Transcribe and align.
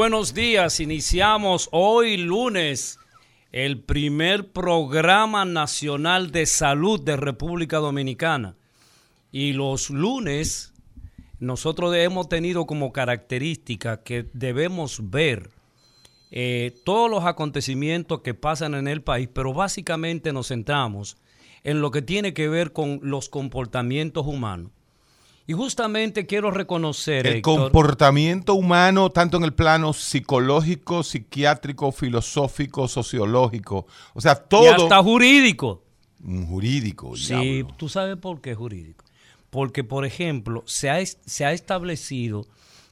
Buenos 0.00 0.32
días, 0.32 0.80
iniciamos 0.80 1.68
hoy 1.72 2.16
lunes 2.16 2.98
el 3.52 3.82
primer 3.82 4.50
programa 4.50 5.44
nacional 5.44 6.32
de 6.32 6.46
salud 6.46 7.02
de 7.02 7.18
República 7.18 7.76
Dominicana. 7.76 8.56
Y 9.30 9.52
los 9.52 9.90
lunes 9.90 10.72
nosotros 11.38 11.94
hemos 11.94 12.30
tenido 12.30 12.64
como 12.64 12.92
característica 12.92 14.02
que 14.02 14.24
debemos 14.32 15.10
ver 15.10 15.50
eh, 16.30 16.74
todos 16.86 17.10
los 17.10 17.26
acontecimientos 17.26 18.22
que 18.22 18.32
pasan 18.32 18.74
en 18.76 18.88
el 18.88 19.02
país, 19.02 19.28
pero 19.30 19.52
básicamente 19.52 20.32
nos 20.32 20.48
centramos 20.48 21.18
en 21.62 21.82
lo 21.82 21.90
que 21.90 22.00
tiene 22.00 22.32
que 22.32 22.48
ver 22.48 22.72
con 22.72 23.00
los 23.02 23.28
comportamientos 23.28 24.26
humanos. 24.26 24.72
Y 25.50 25.52
justamente 25.52 26.26
quiero 26.26 26.52
reconocer... 26.52 27.26
El 27.26 27.38
Héctor, 27.38 27.62
comportamiento 27.62 28.54
humano, 28.54 29.10
tanto 29.10 29.36
en 29.36 29.42
el 29.42 29.52
plano 29.52 29.92
psicológico, 29.92 31.02
psiquiátrico, 31.02 31.90
filosófico, 31.90 32.86
sociológico. 32.86 33.84
O 34.14 34.20
sea, 34.20 34.36
todo. 34.36 34.62
y 34.62 34.68
hasta 34.68 35.02
jurídico. 35.02 35.82
Un 36.22 36.46
jurídico. 36.46 37.16
Sí, 37.16 37.34
diablo. 37.34 37.74
tú 37.76 37.88
sabes 37.88 38.16
por 38.16 38.40
qué 38.40 38.54
jurídico. 38.54 39.04
Porque, 39.50 39.82
por 39.82 40.06
ejemplo, 40.06 40.62
se 40.66 40.88
ha, 40.88 41.04
se 41.04 41.44
ha 41.44 41.50
establecido 41.50 42.46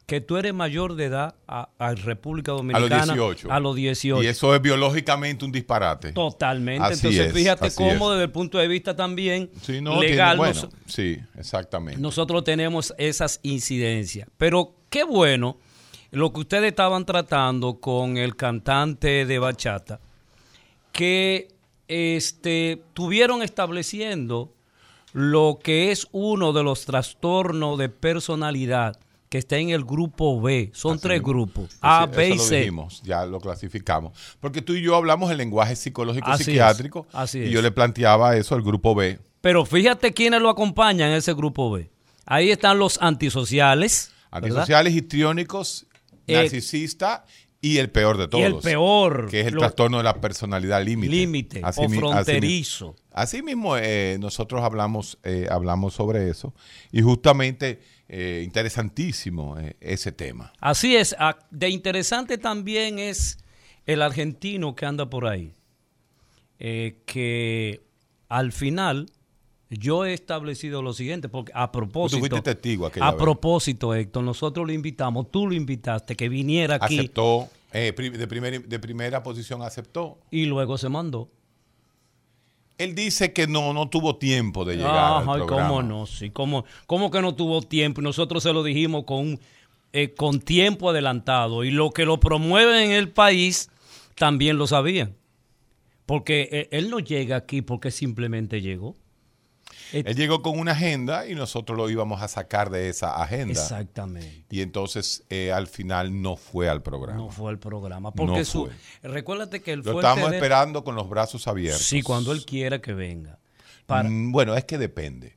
que 0.08 0.22
tú 0.22 0.38
eres 0.38 0.54
mayor 0.54 0.94
de 0.94 1.04
edad 1.04 1.34
a, 1.46 1.68
a 1.78 1.94
República 1.94 2.52
A 2.52 2.54
los 2.54 2.62
Dominicana 2.62 3.12
18. 3.12 3.52
a 3.52 3.60
los 3.60 3.76
18. 3.76 4.22
Y 4.22 4.26
eso 4.26 4.54
es 4.54 4.62
biológicamente 4.62 5.44
un 5.44 5.52
disparate. 5.52 6.12
Totalmente. 6.12 6.82
Así 6.82 6.94
Entonces, 7.08 7.26
es, 7.26 7.32
fíjate 7.34 7.70
cómo 7.74 8.06
es. 8.08 8.12
desde 8.14 8.24
el 8.24 8.30
punto 8.30 8.56
de 8.56 8.68
vista 8.68 8.96
también 8.96 9.50
Sí, 9.60 9.82
no, 9.82 9.98
tiene- 10.00 10.08
legal 10.12 10.38
bueno, 10.38 10.54
nos- 10.62 10.70
sí, 10.86 11.18
exactamente. 11.36 12.00
nosotros 12.00 12.42
tenemos 12.42 12.94
esas 12.96 13.38
incidencias. 13.42 14.26
Pero 14.38 14.76
qué 14.88 15.04
bueno 15.04 15.58
lo 16.10 16.32
que 16.32 16.40
ustedes 16.40 16.70
estaban 16.70 17.04
tratando 17.04 17.78
con 17.78 18.16
el 18.16 18.34
cantante 18.34 19.26
de 19.26 19.38
bachata, 19.38 20.00
que 20.90 21.48
este, 21.86 22.82
tuvieron 22.94 23.42
estableciendo 23.42 24.54
lo 25.12 25.58
que 25.62 25.90
es 25.90 26.06
uno 26.12 26.54
de 26.54 26.62
los 26.62 26.86
trastornos 26.86 27.78
de 27.78 27.90
personalidad 27.90 28.98
que 29.28 29.38
está 29.38 29.56
en 29.58 29.70
el 29.70 29.84
grupo 29.84 30.40
B. 30.40 30.70
Son 30.74 30.92
Así 30.94 31.02
tres 31.02 31.18
mismo. 31.20 31.28
grupos, 31.32 31.76
A, 31.80 32.06
B 32.06 32.30
y 32.30 32.36
lo 32.36 32.42
C. 32.42 32.56
dijimos, 32.60 33.02
ya 33.04 33.26
lo 33.26 33.40
clasificamos. 33.40 34.12
Porque 34.40 34.62
tú 34.62 34.74
y 34.74 34.82
yo 34.82 34.94
hablamos 34.96 35.30
el 35.30 35.36
lenguaje 35.38 35.76
psicológico 35.76 36.30
Así 36.30 36.42
es, 36.42 36.46
psiquiátrico 36.46 37.06
así 37.12 37.38
y 37.40 37.44
es. 37.44 37.50
yo 37.50 37.60
le 37.62 37.70
planteaba 37.70 38.36
eso 38.36 38.54
al 38.54 38.62
grupo 38.62 38.94
B. 38.94 39.18
Pero 39.40 39.64
fíjate 39.66 40.12
quiénes 40.12 40.40
lo 40.40 40.48
acompañan 40.48 41.10
en 41.10 41.16
ese 41.16 41.34
grupo 41.34 41.70
B. 41.70 41.90
Ahí 42.26 42.50
están 42.50 42.78
los 42.78 42.98
antisociales. 43.02 44.12
¿verdad? 44.32 44.48
Antisociales, 44.48 44.94
histriónicos, 44.94 45.86
Eh, 46.26 46.34
narcisista 46.34 47.24
y 47.60 47.78
el 47.78 47.90
peor 47.90 48.18
de 48.18 48.28
todos. 48.28 48.42
Y 48.42 48.46
el 48.46 48.56
peor. 48.58 49.28
Que 49.30 49.40
es 49.40 49.46
el 49.46 49.54
lo- 49.54 49.60
trastorno 49.60 49.96
de 49.98 50.04
la 50.04 50.20
personalidad 50.20 50.84
límite. 50.84 51.10
límite 51.14 51.62
o 51.62 51.66
así 51.66 51.88
fronterizo. 51.88 52.94
Así 53.12 53.42
mismo 53.42 53.76
eh, 53.76 54.16
nosotros 54.20 54.62
hablamos, 54.62 55.18
eh, 55.24 55.46
hablamos 55.50 55.94
sobre 55.94 56.28
eso 56.30 56.54
y 56.92 57.00
justamente 57.02 57.80
eh, 58.08 58.42
interesantísimo 58.44 59.58
eh, 59.58 59.76
ese 59.80 60.12
tema. 60.12 60.52
Así 60.60 60.96
es. 60.96 61.14
ah, 61.18 61.38
De 61.50 61.68
interesante 61.68 62.38
también 62.38 62.98
es 62.98 63.38
el 63.86 64.02
argentino 64.02 64.74
que 64.74 64.86
anda 64.86 65.08
por 65.10 65.26
ahí. 65.26 65.52
Eh, 66.58 66.98
que 67.06 67.82
al 68.28 68.50
final 68.52 69.10
yo 69.70 70.04
he 70.06 70.12
establecido 70.14 70.82
lo 70.82 70.92
siguiente, 70.92 71.28
porque 71.28 71.52
a 71.54 71.70
propósito. 71.70 72.18
fuiste 72.20 72.40
testigo 72.42 72.86
A 73.00 73.12
vez. 73.12 73.20
propósito, 73.22 73.94
Héctor, 73.94 74.24
nosotros 74.24 74.66
lo 74.66 74.72
invitamos, 74.72 75.30
tú 75.30 75.46
lo 75.46 75.54
invitaste, 75.54 76.16
que 76.16 76.28
viniera 76.28 76.76
aquí 76.76 76.98
Aceptó, 76.98 77.48
eh, 77.72 77.92
de, 77.96 78.26
primer- 78.26 78.66
de 78.66 78.78
primera 78.78 79.22
posición 79.22 79.62
aceptó. 79.62 80.18
y 80.30 80.46
luego 80.46 80.78
se 80.78 80.88
mandó. 80.88 81.28
Él 82.78 82.94
dice 82.94 83.32
que 83.32 83.46
no, 83.46 83.72
no 83.72 83.88
tuvo 83.88 84.16
tiempo 84.16 84.64
de 84.64 84.76
llegar 84.76 84.94
Ajá, 84.94 85.18
al 85.18 85.24
programa. 85.24 85.68
cómo 85.68 85.82
no, 85.82 86.06
sí, 86.06 86.30
cómo, 86.30 86.64
cómo 86.86 87.10
que 87.10 87.20
no 87.20 87.34
tuvo 87.34 87.60
tiempo. 87.60 88.00
Nosotros 88.00 88.44
se 88.44 88.52
lo 88.52 88.62
dijimos 88.62 89.04
con, 89.04 89.40
eh, 89.92 90.14
con 90.14 90.40
tiempo 90.40 90.88
adelantado. 90.90 91.64
Y 91.64 91.70
lo 91.72 91.90
que 91.90 92.04
lo 92.04 92.20
promueve 92.20 92.84
en 92.84 92.92
el 92.92 93.10
país 93.10 93.68
también 94.14 94.58
lo 94.58 94.66
sabían. 94.68 95.16
Porque 96.06 96.48
eh, 96.52 96.68
él 96.70 96.88
no 96.88 97.00
llega 97.00 97.36
aquí 97.36 97.62
porque 97.62 97.90
simplemente 97.90 98.62
llegó. 98.62 98.96
Él 99.92 100.14
llegó 100.16 100.42
con 100.42 100.58
una 100.58 100.72
agenda 100.72 101.26
y 101.26 101.34
nosotros 101.34 101.76
lo 101.76 101.88
íbamos 101.90 102.20
a 102.22 102.28
sacar 102.28 102.70
de 102.70 102.88
esa 102.88 103.22
agenda. 103.22 103.52
Exactamente. 103.52 104.44
Y 104.50 104.60
entonces 104.62 105.24
eh, 105.30 105.52
al 105.52 105.66
final 105.66 106.20
no 106.20 106.36
fue 106.36 106.68
al 106.68 106.82
programa. 106.82 107.18
No 107.18 107.30
fue 107.30 107.50
el 107.52 107.58
programa. 107.58 108.12
Porque 108.12 108.38
No 108.38 108.44
su, 108.44 108.68
recuérdate 109.02 109.60
que 109.62 109.72
el 109.72 109.80
Lo 109.80 109.96
estamos 110.00 110.30
de- 110.30 110.36
esperando 110.36 110.84
con 110.84 110.94
los 110.94 111.08
brazos 111.08 111.46
abiertos. 111.48 111.82
Sí, 111.86 112.02
cuando 112.02 112.32
él 112.32 112.44
quiera 112.44 112.80
que 112.80 112.92
venga. 112.92 113.38
Para, 113.86 114.08
Mm, 114.08 114.32
Bueno, 114.32 114.54
es 114.56 114.64
que 114.64 114.76
depende. 114.78 115.36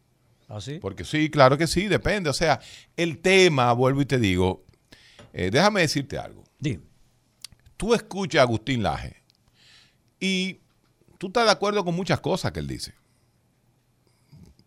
¿Así? 0.49 0.79
Porque 0.79 1.05
sí, 1.05 1.29
claro 1.29 1.57
que 1.57 1.65
sí, 1.67 1.87
depende. 1.87 2.29
O 2.29 2.33
sea, 2.33 2.59
el 2.97 3.19
tema, 3.19 3.71
vuelvo 3.71 4.01
y 4.01 4.05
te 4.05 4.19
digo, 4.19 4.65
eh, 5.31 5.49
déjame 5.49 5.79
decirte 5.81 6.17
algo. 6.17 6.43
Dime. 6.59 6.83
Tú 7.77 7.93
escuchas 7.93 8.39
a 8.39 8.43
Agustín 8.43 8.83
Laje 8.83 9.23
y 10.19 10.59
tú 11.17 11.27
estás 11.27 11.45
de 11.45 11.51
acuerdo 11.51 11.85
con 11.85 11.95
muchas 11.95 12.19
cosas 12.19 12.51
que 12.51 12.59
él 12.59 12.67
dice. 12.67 12.93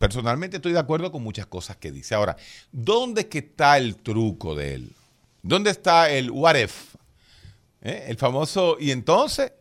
Personalmente 0.05 0.57
estoy 0.57 0.75
de 0.75 0.79
acuerdo 0.79 1.11
con 1.11 1.23
muchas 1.23 1.47
cosas 1.47 1.79
que 1.79 1.91
dice. 1.91 2.15
Ahora, 2.15 2.37
¿dónde 2.71 3.23
es 3.23 3.27
que 3.29 3.39
está 3.39 3.79
el 3.79 3.97
truco 3.97 4.55
de 4.55 4.75
él? 4.75 4.93
¿Dónde 5.43 5.71
está 5.71 6.11
el 6.11 6.31
what 6.31 6.57
if? 6.57 6.95
¿Eh? 7.81 8.05
El 8.09 8.19
famoso, 8.19 8.77
y 8.79 8.91
entonces, 8.91 9.55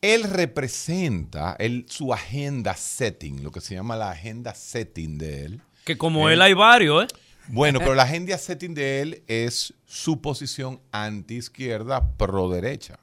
él 0.00 0.22
representa 0.22 1.56
el, 1.58 1.86
su 1.88 2.12
agenda 2.12 2.76
setting, 2.76 3.42
lo 3.42 3.50
que 3.50 3.60
se 3.60 3.74
llama 3.74 3.96
la 3.96 4.12
agenda 4.12 4.54
setting 4.54 5.18
de 5.18 5.44
él. 5.44 5.60
Que 5.84 5.98
como 5.98 6.30
Eh, 6.30 6.34
él 6.34 6.42
hay 6.42 6.54
varios, 6.54 7.02
¿eh? 7.02 7.16
Bueno, 7.48 7.80
pero 7.80 7.94
la 7.96 8.04
agenda 8.04 8.38
setting 8.38 8.74
de 8.74 9.00
él 9.00 9.24
es 9.26 9.74
su 9.86 10.20
posición 10.20 10.80
anti-izquierda, 10.92 12.16
pro-derecha. 12.16 13.00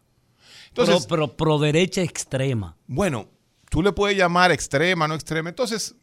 Entonces, 0.70 1.06
pero, 1.06 1.28
pero 1.28 1.36
pro 1.36 1.60
derecha 1.60 2.02
extrema. 2.02 2.78
bueno, 2.88 3.28
tú 3.72 3.82
le 3.82 3.94
puedes 3.94 4.18
llamar 4.18 4.52
extrema, 4.52 5.08
no 5.08 5.16
extrema. 5.16 5.48
Entonces, 5.48 5.96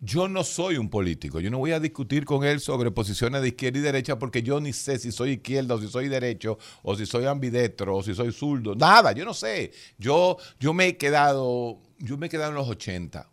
yo 0.00 0.26
no 0.26 0.42
soy 0.42 0.76
un 0.76 0.90
político. 0.90 1.38
Yo 1.38 1.48
no 1.48 1.58
voy 1.58 1.70
a 1.70 1.78
discutir 1.78 2.24
con 2.24 2.42
él 2.42 2.58
sobre 2.58 2.90
posiciones 2.90 3.42
de 3.42 3.48
izquierda 3.48 3.78
y 3.78 3.82
derecha 3.82 4.18
porque 4.18 4.42
yo 4.42 4.60
ni 4.60 4.72
sé 4.72 4.98
si 4.98 5.12
soy 5.12 5.32
izquierda 5.32 5.76
o 5.76 5.80
si 5.80 5.86
soy 5.86 6.08
derecho 6.08 6.58
o 6.82 6.96
si 6.96 7.06
soy 7.06 7.26
ambidestro 7.26 7.96
o 7.96 8.02
si 8.02 8.12
soy 8.12 8.32
zurdo. 8.32 8.74
Nada, 8.74 9.12
yo 9.12 9.24
no 9.24 9.34
sé. 9.34 9.70
Yo, 9.98 10.36
yo 10.58 10.74
me 10.74 10.88
he 10.88 10.96
quedado, 10.96 11.78
yo 11.98 12.16
me 12.16 12.26
he 12.26 12.28
quedado 12.28 12.50
en 12.50 12.56
los 12.56 12.68
80 12.68 13.28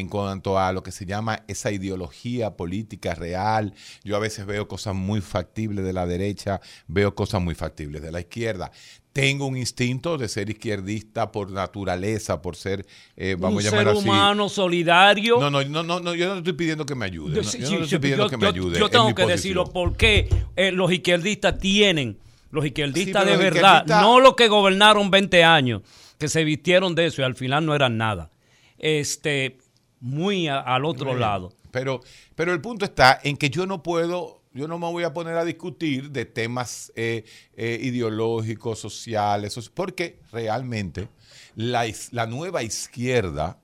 en 0.00 0.08
cuanto 0.08 0.58
a 0.58 0.72
lo 0.72 0.82
que 0.82 0.90
se 0.90 1.06
llama 1.06 1.44
esa 1.46 1.70
ideología 1.70 2.56
política 2.56 3.14
real. 3.14 3.72
Yo 4.02 4.16
a 4.16 4.18
veces 4.18 4.46
veo 4.46 4.66
cosas 4.66 4.94
muy 4.94 5.20
factibles 5.20 5.84
de 5.84 5.92
la 5.92 6.06
derecha, 6.06 6.60
veo 6.88 7.14
cosas 7.14 7.40
muy 7.40 7.54
factibles 7.54 8.02
de 8.02 8.10
la 8.10 8.20
izquierda. 8.20 8.72
Tengo 9.12 9.46
un 9.46 9.56
instinto 9.56 10.18
de 10.18 10.28
ser 10.28 10.50
izquierdista 10.50 11.32
por 11.32 11.50
naturaleza, 11.50 12.40
por 12.42 12.54
ser, 12.54 12.86
eh, 13.16 13.36
vamos 13.38 13.62
un 13.64 13.68
a 13.68 13.70
llamar 13.70 13.86
ser 13.86 13.96
así. 13.96 14.08
humano 14.08 14.48
solidario. 14.48 15.40
No, 15.40 15.50
no, 15.50 15.62
no, 15.64 15.82
no, 15.82 15.98
no, 16.00 16.14
yo 16.14 16.28
no 16.28 16.38
estoy 16.38 16.52
pidiendo 16.52 16.86
que 16.86 16.94
me 16.94 17.06
ayude. 17.06 17.34
Yo- 17.36 17.42
no, 17.42 17.48
sí, 17.48 17.58
yo 17.58 17.66
sí, 17.66 17.74
no 17.76 17.84
estoy 17.84 17.98
pidiendo 17.98 18.24
yo- 18.26 18.30
que 18.30 18.36
me 18.36 18.46
ayude. 18.46 18.78
Yo 18.78 18.86
en 18.86 18.90
tengo 18.92 19.14
que 19.14 19.26
decirlo 19.26 19.64
porque 19.64 20.28
eh, 20.56 20.70
los 20.72 20.92
izquierdistas 20.92 21.58
tienen, 21.58 22.18
los 22.52 22.64
izquierdistas 22.64 23.22
Sí, 23.24 23.28
de 23.30 23.34
los 23.36 23.42
verdad, 23.44 23.84
izquierdistas- 23.84 24.00
no 24.02 24.20
los 24.20 24.34
que 24.36 24.46
gobernaron 24.48 25.10
20 25.10 25.42
años, 25.42 25.82
que 26.18 26.28
se 26.28 26.44
vistieron 26.44 26.94
de 26.94 27.06
eso 27.06 27.22
y 27.22 27.24
al 27.24 27.34
final 27.34 27.66
no 27.66 27.74
eran 27.74 27.96
nada. 27.98 28.30
Este, 28.78 29.58
muy 30.00 30.48
a- 30.48 30.60
al 30.60 30.84
otro 30.84 31.14
lado. 31.14 31.52
Pero, 31.70 32.00
pero 32.34 32.52
el 32.52 32.60
punto 32.60 32.84
está 32.84 33.20
en 33.22 33.36
que 33.36 33.48
yo 33.50 33.66
no 33.66 33.82
puedo, 33.82 34.42
yo 34.52 34.66
no 34.66 34.78
me 34.78 34.86
voy 34.90 35.04
a 35.04 35.12
poner 35.12 35.36
a 35.36 35.44
discutir 35.44 36.10
de 36.10 36.24
temas 36.24 36.92
eh, 36.96 37.24
eh, 37.56 37.78
ideológicos, 37.80 38.80
sociales, 38.80 39.56
soci- 39.56 39.70
porque 39.72 40.18
realmente 40.32 41.08
la, 41.54 41.84
la 42.10 42.26
nueva 42.26 42.62
izquierda 42.64 43.58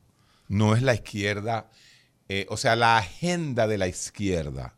no 0.48 0.76
es 0.76 0.82
la 0.82 0.94
izquierda, 0.94 1.68
eh, 2.28 2.46
o 2.48 2.56
sea, 2.56 2.76
la 2.76 2.98
agenda 2.98 3.66
de 3.66 3.78
la 3.78 3.88
izquierda. 3.88 4.75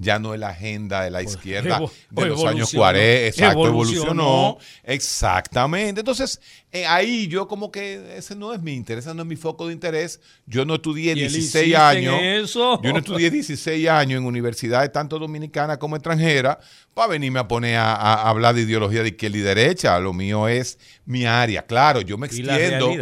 Ya 0.00 0.18
no 0.20 0.32
es 0.32 0.38
la 0.38 0.50
agenda 0.50 1.02
de 1.02 1.10
la 1.10 1.22
izquierda 1.22 1.80
evo- 1.80 1.90
de 2.10 2.26
los 2.26 2.38
años 2.44 2.72
evolucionó. 2.72 2.80
40. 2.82 3.26
Exacto, 3.26 3.66
Evolucionó. 3.66 4.10
evolucionó. 4.12 4.58
Exactamente. 4.84 6.00
Entonces, 6.00 6.40
eh, 6.70 6.86
ahí 6.86 7.26
yo 7.26 7.48
como 7.48 7.72
que 7.72 8.16
ese 8.16 8.36
no 8.36 8.54
es 8.54 8.62
mi 8.62 8.74
interés, 8.74 9.06
ese 9.06 9.14
no 9.14 9.22
es 9.22 9.28
mi 9.28 9.34
foco 9.36 9.66
de 9.66 9.72
interés. 9.72 10.20
Yo 10.46 10.64
no 10.64 10.76
estudié 10.76 11.06
Y 11.16 11.22
él 11.22 11.30
16 11.32 11.36
insiste 11.44 11.68
en 11.70 11.76
años. 11.80 12.14
eso. 12.22 12.80
Yo 12.82 12.92
no 12.92 12.98
estudié 12.98 13.30
16 13.30 13.88
años 13.88 14.20
en 14.20 14.26
universidades 14.26 14.92
tanto 14.92 15.18
dominicanas 15.18 15.78
como 15.78 15.96
extranjeras 15.96 16.58
para 16.98 17.08
venirme 17.12 17.38
a 17.40 17.48
poner 17.48 17.76
a, 17.76 17.94
a 17.94 18.28
hablar 18.28 18.54
de 18.54 18.62
ideología 18.62 19.02
de 19.02 19.08
izquierda 19.08 19.38
y 19.38 19.40
derecha. 19.40 19.98
Lo 19.98 20.12
mío 20.12 20.48
es 20.48 20.78
mi 21.06 21.24
área. 21.24 21.62
Claro, 21.66 22.02
yo 22.02 22.18
me 22.18 22.26
Y 22.26 22.30
extiendo. 22.40 22.92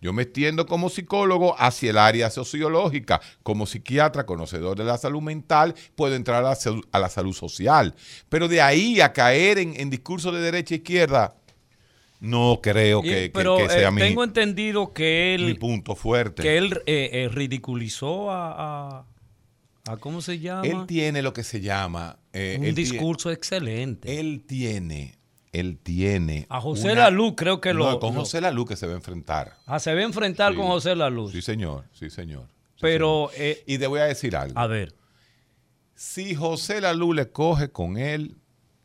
Yo 0.00 0.12
me 0.14 0.22
extiendo 0.22 0.64
como 0.66 0.88
psicólogo 0.88 1.54
hacia 1.58 1.90
el 1.90 1.98
área 1.98 2.30
sociológica. 2.30 3.20
Como 3.42 3.66
psiquiatra, 3.66 4.24
conocedor 4.24 4.78
de 4.78 4.84
la 4.84 4.96
salud 4.96 5.20
mental, 5.20 5.74
puedo 5.96 6.14
entrar 6.14 6.44
a 6.44 6.48
la, 6.50 6.54
salud- 6.54 6.86
a 6.92 6.98
la 6.98 7.08
salud 7.10 7.34
social. 7.34 7.94
Pero 8.30 8.48
de 8.48 8.62
ahí 8.62 9.00
a 9.02 9.12
caer 9.12 9.58
en, 9.58 9.78
en 9.78 9.90
discursos 9.90 10.32
de 10.32 10.40
derecha 10.40 10.74
e 10.74 10.78
izquierda, 10.78 11.34
no 12.20 12.60
creo 12.62 13.00
Y- 13.00 13.08
que, 13.08 13.10
que- 13.22 13.30
pero 13.34 13.56
que 13.56 13.68
sea 13.68 13.88
eh, 13.88 13.90
mi, 13.90 14.00
tengo 14.00 14.22
entendido 14.24 14.92
que 14.92 15.36
mi 15.40 15.46
él, 15.50 15.58
punto 15.58 15.96
fuerte. 15.96 16.42
que 16.42 16.56
él 16.56 16.80
eh, 16.86 17.10
eh, 17.12 17.28
ridiculizó 17.32 18.30
a, 18.30 18.52
a- 18.98 19.92
a- 19.92 19.96
¿cómo 19.96 20.20
se 20.22 20.38
llama? 20.38 20.66
Él 20.66 20.86
tiene 20.86 21.20
lo 21.22 21.32
que 21.32 21.42
se 21.42 21.60
llama... 21.60 22.16
eh, 22.32 22.56
Un 22.60 22.74
discurso 22.74 23.30
excelente. 23.30 24.18
Él 24.20 24.44
tiene, 24.46 25.16
él 25.52 25.78
tiene. 25.82 26.46
A 26.48 26.60
José 26.60 26.92
una- 26.92 27.02
Lalú 27.02 27.34
creo 27.36 27.60
que 27.60 27.72
No, 27.74 27.78
lo- 27.92 28.00
con 28.00 28.14
lo- 28.14 28.20
José 28.20 28.40
Lalú 28.40 28.64
que 28.66 28.76
se 28.76 28.86
va 28.86 28.92
a 28.92 28.96
enfrentar. 28.96 29.56
Ah, 29.66 29.78
se 29.80 29.92
va 29.94 30.00
a 30.00 30.04
enfrentar 30.04 30.52
Sí. 30.52 30.58
con 30.58 30.66
José 30.68 30.94
La 30.94 31.10
Luz. 31.10 31.32
Sí, 31.32 31.42
señor, 31.42 31.84
sí, 31.92 32.08
señor. 32.10 32.46
Sí, 32.74 32.80
pero, 32.82 33.30
señor. 33.32 33.46
eh, 33.50 33.64
y 33.66 33.78
te 33.78 33.86
voy 33.86 34.00
a 34.00 34.04
decir 34.04 34.36
algo. 34.36 34.58
a 34.58 34.66
ver, 34.66 34.94
Si 35.94 36.34
José 36.34 36.80
Lalú 36.80 37.12
le 37.12 37.28
coge 37.30 37.70
con 37.70 37.98
él, 37.98 38.36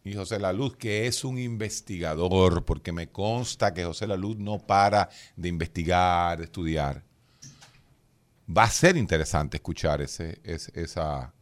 y 0.04 0.16
José 0.16 0.38
Lalú, 0.38 0.76
que 0.78 1.08
es 1.08 1.24
un 1.24 1.38
investigador, 1.40 2.66
porque 2.66 2.92
me 2.92 3.08
consta 3.08 3.74
que 3.74 3.86
José 3.86 4.06
Lalú 4.06 4.36
no 4.38 4.60
para 4.60 5.08
de 5.38 5.48
investigar, 5.48 6.38
de 6.40 6.44
estudiar, 6.44 7.04
va 8.50 8.64
a 8.64 8.70
ser 8.70 8.98
interesante 8.98 9.58
escuchar 9.58 10.02
ese, 10.02 10.40
ese- 10.44 10.72
esa, 10.80 11.34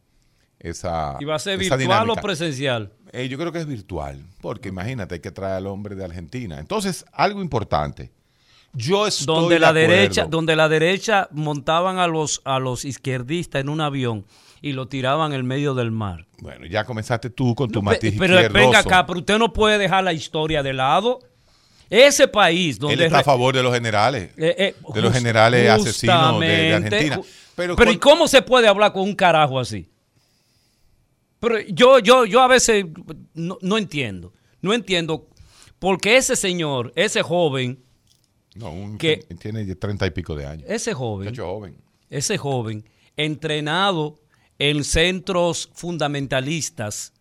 esa. 0.58 1.16
¿y 1.20 1.24
va 1.24 1.36
a 1.36 1.38
ser 1.38 1.58
virtual 1.58 1.78
o 1.80 1.82
dinámica. 1.82 2.20
presencial? 2.22 2.92
Eh, 3.12 3.28
yo 3.28 3.38
creo 3.38 3.52
que 3.52 3.58
es 3.60 3.66
virtual, 3.66 4.24
porque 4.40 4.68
imagínate, 4.70 5.14
hay 5.16 5.20
que 5.20 5.30
traer 5.30 5.56
al 5.56 5.66
hombre 5.68 5.94
de 5.94 6.04
Argentina. 6.04 6.58
Entonces, 6.58 7.04
algo 7.12 7.40
importante. 7.42 8.10
Yo 8.72 9.06
estoy 9.06 9.26
Donde 9.26 9.54
de 9.54 9.60
la 9.60 9.68
acuerdo. 9.68 9.88
derecha, 9.88 10.24
donde 10.24 10.56
la 10.56 10.68
derecha 10.68 11.28
montaban 11.30 11.98
a 11.98 12.08
los 12.08 12.40
a 12.44 12.58
los 12.58 12.84
izquierdistas 12.84 13.60
en 13.60 13.68
un 13.68 13.80
avión 13.80 14.24
y 14.62 14.72
lo 14.72 14.88
tiraban 14.88 15.32
en 15.32 15.46
medio 15.46 15.74
del 15.74 15.92
mar. 15.92 16.26
Bueno, 16.40 16.66
ya 16.66 16.84
comenzaste 16.84 17.30
tú 17.30 17.54
con 17.54 17.70
tu 17.70 17.78
No, 17.78 17.82
matiz 17.84 18.16
pero 18.18 18.34
venga 18.50 18.80
acá, 18.80 19.06
pero 19.06 19.20
usted 19.20 19.38
no 19.38 19.52
puede 19.52 19.78
dejar 19.78 20.02
la 20.02 20.12
historia 20.12 20.62
de 20.64 20.72
lado. 20.72 21.20
Ese 21.88 22.26
país 22.26 22.78
donde 22.78 22.94
Él 22.94 23.02
está 23.02 23.20
a 23.20 23.22
favor 23.22 23.54
de 23.54 23.62
los 23.62 23.72
generales. 23.72 24.30
eh, 24.36 24.54
eh, 24.58 24.74
de 24.92 25.02
los 25.02 25.12
generales 25.12 25.70
asesinos 25.70 26.40
de- 26.40 26.46
de, 26.48 26.74
Argentina. 26.74 27.20
Pero, 27.54 27.76
Pero, 27.76 27.92
¿y 27.92 27.98
cómo 27.98 28.26
se 28.26 28.42
puede 28.42 28.66
hablar 28.66 28.92
con 28.92 29.02
un 29.02 29.14
carajo 29.14 29.60
así? 29.60 29.88
Pero 31.44 31.60
yo, 31.68 31.98
yo, 31.98 32.24
yo 32.24 32.40
a 32.40 32.48
veces 32.48 32.84
no, 33.34 33.58
no 33.60 33.78
entiendo. 33.78 34.32
No 34.62 34.72
entiendo. 34.74 35.28
Porque 35.78 36.16
ese 36.16 36.36
señor, 36.36 36.92
ese 36.96 37.22
joven, 37.22 37.82
No, 38.54 38.70
un- 38.72 38.96
que- 38.98 39.18
tiene 39.38 39.66
treinta 39.76 40.06
y 40.06 40.10
pico 40.10 40.34
de 40.34 40.46
años. 40.46 40.64
ese 40.68 40.94
joven, 40.94 41.28
Muchacho 41.28 41.46
joven. 41.46 41.76
ese 42.08 42.38
joven, 42.38 42.88
entrenado 43.16 44.14
en 44.58 44.84
centros 44.84 45.68
fundamentalistas, 45.74 47.12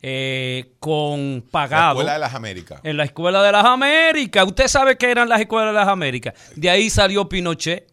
eh, 0.00 0.74
con 0.78 1.36
La 1.46 1.50
pagado. 1.50 1.92
Escuela 1.94 2.12
de 2.12 2.18
las 2.20 2.34
Américas. 2.34 2.80
En 2.84 2.96
la 2.96 3.04
Escuela 3.04 3.42
de 3.42 3.50
las 3.50 3.64
Américas. 3.64 4.46
Usted 4.46 4.68
sabe 4.68 4.96
que 4.96 5.10
eran 5.10 5.28
las 5.28 5.40
Escuelas 5.40 5.70
de 5.74 5.80
las 5.80 5.88
Américas. 5.88 6.34
De 6.54 6.70
ahí 6.70 6.88
salió 6.90 7.28
Pinochet. 7.28 7.87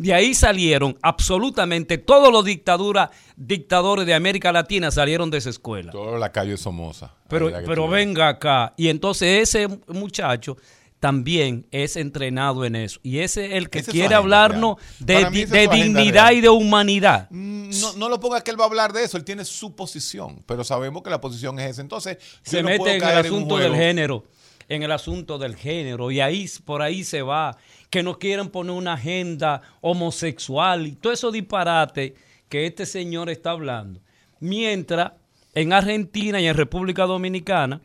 De 0.00 0.14
ahí 0.14 0.32
salieron 0.32 0.96
absolutamente 1.02 1.98
todos 1.98 2.32
los 2.32 2.42
dictaduras, 2.42 3.10
dictadores 3.36 4.06
de 4.06 4.14
América 4.14 4.50
Latina 4.50 4.90
salieron 4.90 5.30
de 5.30 5.36
esa 5.36 5.50
escuela. 5.50 5.92
Todo 5.92 6.16
la 6.16 6.32
calle 6.32 6.56
Somoza. 6.56 7.12
Pero, 7.28 7.50
pero 7.66 7.86
venga 7.86 8.28
acá. 8.28 8.72
Y 8.78 8.88
entonces 8.88 9.42
ese 9.42 9.68
muchacho 9.88 10.56
también 11.00 11.66
es 11.70 11.96
entrenado 11.96 12.64
en 12.64 12.76
eso. 12.76 12.98
Y 13.02 13.18
ese 13.18 13.44
es 13.46 13.52
el 13.52 13.68
que 13.68 13.82
quiere 13.82 14.14
hablarnos 14.14 14.76
real. 15.00 15.30
de, 15.32 15.44
de 15.46 15.68
dignidad 15.68 16.32
y 16.32 16.40
de 16.40 16.48
humanidad. 16.48 17.26
Mm, 17.30 17.68
No, 17.80 17.92
no 17.98 18.08
lo 18.08 18.18
ponga 18.20 18.40
que 18.42 18.50
él 18.50 18.58
va 18.58 18.64
a 18.64 18.68
hablar 18.68 18.94
de 18.94 19.04
eso, 19.04 19.18
él 19.18 19.24
tiene 19.24 19.44
su 19.44 19.76
posición, 19.76 20.42
pero 20.46 20.64
sabemos 20.64 21.02
que 21.02 21.10
la 21.10 21.20
posición 21.20 21.58
es 21.60 21.72
esa. 21.72 21.82
Entonces, 21.82 22.16
se 22.42 22.62
mete 22.62 22.96
en 22.96 23.02
el 23.02 23.18
asunto 23.18 23.58
del 23.58 23.74
género, 23.74 24.24
en 24.66 24.82
el 24.82 24.92
asunto 24.92 25.36
del 25.38 25.56
género, 25.56 26.10
y 26.10 26.20
ahí 26.20 26.48
por 26.64 26.80
ahí 26.82 27.02
se 27.04 27.22
va, 27.22 27.56
que 27.90 28.02
no 28.02 28.18
quieren 28.18 28.48
poner 28.48 28.72
una 28.72 28.94
agenda 28.94 29.60
homosexual 29.80 30.86
y 30.86 30.92
todo 30.92 31.12
eso 31.12 31.30
disparate 31.30 32.14
que 32.48 32.66
este 32.66 32.86
señor 32.86 33.28
está 33.30 33.50
hablando. 33.50 34.00
Mientras 34.38 35.12
en 35.54 35.72
Argentina 35.72 36.40
y 36.40 36.46
en 36.46 36.56
República 36.56 37.04
Dominicana 37.04 37.80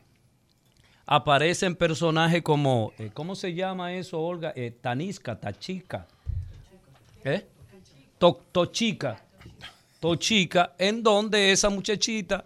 aparecen 1.06 1.76
personajes 1.76 2.42
como, 2.42 2.92
eh, 2.98 3.10
¿cómo 3.12 3.34
se 3.34 3.54
llama 3.54 3.94
eso, 3.94 4.20
Olga? 4.20 4.52
Eh, 4.56 4.72
Tanisca, 4.80 5.38
Tachica. 5.38 6.06
¿Eh? 7.24 7.46
To- 8.18 8.40
Tochica. 8.52 9.22
Tochica, 10.00 10.74
en 10.78 11.02
donde 11.02 11.52
esa 11.52 11.68
muchachita, 11.70 12.44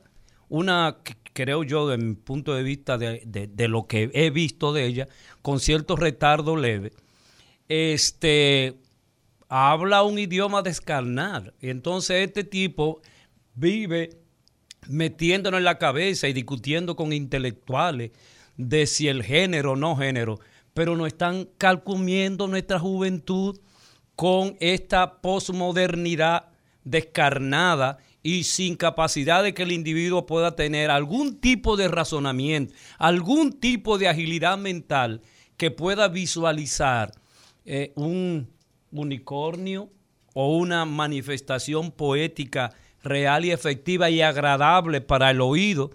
una, 0.49 0.97
que 1.03 1.15
creo 1.33 1.63
yo, 1.65 1.89
de 1.89 1.99
mi 1.99 2.15
punto 2.15 2.55
de 2.55 2.63
vista, 2.63 2.97
de, 2.99 3.23
de- 3.27 3.47
de 3.47 3.69
lo 3.69 3.87
que 3.87 4.11
he 4.15 4.31
visto 4.31 4.73
de 4.73 4.87
ella, 4.87 5.09
con 5.43 5.61
cierto 5.61 5.97
retardo 5.97 6.57
leve, 6.57 6.93
este, 7.71 8.81
habla 9.49 10.03
un 10.03 10.19
idioma 10.19 10.61
descarnado. 10.61 11.55
Y 11.61 11.71
entonces 11.71 12.27
este 12.27 12.43
tipo 12.43 13.01
vive 13.55 14.11
metiéndonos 14.89 15.59
en 15.59 15.65
la 15.65 15.79
cabeza 15.79 16.27
y 16.27 16.33
discutiendo 16.33 16.97
con 16.97 17.13
intelectuales 17.13 18.11
de 18.57 18.87
si 18.87 19.07
el 19.07 19.23
género 19.23 19.73
o 19.73 19.77
no 19.77 19.97
género, 19.97 20.41
pero 20.75 20.97
no 20.97 21.07
están 21.07 21.49
calcumiendo 21.59 22.49
nuestra 22.49 22.81
juventud 22.81 23.61
con 24.17 24.57
esta 24.59 25.21
posmodernidad 25.21 26.47
descarnada 26.83 27.99
y 28.25 28.43
sin 28.43 28.75
capacidad 28.75 29.45
de 29.45 29.55
que 29.55 29.63
el 29.63 29.71
individuo 29.71 30.27
pueda 30.27 30.57
tener 30.57 30.91
algún 30.91 31.41
tipo 31.41 31.77
de 31.77 31.87
razonamiento, 31.87 32.75
algún 32.99 33.61
tipo 33.61 33.97
de 33.97 34.09
agilidad 34.09 34.59
mental 34.59 35.23
que 35.57 35.71
pueda 35.71 36.09
visualizar 36.09 37.13
eh, 37.65 37.93
un 37.97 38.49
unicornio 38.93 39.91
o 40.35 40.57
una 40.57 40.85
manifestación 40.85 41.91
poética 41.91 42.73
real 43.03 43.45
y 43.45 43.51
efectiva 43.51 44.11
y 44.11 44.21
agradable 44.23 45.01
para 45.01 45.31
el 45.31 45.41
oído 45.41 45.91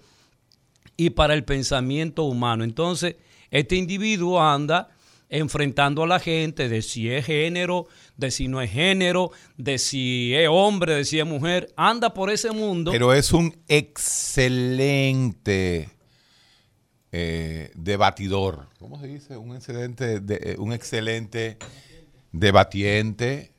y 0.96 1.10
para 1.10 1.34
el 1.34 1.44
pensamiento 1.44 2.24
humano. 2.24 2.64
Entonces, 2.64 3.16
este 3.50 3.76
individuo 3.76 4.42
anda 4.42 4.88
enfrentando 5.28 6.02
a 6.04 6.06
la 6.06 6.20
gente 6.20 6.68
de 6.68 6.82
si 6.82 7.10
es 7.10 7.26
género, 7.26 7.86
de 8.16 8.30
si 8.30 8.46
no 8.48 8.62
es 8.62 8.70
género, 8.70 9.32
de 9.56 9.78
si 9.78 10.34
es 10.34 10.48
hombre, 10.50 10.94
de 10.94 11.04
si 11.04 11.18
es 11.18 11.26
mujer, 11.26 11.72
anda 11.76 12.14
por 12.14 12.30
ese 12.30 12.52
mundo. 12.52 12.92
Pero 12.92 13.12
es 13.12 13.32
un 13.32 13.56
excelente 13.68 15.16
eh, 17.12 17.70
debatidor. 17.74 18.68
¿Cómo 18.78 19.00
se 19.00 19.06
dice? 19.06 19.36
Un 19.36 19.54
excelente, 19.56 20.20
de- 20.20 20.40
eh, 20.42 20.56
un 20.58 20.72
excelente 20.72 21.56
debatiente. 22.32 23.52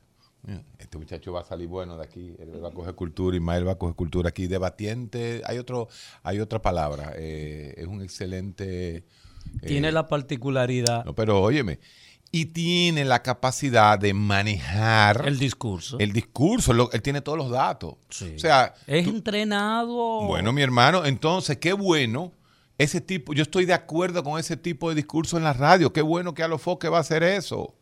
Este 0.78 0.96
muchacho 0.96 1.32
va 1.32 1.40
a 1.40 1.44
salir 1.44 1.68
bueno 1.68 1.98
de 1.98 2.04
aquí, 2.04 2.34
él 2.38 2.64
va 2.64 2.68
a 2.68 2.72
coger 2.72 2.94
cultura, 2.94 3.36
Ismael 3.36 3.68
va 3.68 3.72
a 3.72 3.74
coger 3.74 3.94
cultura 3.94 4.30
aquí, 4.30 4.46
debatiente, 4.46 5.42
hay 5.44 5.58
otro, 5.58 5.88
hay 6.22 6.40
otra 6.40 6.62
palabra, 6.62 7.12
eh, 7.16 7.74
es 7.76 7.86
un 7.86 8.00
excelente... 8.00 8.96
eh, 8.96 9.04
Tiene 9.66 9.92
la 9.92 10.08
particularidad, 10.08 11.04
no, 11.04 11.14
pero 11.14 11.42
óyeme, 11.42 11.80
y 12.30 12.46
tiene 12.46 13.04
la 13.04 13.22
capacidad 13.22 13.98
de 13.98 14.14
manejar 14.14 15.24
el 15.26 15.38
discurso. 15.38 15.98
el 15.98 16.12
discurso, 16.14 16.72
lo- 16.72 16.90
él 16.92 17.02
tiene 17.02 17.20
todos 17.20 17.36
los 17.36 17.50
datos. 17.50 17.96
Sí. 18.08 18.32
O 18.36 18.38
sea, 18.38 18.72
es 18.86 19.04
tú- 19.04 19.10
entrenado. 19.10 20.22
bueno, 20.26 20.54
mi 20.54 20.62
hermano, 20.62 21.04
entonces, 21.04 21.58
qué 21.58 21.74
bueno 21.74 22.32
ese 22.78 23.00
tipo, 23.00 23.34
yo 23.34 23.42
estoy 23.42 23.66
de 23.66 23.74
acuerdo 23.74 24.22
con 24.22 24.38
ese 24.38 24.56
tipo 24.56 24.88
de 24.88 24.94
discurso 24.94 25.36
en 25.36 25.44
la 25.44 25.52
radio, 25.52 25.92
qué 25.92 26.00
bueno 26.00 26.32
que 26.32 26.44
Alofoque 26.44 26.88
va 26.88 26.98
a 26.98 27.00
hacer 27.00 27.24
eso. 27.24 27.74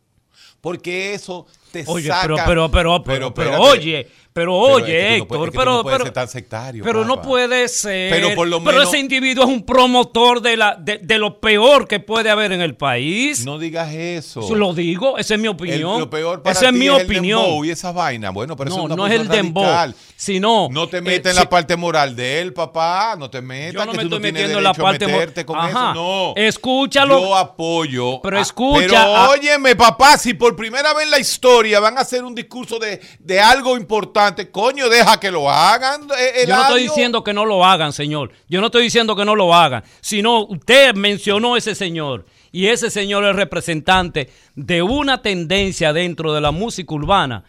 Porque 0.59 1.13
eso 1.13 1.45
te 1.71 1.83
Oye, 1.87 2.07
saca... 2.07 2.21
pero, 2.45 2.69
pero, 2.69 2.69
pero, 2.71 3.03
pero, 3.03 3.33
pero, 3.33 3.61
oye, 3.61 4.07
pero 4.33 4.55
oye, 4.55 4.85
Pero 4.85 4.93
es 4.93 5.17
no 5.19 5.23
Héctor, 5.23 5.47
es 5.49 5.55
pero, 5.57 5.71
no 5.71 5.83
pero, 5.83 6.83
pero 6.83 7.05
no 7.05 7.21
puede 7.23 7.67
ser. 7.67 8.11
Pero 8.11 8.35
por 8.35 8.47
lo 8.47 8.63
Pero 8.63 8.77
menos- 8.77 8.89
ese 8.93 8.99
individuo 8.99 9.43
es 9.45 9.49
un 9.49 9.65
promotor 9.65 10.41
de, 10.43 10.55
la, 10.55 10.75
de, 10.79 10.99
de 10.99 11.17
lo 11.17 11.39
peor 11.39 11.87
que 11.87 11.99
puede 11.99 12.29
haber 12.29 12.51
en 12.51 12.61
el 12.61 12.75
país. 12.75 13.43
No 13.45 13.57
digas 13.57 13.91
eso. 13.93 14.41
Eso 14.41 14.53
lo 14.55 14.75
digo, 14.75 15.17
esa 15.17 15.33
es 15.33 15.39
mi 15.39 15.47
El- 15.47 15.53
opinión. 15.55 15.99
lo 15.99 16.09
peor 16.09 16.43
para 16.43 16.51
esa 16.53 16.67
es 16.67 16.71
ti 16.73 16.77
mi 16.77 16.85
el 16.85 16.91
opinión. 17.03 17.41
dembow 17.41 17.65
y 17.65 17.71
esa 17.71 17.91
vaina. 17.91 18.29
Bueno, 18.29 18.55
pero 18.55 18.69
eso 18.69 18.77
no, 18.77 18.83
es 18.83 18.85
una 18.91 18.95
no 18.95 19.07
es 19.07 19.13
el 19.19 19.27
dembow, 19.27 19.93
sino 20.15 20.67
No 20.71 20.87
te 20.87 20.97
eh, 20.97 21.01
metas 21.01 21.31
en 21.31 21.37
si- 21.37 21.43
la 21.43 21.49
parte 21.49 21.75
moral 21.75 22.15
de 22.15 22.39
él, 22.41 22.53
papá. 22.53 23.15
No 23.17 23.31
te 23.31 23.41
metas. 23.41 23.73
Yo 23.73 23.85
no 23.87 23.91
que 23.91 23.97
me 23.97 24.03
tú 24.03 24.07
estoy 24.15 24.21
tienes 24.21 24.33
metiendo 24.33 24.57
en 24.59 24.63
la 24.63 24.73
parte 24.75 25.07
mo- 25.07 25.13
meterte 25.13 25.45
con 25.45 25.57
Ajá. 25.57 25.69
eso. 25.69 25.93
No. 25.95 26.33
Escúchalo. 26.35 27.19
Yo 27.19 27.35
apoyo. 27.35 28.21
Pero 28.21 28.39
escucha 28.39 28.85
Pero 28.87 29.29
óyeme, 29.31 29.75
papá, 29.75 30.15
si 30.19 30.35
por 30.35 30.55
primera 30.55 30.93
vez 30.93 31.05
en 31.05 31.11
la 31.11 31.17
historia 31.19 31.56
van 31.79 31.97
a 31.97 32.01
hacer 32.01 32.23
un 32.23 32.33
discurso 32.35 32.79
de, 32.79 32.99
de 33.19 33.39
algo 33.39 33.77
importante, 33.77 34.49
coño, 34.51 34.89
deja 34.89 35.19
que 35.19 35.31
lo 35.31 35.49
hagan. 35.49 36.07
eh, 36.17 36.45
Yo 36.47 36.55
no 36.55 36.61
estoy 36.63 36.83
diciendo 36.83 37.23
que 37.23 37.33
no 37.33 37.45
lo 37.45 37.63
hagan, 37.65 37.93
señor. 37.93 38.31
Yo 38.49 38.59
no 38.61 38.67
estoy 38.67 38.83
diciendo 38.83 39.15
que 39.15 39.25
no 39.25 39.35
lo 39.35 39.53
hagan. 39.53 39.83
Sino 40.01 40.45
usted 40.45 40.93
mencionó 40.95 41.57
ese 41.57 41.75
señor. 41.75 42.25
Y 42.51 42.67
ese 42.67 42.89
señor 42.89 43.25
es 43.25 43.35
representante 43.35 44.29
de 44.55 44.81
una 44.81 45.21
tendencia 45.21 45.93
dentro 45.93 46.33
de 46.33 46.41
la 46.41 46.51
música 46.51 46.93
urbana 46.95 47.43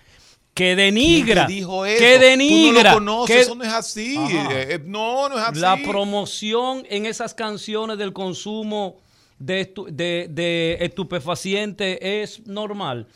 que 0.55 0.75
denigra. 0.75 1.47
Que 1.47 2.19
denigra. 2.19 2.93
Tú 2.95 3.01
no 3.01 3.07
lo 3.13 3.15
conoces, 3.15 3.37
que 3.37 3.43
eso 3.43 3.55
no 3.55 3.63
es 3.65 3.73
así. 3.73 4.17
Eh, 4.19 4.67
eh, 4.71 4.81
no, 4.85 5.29
no 5.29 5.39
es 5.39 5.45
así. 5.45 5.61
la 5.61 5.77
promoción 5.87 6.85
en 6.91 7.07
esas 7.07 7.33
canciones 7.33 7.97
del 7.97 8.13
consumo 8.13 8.97
de, 9.39 9.73
estu- 9.73 9.87
de, 9.87 10.27
de 10.31 10.79
estupefacientes 10.81 11.99
es 12.01 12.47
normal. 12.47 13.07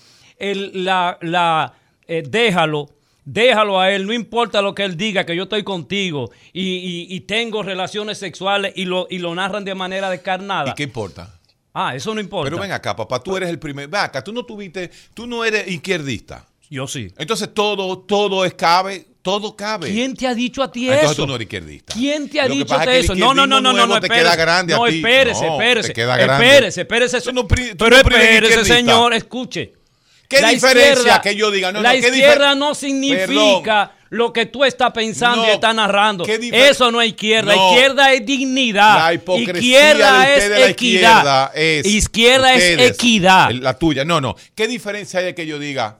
El, 0.42 0.84
la, 0.84 1.18
la, 1.20 1.72
eh, 2.08 2.22
déjalo, 2.28 2.90
déjalo 3.25 3.78
a 3.80 3.92
él, 3.92 4.06
no 4.06 4.12
importa 4.12 4.61
lo 4.61 4.75
que 4.75 4.82
él 4.84 4.96
diga, 4.96 5.25
que 5.25 5.37
yo 5.37 5.44
estoy 5.44 5.62
contigo 5.62 6.32
y, 6.52 6.62
y- 6.62 7.06
y 7.14 7.20
tengo 7.20 7.62
relaciones 7.62 8.18
sexuales 8.18 8.72
y 8.75 8.84
lo, 8.87 9.06
y 9.08 9.18
lo 9.18 9.32
narran 9.37 9.64
de 9.64 9.75
manera 9.76 10.11
descarnada. 10.11 10.70
¿Y 10.70 10.75
qué 10.75 10.82
importa? 10.82 11.38
Ah, 11.72 11.94
eso 11.94 12.12
no 12.12 12.20
importa. 12.20 12.50
Pero 12.50 12.61
ven 12.61 12.72
acá, 12.72 12.94
papá, 12.96 13.22
tú 13.22 13.37
eres 13.37 13.49
el 13.50 13.58
primer. 13.61 13.87
Ven 13.88 14.00
acá, 14.00 14.22
tú 14.25 14.32
no 14.32 14.44
tuviste, 14.44 14.90
tú 15.14 15.26
no 15.28 15.44
eres 15.44 15.68
izquierdista. 15.68 16.44
Yo 16.68 16.87
sí. 16.88 17.08
Entonces 17.18 17.54
todo, 17.54 17.99
todo 18.00 18.44
es 18.44 18.54
cabe, 18.54 19.06
todo 19.22 19.54
cabe. 19.54 19.90
¿Quién 19.90 20.14
te 20.16 20.26
ha 20.26 20.34
dicho 20.34 20.62
a 20.62 20.72
ti 20.72 20.88
Ah, 20.88 20.94
eso? 20.94 21.00
Entonces 21.02 21.16
tú 21.18 21.26
no 21.28 21.34
eres 21.37 21.44
izquierdista. 21.46 21.94
¿Quién 21.94 22.28
te 22.28 22.40
ha 22.40 22.49
Lo 22.49 22.54
dicho 22.54 22.66
pasa 22.66 22.84
es 22.84 22.88
que 22.90 22.99
eso? 23.04 23.14
No, 23.14 23.32
no, 23.32 23.46
no, 23.46 23.61
no, 23.61 23.72
no, 23.72 23.87
no, 23.87 24.00
te 24.00 24.06
espérese. 24.06 24.25
queda 24.25 24.37
grande 24.37 24.75
a 24.75 24.76
no, 24.78 24.84
ti. 24.87 24.96
espérese, 24.96 25.46
No, 25.46 25.52
espérese. 25.52 25.88
te 25.88 25.94
queda 25.94 26.16
grande. 26.16 26.46
Espérese, 26.46 26.80
espérese. 26.80 27.32
No 27.32 27.46
pero 27.46 27.90
no 27.90 27.96
espérese, 27.96 28.64
señor, 28.64 29.14
escuche. 29.14 29.75
¿Qué 30.36 30.40
La 30.42 30.48
diferencia 30.50 31.20
que 31.20 31.34
yo 31.36 31.50
diga? 31.50 31.70
No, 31.72 31.80
la 31.82 31.94
no, 31.94 32.00
¿qué 32.00 32.08
izquierda 32.08 32.54
no 32.54 32.74
significa 32.74 33.92
lo 34.10 34.32
que 34.32 34.46
tú 34.46 34.64
estás 34.64 34.90
pensando 34.92 35.42
No, 35.42 35.48
y 35.48 35.50
estás 35.52 35.74
narrando. 35.74 36.24
¿qué 36.24 36.38
difer- 36.40 36.70
Eso 36.70 36.90
no 36.90 37.00
es 37.00 37.08
izquierda. 37.08 37.54
No. 37.54 37.72
izquierda 37.72 38.12
es 38.12 38.26
dignidad. 38.26 38.94
La 38.98 39.14
hipocresía 39.14 39.52
izquierda 39.58 40.24
de 40.26 40.36
es 40.36 40.48
la 40.50 40.68
equidad. 40.68 41.10
izquierda 41.16 41.50
es. 41.54 41.86
izquierda 41.86 42.54
es 42.54 42.90
equidad. 42.90 43.50
La 43.52 43.78
tuya. 43.78 44.04
No, 44.04 44.20
no. 44.20 44.36
¿Qué 44.54 44.66
diferencia 44.68 45.20
hay 45.20 45.26
de 45.26 45.34
que 45.34 45.46
yo 45.46 45.58
diga, 45.58 45.98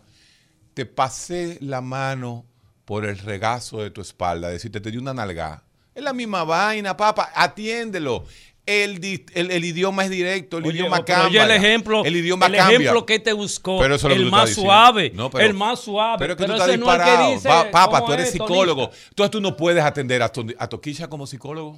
te 0.75 0.85
pasé 0.87 1.59
la 1.61 1.81
mano 1.81 2.45
por 2.85 3.05
el 3.07 3.19
regazo 3.19 3.83
de 3.83 3.91
tu 3.91 4.01
espalda, 4.03 4.49
decirte, 4.51 4.81
te 4.81 4.91
di 4.91 4.99
una 4.99 5.15
nalga? 5.15 5.63
Es 5.95 6.03
la 6.03 6.13
misma 6.13 6.45
vaina, 6.45 6.97
papá. 6.97 7.31
Atiéndelo. 7.35 8.25
El, 8.65 9.05
el, 9.35 9.51
el 9.51 9.65
idioma 9.65 10.05
es 10.05 10.11
directo, 10.11 10.59
el 10.59 10.65
Oye, 10.67 10.79
idioma 10.79 11.05
pero 11.05 11.19
cambia. 11.21 11.43
oye 11.43 11.53
el 11.55 11.61
ejemplo, 11.65 12.05
el 12.05 12.15
idioma 12.15 12.47
el 12.47 12.55
cambia. 12.57 12.77
ejemplo 12.79 13.05
que 13.05 13.19
te 13.19 13.33
buscó, 13.33 13.81
Pero 13.81 13.97
eso 13.97 14.09
es 14.09 14.17
el 14.17 14.25
tú 14.27 14.31
más 14.31 14.51
suave, 14.51 15.11
No, 15.15 15.31
pero- 15.31 15.45
el 15.45 15.53
más 15.55 15.81
suave. 15.81 16.17
Pero 16.21 16.35
es 16.35 16.39
que 16.39 16.45
tú 16.47 16.53
ese 16.53 16.63
estás 16.63 16.79
no 16.79 16.93
es 16.93 16.99
el 17.01 17.05
que 17.05 17.11
disparado. 17.11 17.35
dice, 17.35 17.49
¿cómo 17.73 18.05
tú 18.07 18.13
eres 18.13 18.27
es, 18.27 18.33
psicólogo. 18.33 18.85
Tonita? 18.87 19.07
Entonces 19.09 19.31
tú 19.33 19.41
no 19.41 19.57
puedes 19.57 19.83
atender 19.83 20.23
a, 20.23 20.29
tu- 20.31 20.55
a 20.57 20.69
Toquilla 20.69 21.09
como 21.09 21.27
psicólogo. 21.27 21.77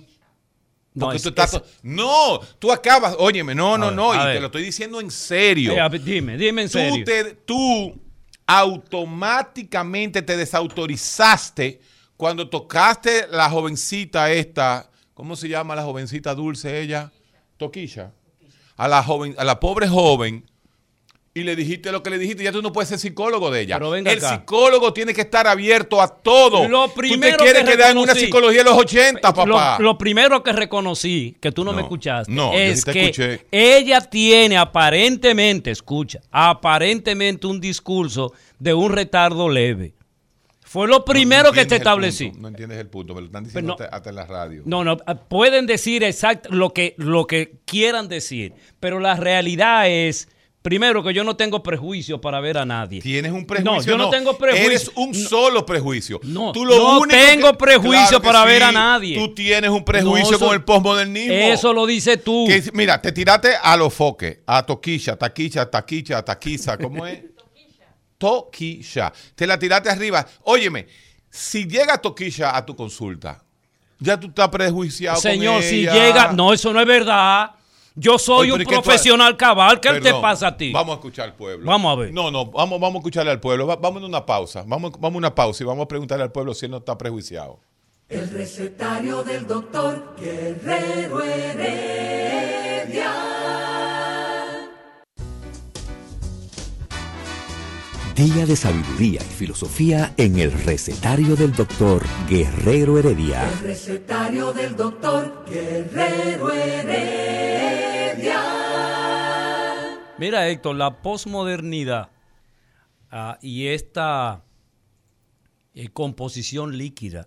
No, 0.92 1.10
es- 1.10 1.22
tú 1.22 1.30
estás- 1.30 1.54
es- 1.54 1.62
no, 1.82 2.38
tú 2.58 2.70
acabas, 2.70 3.16
óyeme, 3.18 3.54
no, 3.54 3.78
no, 3.78 3.86
ver, 3.86 3.94
no, 3.96 4.14
y 4.14 4.34
te 4.34 4.40
lo 4.40 4.46
estoy 4.46 4.62
diciendo 4.62 5.00
en 5.00 5.10
serio. 5.10 5.72
Eh, 5.72 5.98
dime, 6.00 6.36
dime 6.36 6.62
en 6.62 6.68
tú, 6.68 6.78
serio. 6.78 7.04
te, 7.06 7.24
tú 7.46 7.98
automáticamente 8.46 10.22
te 10.22 10.36
desautorizaste 10.36 11.80
cuando 12.16 12.48
tocaste 12.48 13.26
la 13.30 13.48
jovencita 13.50 14.30
esta, 14.30 14.90
¿cómo 15.14 15.36
se 15.36 15.48
llama 15.48 15.74
la 15.74 15.84
jovencita 15.84 16.34
dulce 16.34 16.80
ella? 16.80 17.12
Toquilla. 17.56 18.12
A 18.76 18.88
la 18.88 19.02
joven, 19.02 19.34
a 19.38 19.44
la 19.44 19.60
pobre 19.60 19.88
joven 19.88 20.44
y 21.36 21.42
le 21.42 21.56
dijiste 21.56 21.90
lo 21.90 22.00
que 22.00 22.10
le 22.10 22.18
dijiste, 22.18 22.44
ya 22.44 22.52
tú 22.52 22.62
no 22.62 22.72
puedes 22.72 22.88
ser 22.88 23.00
psicólogo 23.00 23.50
de 23.50 23.62
ella. 23.62 23.76
Pero 23.76 23.90
venga 23.90 24.12
El 24.12 24.18
acá. 24.18 24.36
psicólogo 24.36 24.92
tiene 24.92 25.12
que 25.12 25.22
estar 25.22 25.48
abierto 25.48 26.00
a 26.00 26.06
todo. 26.06 26.68
Lo 26.68 26.86
tú 26.88 26.94
primero 26.94 27.36
te 27.38 27.42
quieres 27.42 27.64
que 27.64 27.72
quedar 27.72 27.90
en 27.90 27.98
una 27.98 28.14
psicología 28.14 28.58
de 28.62 28.70
los 28.70 28.78
80, 28.78 29.28
Lo, 29.28 29.34
papá. 29.34 29.78
lo 29.80 29.98
primero 29.98 30.44
que 30.44 30.52
reconocí, 30.52 31.36
que 31.40 31.50
tú 31.50 31.64
no, 31.64 31.72
me 31.72 31.82
escuchaste, 31.82 32.30
no, 32.30 32.52
es 32.52 32.84
que 32.84 33.06
escuché. 33.06 33.46
ella 33.50 34.00
tiene 34.00 34.56
aparentemente, 34.56 35.72
escucha, 35.72 36.20
aparentemente 36.30 37.48
un 37.48 37.60
discurso 37.60 38.32
de 38.60 38.72
un 38.72 38.92
retardo 38.92 39.48
leve. 39.48 39.92
Fue 40.74 40.88
lo 40.88 41.04
primero 41.04 41.44
No 41.44 41.52
que 41.52 41.66
te 41.66 41.76
establecí. 41.76 42.24
punto, 42.26 42.40
no 42.42 42.48
entiendes 42.48 42.78
el 42.78 42.88
punto, 42.88 43.14
me 43.14 43.20
lo 43.20 43.26
están 43.28 43.44
diciendo 43.44 43.76
Pero 43.76 43.88
no- 43.90 43.94
hasta, 43.94 43.96
hasta 43.96 44.10
en 44.10 44.16
la 44.16 44.26
radio. 44.26 44.62
No, 44.66 44.82
no, 44.82 44.96
ah, 45.06 45.14
pueden 45.14 45.66
decir 45.66 46.02
exacto 46.02 46.48
lo 46.50 46.70
que, 46.74 46.94
lo 46.98 47.28
que 47.28 47.58
quieran 47.64 48.08
decir, 48.08 48.54
pero 48.80 48.98
la 48.98 49.14
realidad 49.14 49.88
es, 49.88 50.26
primero, 50.62 51.04
que 51.04 51.14
yo 51.14 51.22
no 51.22 51.36
tengo 51.36 51.62
prejuicio 51.62 52.20
para 52.20 52.40
ver 52.40 52.58
a 52.58 52.64
nadie. 52.64 53.00
Tienes 53.00 53.30
un 53.30 53.46
prejuicio. 53.46 53.72
No, 53.72 53.82
yo 53.86 53.96
no 53.96 54.10
tengo 54.10 54.36
prejuicio. 54.36 54.66
Eres 54.66 54.90
un 54.96 55.12
No. 55.12 55.28
solo 55.28 55.64
prejuicio. 55.64 56.18
No, 56.24 56.50
Tú 56.50 56.64
lo 56.64 56.76
no 56.76 56.98
único 57.02 57.20
tengo 57.20 57.52
que- 57.52 57.58
prejuicio 57.58 58.20
para 58.20 58.44
ver 58.44 58.64
a 58.64 58.72
nadie. 58.72 59.14
Tú 59.16 59.32
tienes 59.32 59.70
un 59.70 59.84
prejuicio 59.84 60.30
No, 60.32 60.36
eso- 60.38 60.44
con 60.46 60.54
el 60.56 60.64
postmodernismo. 60.64 61.34
Eso 61.34 61.72
lo 61.72 61.86
dices 61.86 62.24
tú. 62.24 62.46
Que, 62.48 62.62
mira, 62.72 63.00
te 63.00 63.12
tiraste 63.12 63.50
a 63.62 63.76
los 63.76 63.94
foques, 63.94 64.38
a 64.44 64.66
Toquilla, 64.66 65.14
Taquicha, 65.16 65.70
Taquicha, 65.70 66.20
Taquiza, 66.24 66.76
¿cómo 66.78 67.06
es? 67.06 67.20
Toquilla. 68.24 69.12
Te 69.34 69.46
la 69.46 69.58
tiraste 69.58 69.90
arriba. 69.90 70.26
Óyeme, 70.44 70.86
si 71.30 71.66
llega 71.66 71.98
Toquilla 71.98 72.56
a 72.56 72.64
tu 72.64 72.74
consulta, 72.74 73.42
ya 73.98 74.18
tú 74.18 74.28
estás 74.28 74.48
prejuiciado 74.48 75.20
Señor, 75.20 75.54
con 75.56 75.62
si 75.62 75.80
ella. 75.80 75.92
llega, 75.92 76.32
no, 76.32 76.52
eso 76.54 76.72
no 76.72 76.80
es 76.80 76.86
verdad. 76.86 77.50
Yo 77.96 78.18
soy 78.18 78.50
Oye, 78.50 78.64
un 78.64 78.68
profesional 78.70 79.36
cabal. 79.36 79.78
¿Qué 79.78 80.00
te 80.00 80.12
pasa 80.14 80.48
a 80.48 80.56
ti? 80.56 80.72
Vamos 80.72 80.94
a 80.94 80.96
escuchar 80.96 81.26
al 81.26 81.34
pueblo. 81.34 81.64
Vamos 81.66 81.92
a 81.92 82.00
ver. 82.00 82.12
No, 82.12 82.30
no, 82.30 82.46
vamos, 82.46 82.80
vamos 82.80 82.96
a 82.96 82.98
escucharle 82.98 83.30
al 83.30 83.38
pueblo. 83.40 83.66
Va- 83.68 83.76
Vamos 83.76 84.02
a 84.02 84.06
una 84.06 84.24
pausa. 84.26 84.64
Vamos, 84.66 84.92
vamos 84.98 85.14
a 85.14 85.18
una 85.18 85.34
pausa 85.34 85.62
y 85.62 85.66
vamos 85.66 85.84
a 85.84 85.88
preguntarle 85.88 86.24
al 86.24 86.32
pueblo 86.32 86.54
si 86.54 86.64
él 86.64 86.70
no 86.72 86.78
está 86.78 86.96
prejuiciado. 86.98 87.60
El 88.08 88.28
recetario 88.30 89.22
del 89.22 89.46
doctor 89.46 90.16
Guerrero 90.18 91.22
Heredia. 91.22 93.12
Día 98.14 98.46
de 98.46 98.54
sabiduría 98.54 99.20
y 99.20 99.24
filosofía 99.24 100.14
en 100.16 100.38
el 100.38 100.52
recetario 100.52 101.34
del 101.34 101.52
doctor 101.52 102.04
Guerrero 102.28 102.96
Heredia. 102.96 103.42
El 103.50 103.58
recetario 103.58 104.52
del 104.52 104.76
doctor 104.76 105.44
Guerrero 105.50 106.52
Heredia. 106.52 108.40
Mira, 110.16 110.48
Héctor, 110.48 110.76
la 110.76 111.02
posmodernidad 111.02 112.12
ah, 113.10 113.36
y 113.42 113.66
esta 113.66 114.44
eh, 115.74 115.88
composición 115.88 116.78
líquida 116.78 117.26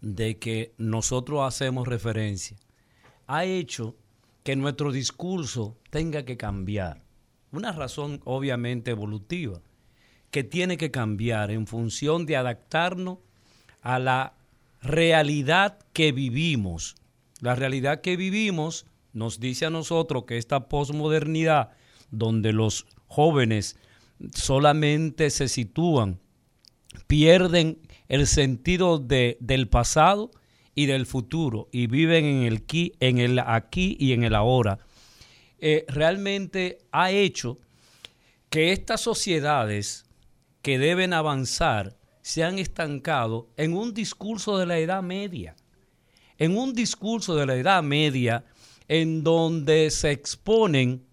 de 0.00 0.36
que 0.40 0.74
nosotros 0.78 1.42
hacemos 1.46 1.86
referencia 1.86 2.56
ha 3.28 3.44
hecho 3.44 3.94
que 4.42 4.56
nuestro 4.56 4.90
discurso 4.90 5.78
tenga 5.90 6.24
que 6.24 6.36
cambiar. 6.36 7.04
Una 7.52 7.70
razón 7.70 8.20
obviamente 8.24 8.90
evolutiva, 8.90 9.62
que 10.32 10.42
tiene 10.42 10.78
que 10.78 10.90
cambiar 10.90 11.50
en 11.50 11.66
función 11.66 12.24
de 12.26 12.36
adaptarnos 12.36 13.18
a 13.82 13.98
la 13.98 14.32
realidad 14.80 15.78
que 15.92 16.10
vivimos. 16.10 16.96
La 17.40 17.54
realidad 17.54 18.00
que 18.00 18.16
vivimos 18.16 18.86
nos 19.12 19.40
dice 19.40 19.66
a 19.66 19.70
nosotros 19.70 20.24
que 20.24 20.38
esta 20.38 20.68
posmodernidad, 20.68 21.72
donde 22.10 22.54
los 22.54 22.86
jóvenes 23.08 23.76
solamente 24.34 25.28
se 25.28 25.48
sitúan, 25.48 26.18
pierden 27.06 27.78
el 28.08 28.26
sentido 28.26 28.98
de, 28.98 29.36
del 29.38 29.68
pasado 29.68 30.30
y 30.74 30.86
del 30.86 31.04
futuro 31.04 31.68
y 31.72 31.88
viven 31.88 32.24
en 32.24 32.42
el, 32.44 32.56
aquí, 32.56 32.94
en 33.00 33.18
el 33.18 33.38
aquí 33.38 33.98
y 34.00 34.12
en 34.12 34.24
el 34.24 34.34
ahora. 34.34 34.78
Eh, 35.58 35.84
realmente 35.88 36.78
ha 36.90 37.10
hecho 37.10 37.58
que 38.48 38.72
estas 38.72 39.02
sociedades 39.02 40.06
que 40.62 40.78
deben 40.78 41.12
avanzar 41.12 41.96
se 42.22 42.44
han 42.44 42.58
estancado 42.58 43.50
en 43.56 43.74
un 43.76 43.92
discurso 43.92 44.56
de 44.56 44.66
la 44.66 44.78
Edad 44.78 45.02
Media. 45.02 45.56
En 46.38 46.56
un 46.56 46.72
discurso 46.72 47.34
de 47.34 47.46
la 47.46 47.56
Edad 47.56 47.82
Media 47.82 48.44
en 48.88 49.22
donde 49.22 49.90
se 49.90 50.10
exponen 50.10 51.04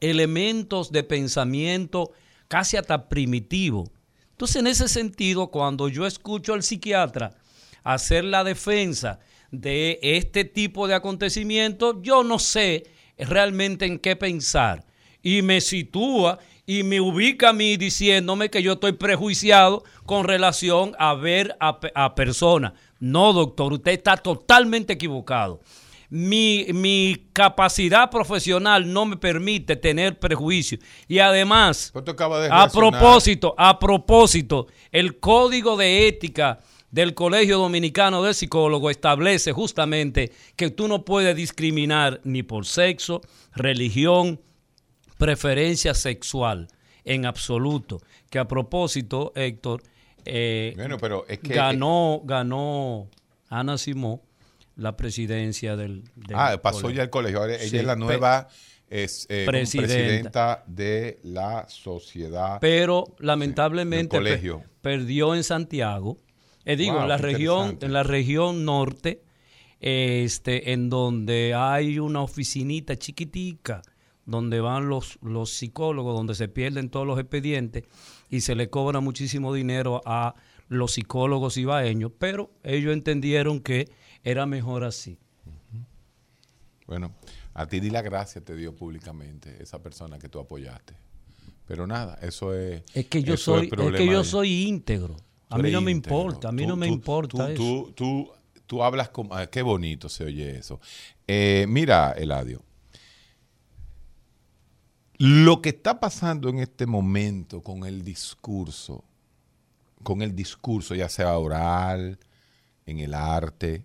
elementos 0.00 0.92
de 0.92 1.02
pensamiento 1.02 2.12
casi 2.48 2.76
hasta 2.76 3.08
primitivo. 3.08 3.90
Entonces, 4.30 4.56
en 4.56 4.66
ese 4.66 4.88
sentido, 4.88 5.48
cuando 5.48 5.88
yo 5.88 6.06
escucho 6.06 6.54
al 6.54 6.62
psiquiatra 6.62 7.36
hacer 7.84 8.24
la 8.24 8.42
defensa 8.42 9.20
de 9.50 10.00
este 10.02 10.44
tipo 10.44 10.88
de 10.88 10.94
acontecimientos, 10.94 11.96
yo 12.02 12.24
no 12.24 12.38
sé 12.38 12.84
realmente 13.16 13.86
en 13.86 13.98
qué 13.98 14.16
pensar. 14.16 14.84
Y 15.22 15.42
me 15.42 15.60
sitúa 15.60 16.38
y 16.66 16.82
me 16.82 17.00
ubica 17.00 17.50
a 17.50 17.52
mí 17.52 17.76
diciéndome 17.76 18.50
que 18.50 18.62
yo 18.62 18.74
estoy 18.74 18.92
prejuiciado 18.92 19.84
con 20.06 20.24
relación 20.24 20.94
a 20.98 21.14
ver 21.14 21.56
a, 21.60 22.14
personas. 22.14 22.72
No, 23.00 23.32
doctor, 23.32 23.72
usted 23.72 23.92
está 23.92 24.16
totalmente 24.16 24.94
equivocado. 24.94 25.60
Mi, 26.08 26.66
mi, 26.72 27.26
capacidad 27.32 28.08
profesional 28.10 28.90
no 28.92 29.04
me 29.04 29.16
permite 29.16 29.74
tener 29.74 30.18
prejuicio. 30.18 30.78
Y 31.08 31.18
además, 31.18 31.92
a 32.50 32.68
propósito, 32.68 33.54
a 33.58 33.78
propósito, 33.78 34.68
el 34.92 35.18
código 35.18 35.76
de 35.76 36.06
ética 36.06 36.60
del 36.94 37.14
Colegio 37.14 37.58
Dominicano 37.58 38.22
de 38.22 38.32
Psicólogos 38.32 38.92
establece 38.92 39.50
justamente 39.52 40.30
que 40.54 40.70
tú 40.70 40.86
no 40.86 41.04
puedes 41.04 41.34
discriminar 41.34 42.20
ni 42.22 42.44
por 42.44 42.66
sexo, 42.66 43.20
religión, 43.52 44.40
preferencia 45.18 45.94
sexual 45.94 46.68
en 47.04 47.26
absoluto. 47.26 48.00
Que 48.30 48.38
a 48.38 48.48
propósito, 48.48 49.32
Héctor, 49.34 49.82
eh, 50.24 50.74
pero 51.00 51.26
es 51.28 51.38
que, 51.38 51.54
ganó, 51.54 52.22
ganó 52.24 53.08
Ana 53.48 53.78
Simó 53.78 54.22
la 54.76 54.96
presidencia 54.96 55.76
del, 55.76 56.04
Ah, 56.32 56.58
pasó 56.62 56.90
ya 56.90 57.02
el 57.02 57.10
colegio. 57.10 57.44
ella 57.44 57.56
es 57.56 57.84
la 57.84 57.96
nueva 57.96 58.48
es, 58.90 59.26
eh, 59.28 59.44
presidenta. 59.46 60.64
de 60.66 61.20
la 61.22 61.66
sociedad. 61.68 62.58
Pero 62.60 63.04
lamentablemente 63.18 64.18
perdió 64.80 65.34
en 65.34 65.44
Santiago 65.44 66.18
eh, 66.64 66.76
digo, 66.76 67.00
en 67.00 67.08
la 67.08 67.18
región, 67.18 67.78
en 67.80 67.92
la 67.92 68.02
región 68.02 68.64
norte, 68.64 69.22
este, 69.80 70.72
en 70.72 70.88
donde 70.88 71.54
hay 71.54 71.98
una 71.98 72.22
oficinita 72.22 72.96
chiquitica, 72.96 73.82
donde 74.26 74.60
van 74.60 74.88
los, 74.88 75.18
los 75.22 75.50
psicólogos, 75.50 76.14
donde 76.16 76.34
se 76.34 76.48
pierden 76.48 76.90
todos 76.90 77.06
los 77.06 77.18
expedientes 77.18 77.84
y 78.30 78.40
se 78.40 78.54
le 78.54 78.70
cobra 78.70 79.00
muchísimo 79.00 79.52
dinero 79.52 80.00
a 80.04 80.34
los 80.68 80.92
psicólogos 80.92 81.56
ibaeños, 81.56 82.12
pero 82.18 82.50
ellos 82.62 82.92
entendieron 82.92 83.60
que 83.60 83.88
era 84.22 84.46
mejor 84.46 84.84
así. 84.84 85.18
Bueno, 86.86 87.14
a 87.54 87.66
ti 87.66 87.80
di 87.80 87.90
la 87.90 88.02
gracia 88.02 88.42
te 88.42 88.56
dio 88.56 88.74
públicamente 88.74 89.62
esa 89.62 89.82
persona 89.82 90.18
que 90.18 90.28
tú 90.28 90.38
apoyaste. 90.38 90.94
Pero 91.66 91.86
nada, 91.86 92.18
eso 92.20 92.54
es. 92.54 92.82
Es 92.92 93.06
que 93.06 93.22
yo 93.22 93.36
soy, 93.36 93.70
es 93.72 93.92
que 93.96 94.06
yo 94.06 94.22
soy 94.22 94.64
íntegro. 94.64 95.16
A 95.48 95.58
mí 95.58 95.70
no 95.70 95.80
me 95.80 95.90
importa, 95.90 96.48
a 96.48 96.52
mí 96.52 96.66
no 96.66 96.76
me 96.76 96.88
importa 96.88 97.50
eso. 97.50 97.92
Tú, 97.94 98.30
tú, 98.66 98.82
hablas 98.82 99.10
como... 99.10 99.34
Ah, 99.34 99.46
qué 99.46 99.62
bonito 99.62 100.08
se 100.08 100.24
oye 100.24 100.58
eso. 100.58 100.80
Eh, 101.28 101.66
mira, 101.68 102.12
Eladio. 102.12 102.62
Lo 105.18 105.62
que 105.62 105.70
está 105.70 106.00
pasando 106.00 106.48
en 106.48 106.58
este 106.58 106.86
momento 106.86 107.62
con 107.62 107.84
el 107.84 108.02
discurso, 108.02 109.04
con 110.02 110.22
el 110.22 110.34
discurso, 110.34 110.94
ya 110.94 111.08
sea 111.08 111.38
oral, 111.38 112.18
en 112.86 112.98
el 112.98 113.14
arte, 113.14 113.84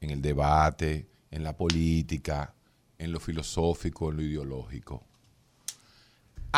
en 0.00 0.10
el 0.10 0.22
debate, 0.22 1.06
en 1.30 1.42
la 1.44 1.56
política, 1.56 2.54
en 2.98 3.12
lo 3.12 3.20
filosófico, 3.20 4.10
en 4.10 4.16
lo 4.16 4.22
ideológico, 4.22 5.04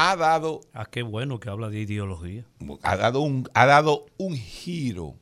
ha 0.00 0.14
dado... 0.14 0.60
Ah, 0.72 0.86
qué 0.86 1.02
bueno 1.02 1.40
que 1.40 1.50
habla 1.50 1.70
de 1.70 1.80
ideología. 1.80 2.44
Ha 2.82 2.96
dado 2.96 3.20
un, 3.20 3.48
ha 3.52 3.66
dado 3.66 4.06
un 4.16 4.36
giro 4.36 5.16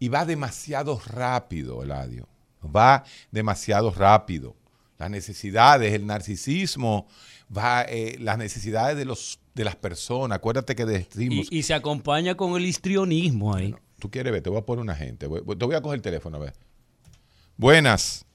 y 0.00 0.08
va 0.08 0.24
demasiado 0.24 1.00
rápido, 1.06 1.84
Eladio. 1.84 2.26
Va 2.64 3.04
demasiado 3.30 3.92
rápido. 3.92 4.56
Las 5.00 5.10
necesidades, 5.10 5.94
el 5.94 6.04
narcisismo, 6.04 7.08
va, 7.56 7.86
eh, 7.88 8.18
las 8.20 8.36
necesidades 8.36 8.98
de, 8.98 9.06
los, 9.06 9.40
de 9.54 9.64
las 9.64 9.74
personas. 9.74 10.36
Acuérdate 10.36 10.76
que 10.76 10.84
decimos... 10.84 11.48
Y, 11.50 11.62
se 11.62 11.72
acompaña 11.72 12.34
con 12.34 12.54
el 12.54 12.66
histrionismo 12.66 13.54
ahí. 13.54 13.74
Tú 13.98 14.10
quieres 14.10 14.30
ver, 14.30 14.42
te 14.42 14.50
voy 14.50 14.58
a 14.58 14.66
poner 14.66 14.82
una 14.82 14.94
gente. 14.94 15.26
te 15.26 15.64
voy 15.64 15.74
a 15.74 15.80
coger 15.80 15.96
el 15.96 16.02
teléfono, 16.02 16.36
a 16.36 16.40
ver. 16.40 16.52
Buenas. 17.56 18.26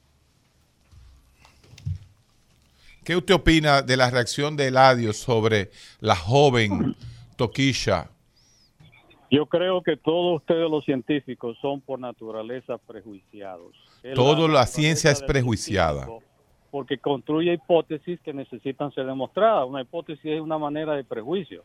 ¿Qué 3.04 3.16
usted 3.16 3.36
opina 3.36 3.84
de 3.84 3.96
la 3.96 4.10
reacción 4.10 4.58
de 4.58 4.70
Eladio 4.70 5.14
sobre 5.14 5.70
la 6.00 6.16
joven 6.16 6.96
Toquisha? 7.36 8.10
Yo 9.30 9.46
creo 9.46 9.84
que 9.84 9.98
todos 9.98 10.38
ustedes 10.38 10.68
los 10.68 10.84
científicos 10.84 11.56
son 11.62 11.80
por 11.82 12.00
naturaleza 12.00 12.80
prejuiciados. 12.80 13.76
Toda 14.16 14.48
la, 14.48 14.66
ciencia 14.66 15.12
es 15.12 15.22
prejuiciada. 15.22 16.08
Porque 16.76 16.98
construye 16.98 17.54
hipótesis 17.54 18.20
que 18.20 18.34
necesitan 18.34 18.92
ser 18.92 19.06
demostradas. 19.06 19.66
Una 19.66 19.80
hipótesis 19.80 20.26
es 20.26 20.42
una 20.42 20.58
manera 20.58 20.92
de 20.92 21.06
prejuicio. 21.06 21.64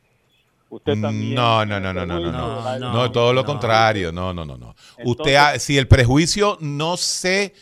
Usted 0.69 0.95
mm, 0.95 1.03
también. 1.03 1.35
No, 1.35 1.67
no, 1.67 1.81
no, 1.81 1.93
no, 1.93 2.07
no, 2.07 2.21
no, 2.21 2.79
no, 2.79 2.93
no, 2.93 3.11
todo 3.11 3.33
lo 3.33 3.45
contrario. 3.45 4.13
No, 4.13 4.33
no, 4.33 4.45
no, 4.45 4.57
no. 4.57 4.77
Usted, 5.05 5.37
si 5.59 5.77
el 5.77 5.89
prejuicio 5.89 6.59
no 6.61 6.97
se 6.97 7.55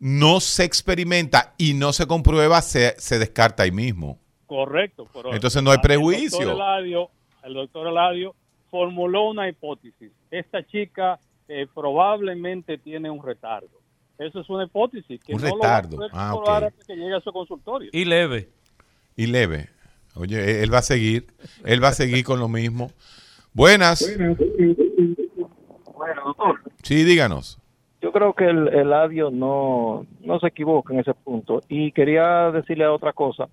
no 0.00 0.40
se 0.40 0.64
experimenta 0.64 1.54
y 1.58 1.74
no 1.74 1.92
se 1.92 2.08
comprueba, 2.08 2.60
se, 2.60 2.96
descarta 3.20 3.62
ahí 3.62 3.70
mismo. 3.70 4.18
Correcto. 4.44 5.06
Entonces 5.32 5.62
no 5.62 5.70
hay 5.70 5.78
prejuicio. 5.78 6.40
El 6.40 7.54
doctor, 7.54 7.86
Eladio, 7.86 8.34
formuló 8.68 9.28
una 9.28 9.48
hipótesis. 9.48 10.10
Esta 10.28 10.66
chica 10.66 11.20
eh, 11.46 11.68
probablemente 11.72 12.78
tiene 12.78 13.10
un 13.10 13.22
retardo. 13.22 13.83
Eso 14.18 14.40
es 14.40 14.48
una 14.48 14.64
hipótesis. 14.64 15.20
Que 15.22 15.34
un 15.34 15.40
retardo. 15.40 15.98
ah, 16.12 16.70
que 16.86 16.94
llegue 16.96 17.14
a 17.14 17.20
su 17.20 17.32
consultorio. 17.32 17.90
Y 17.92 18.04
leve. 18.04 18.48
Y 19.16 19.26
leve. 19.26 19.68
Oye, 20.14 20.62
él 20.62 20.72
va 20.72 20.78
a 20.78 20.82
seguir. 20.82 21.26
Él 21.64 21.82
va 21.82 21.88
a 21.88 21.94
seguir 21.94 22.24
con 22.24 22.38
lo 22.38 22.48
mismo. 22.48 22.90
Buenas. 23.52 24.04
Bueno, 25.96 26.22
doctor. 26.24 26.60
Sí, 26.82 27.04
díganos 27.04 27.58
yo 28.04 28.12
creo 28.12 28.34
que 28.34 28.44
el, 28.44 28.68
el 28.68 28.90
no, 29.38 30.06
no 30.20 30.38
se 30.38 30.48
equivoca 30.48 30.92
en 30.92 31.00
ese 31.00 31.14
punto. 31.14 31.62
Y 31.70 31.90
quería 31.92 32.50
decirle 32.50 32.86
otra 32.86 33.14
cosa. 33.14 33.48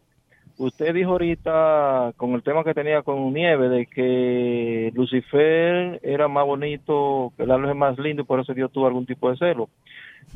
Usted 0.58 0.94
dijo 0.94 1.12
ahorita, 1.12 2.12
con 2.18 2.34
el 2.34 2.44
tema 2.44 2.66
que 2.66 2.74
tenía 2.74 3.02
con 3.02 3.34
Nieve, 3.34 3.70
de 3.70 3.86
que 3.86 4.92
Lucifer 4.94 6.02
era 6.04 6.28
más 6.28 6.46
bonito, 6.46 7.32
que 7.38 7.44
el 7.44 7.52
es 7.52 7.76
más 7.78 7.98
lindo 7.98 8.24
y 8.24 8.26
por 8.26 8.42
eso 8.42 8.54
Dios 8.54 8.70
tuvo 8.74 8.88
algún 8.88 9.06
tipo 9.06 9.32
de 9.32 9.38
celo. 9.38 9.70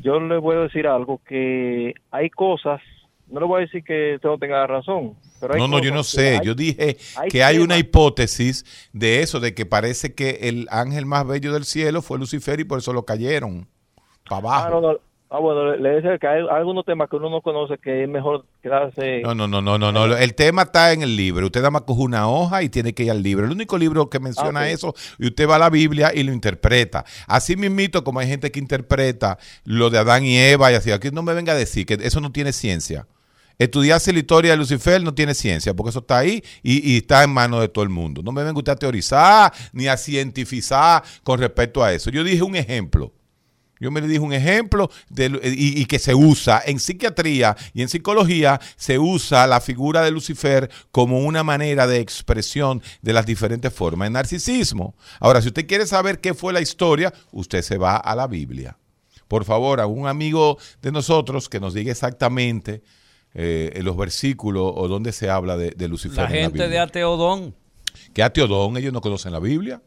Yo 0.02 0.20
le 0.20 0.38
voy 0.38 0.56
a 0.56 0.60
decir 0.60 0.86
algo, 0.86 1.20
que 1.26 1.94
hay 2.10 2.30
cosas, 2.30 2.80
no 3.28 3.40
le 3.40 3.46
voy 3.46 3.58
a 3.58 3.60
decir 3.66 3.82
que 3.82 4.14
usted 4.16 4.28
no 4.28 4.38
tenga 4.38 4.66
razón. 4.66 5.14
Pero 5.40 5.56
no, 5.56 5.68
no, 5.68 5.80
yo 5.80 5.92
no 5.92 6.02
sé. 6.02 6.40
yo 6.42 6.54
dije 6.54 6.96
que 7.28 7.42
hay 7.42 7.58
una 7.58 7.76
hipótesis 7.76 8.64
de 8.92 9.22
eso, 9.22 9.40
de 9.40 9.54
que 9.54 9.66
parece 9.66 10.14
que 10.14 10.48
el 10.48 10.66
ángel 10.70 11.06
más 11.06 11.26
bello 11.26 11.52
del 11.52 11.64
cielo 11.64 12.02
fue 12.02 12.18
Lucifer 12.18 12.60
y 12.60 12.64
por 12.64 12.78
eso 12.78 12.92
lo 12.92 13.04
cayeron. 13.04 13.68
Para 14.28 14.38
abajo. 14.38 14.66
Ah, 14.66 14.80
no, 14.80 15.00
Ah, 15.28 15.40
bueno, 15.40 15.74
le, 15.74 15.88
decía 15.90 16.18
que 16.18 16.26
hay, 16.28 16.46
algunos 16.48 16.84
temas 16.84 17.10
que 17.10 17.16
uno 17.16 17.28
no 17.28 17.40
conoce 17.40 17.78
que 17.78 18.04
es 18.04 18.08
mejor 18.08 18.46
quedarse. 18.62 19.22
No, 19.22 19.34
no, 19.34 19.48
no, 19.48 19.60
no, 19.60 19.76
no, 19.76 19.90
no. 19.90 20.16
El 20.16 20.34
tema 20.36 20.62
está 20.62 20.92
en 20.92 21.02
el 21.02 21.16
libro. 21.16 21.46
Usted 21.46 21.60
nada 21.60 21.72
más 21.72 21.82
coge 21.82 22.02
una 22.02 22.28
hoja 22.28 22.62
y 22.62 22.68
tiene 22.68 22.94
que 22.94 23.02
ir 23.02 23.10
al 23.10 23.24
libro. 23.24 23.44
El 23.44 23.50
único 23.50 23.76
libro 23.76 24.08
que 24.08 24.20
menciona 24.20 24.60
ah, 24.60 24.70
eso, 24.70 24.94
y 25.18 25.26
usted 25.26 25.48
va 25.48 25.56
a 25.56 25.58
la 25.58 25.68
Biblia 25.68 26.12
y 26.14 26.22
lo 26.22 26.32
interpreta. 26.32 27.04
Así 27.26 27.56
mismito, 27.56 28.04
como 28.04 28.20
hay 28.20 28.28
gente 28.28 28.52
que 28.52 28.60
interpreta 28.60 29.36
lo 29.64 29.90
de 29.90 29.98
Adán 29.98 30.24
y 30.24 30.38
Eva 30.38 30.70
y 30.70 30.76
así. 30.76 30.92
Aquí 30.92 31.10
no 31.10 31.24
me 31.24 31.34
venga 31.34 31.54
a 31.54 31.56
decir 31.56 31.86
que 31.86 31.94
eso 31.94 32.20
no 32.20 32.30
tiene 32.30 32.52
ciencia. 32.52 33.08
Estudiarse 33.58 34.12
la 34.12 34.20
historia 34.20 34.52
de 34.52 34.58
Lucifer 34.58 35.02
no 35.02 35.12
tiene 35.12 35.34
ciencia, 35.34 35.74
porque 35.74 35.90
eso 35.90 36.00
está 36.00 36.18
ahí 36.18 36.40
y, 36.62 36.92
y, 36.92 36.98
está 36.98 37.24
en 37.24 37.30
manos 37.30 37.62
de 37.62 37.68
todo 37.68 37.82
el 37.82 37.90
mundo. 37.90 38.22
No 38.22 38.30
me 38.30 38.44
venga 38.44 38.58
usted 38.58 38.72
a 38.72 38.76
teorizar 38.76 39.52
ni 39.72 39.88
a 39.88 39.96
cientificar 39.96 41.02
con 41.24 41.40
respecto 41.40 41.82
a 41.82 41.92
eso. 41.92 42.10
Yo 42.10 42.22
dije 42.22 42.42
un 42.42 42.54
ejemplo 42.54 43.12
Yo 43.78 43.90
me 43.90 44.00
le 44.00 44.08
dije 44.08 44.20
un 44.20 44.32
ejemplo 44.32 44.90
de, 45.10 45.26
y, 45.42 45.80
y, 45.80 45.84
que 45.86 45.98
se 45.98 46.14
usa 46.14 46.62
en 46.64 46.80
psiquiatría 46.80 47.56
y 47.74 47.82
en 47.82 47.88
psicología, 47.88 48.58
se 48.76 48.98
usa 48.98 49.46
la 49.46 49.60
figura 49.60 50.02
de 50.02 50.10
Lucifer 50.10 50.70
como 50.90 51.20
una 51.20 51.42
manera 51.42 51.86
de 51.86 52.00
expresión 52.00 52.82
de 53.02 53.12
las 53.12 53.26
diferentes 53.26 53.72
formas 53.72 54.06
de 54.06 54.10
narcisismo. 54.10 54.94
Ahora, 55.20 55.42
si 55.42 55.48
usted 55.48 55.66
quiere 55.66 55.86
saber 55.86 56.20
qué 56.20 56.32
fue 56.32 56.52
la 56.52 56.62
historia, 56.62 57.12
usted 57.32 57.62
se 57.62 57.76
va 57.76 57.96
a 57.96 58.16
la 58.16 58.26
Biblia. 58.26 58.78
Por 59.28 59.44
favor, 59.44 59.80
a 59.80 59.86
un 59.86 60.06
amigo 60.06 60.56
de 60.80 60.92
nosotros 60.92 61.48
que 61.48 61.60
nos 61.60 61.74
diga 61.74 61.90
exactamente 61.90 62.82
eh, 63.34 63.72
en 63.74 63.84
los 63.84 63.96
versículos 63.96 64.72
o 64.74 64.88
dónde 64.88 65.12
se 65.12 65.28
habla 65.28 65.56
de, 65.56 65.72
de 65.72 65.88
Lucifer. 65.88 66.24
La 66.24 66.28
gente 66.28 66.64
en 66.64 66.70
de 66.70 66.78
Ateodón. 66.78 67.54
¿Qué 68.14 68.22
Ateodón? 68.22 68.76
Ellos 68.76 68.92
no 68.92 69.00
conocen 69.00 69.32
la 69.32 69.40
Biblia. 69.40 69.82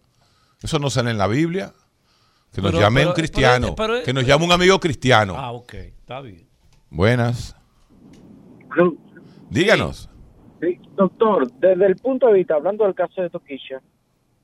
Eso 0.61 0.77
no 0.77 0.89
sale 0.89 1.11
en 1.11 1.17
la 1.17 1.27
Biblia. 1.27 1.73
Que 2.53 2.61
nos 2.61 2.71
pero, 2.71 2.81
llame 2.81 3.01
pero, 3.01 3.09
un 3.09 3.15
cristiano. 3.15 3.75
Pero, 3.75 4.03
que 4.03 4.13
nos 4.13 4.25
llame 4.25 4.45
un 4.45 4.51
amigo 4.51 4.79
cristiano. 4.79 5.35
Ah, 5.37 5.51
ok. 5.51 5.73
Está 5.73 6.21
bien. 6.21 6.47
Buenas. 6.89 7.55
Díganos. 9.49 10.09
Sí. 10.61 10.79
Doctor, 10.95 11.51
desde 11.53 11.85
el 11.85 11.95
punto 11.95 12.27
de 12.27 12.33
vista, 12.33 12.55
hablando 12.55 12.83
del 12.85 12.95
caso 12.95 13.21
de 13.21 13.29
Toquilla, 13.29 13.81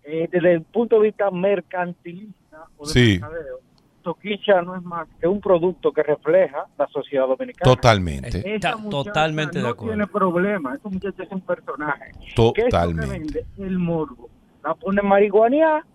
eh, 0.03 0.29
desde 0.31 0.53
el 0.53 0.61
punto 0.61 0.97
de 0.97 1.07
vista 1.07 1.29
mercantilista 1.31 2.67
o 2.77 2.85
de 2.85 2.93
sí. 2.93 3.19
mercadeo, 3.19 3.59
Toquilla 4.03 4.61
no 4.61 4.75
es 4.75 4.83
más 4.83 5.07
que 5.19 5.27
un 5.27 5.41
producto 5.41 5.91
que 5.91 6.03
refleja 6.03 6.67
la 6.77 6.87
sociedad 6.87 7.27
dominicana. 7.27 7.75
Totalmente. 7.75 8.55
Está 8.55 8.77
totalmente 8.89 9.57
no 9.57 9.65
de 9.65 9.71
acuerdo. 9.71 9.93
tiene 9.93 10.07
problema. 10.07 10.75
Es 10.75 10.81
un 10.85 11.41
personaje. 11.41 12.11
Totalmente. 12.35 12.53
¿Qué 12.53 12.67
es 12.67 12.95
lo 12.95 13.01
que 13.01 13.07
vende? 13.07 13.45
El 13.57 13.79
morbo. 13.79 14.29
La 14.63 14.75
pone 14.75 15.01
marihuana 15.01 15.85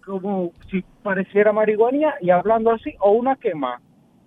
como 0.00 0.52
si 0.70 0.82
pareciera 1.02 1.52
marihuana 1.52 2.14
y 2.20 2.30
hablando 2.30 2.72
así, 2.72 2.94
o 3.00 3.12
una 3.12 3.36
quema 3.36 3.80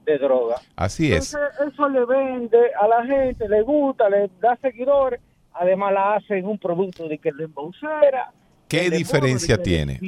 de 0.06 0.18
droga. 0.18 0.56
Así 0.76 1.12
es. 1.12 1.34
Entonces, 1.34 1.74
eso 1.74 1.90
le 1.90 2.06
vende 2.06 2.60
a 2.80 2.88
la 2.88 3.06
gente, 3.06 3.50
le 3.50 3.62
gusta, 3.64 4.10
le 4.10 4.30
da 4.40 4.58
seguidores, 4.62 5.20
además 5.54 5.94
la 5.94 6.16
hacen 6.16 6.46
un 6.46 6.58
producto 6.58 7.08
de 7.08 7.18
que 7.18 7.32
le 7.32 7.46
embaucera. 7.46 8.32
¿Qué 8.68 8.90
diferencia 8.90 9.62
tiene? 9.62 10.00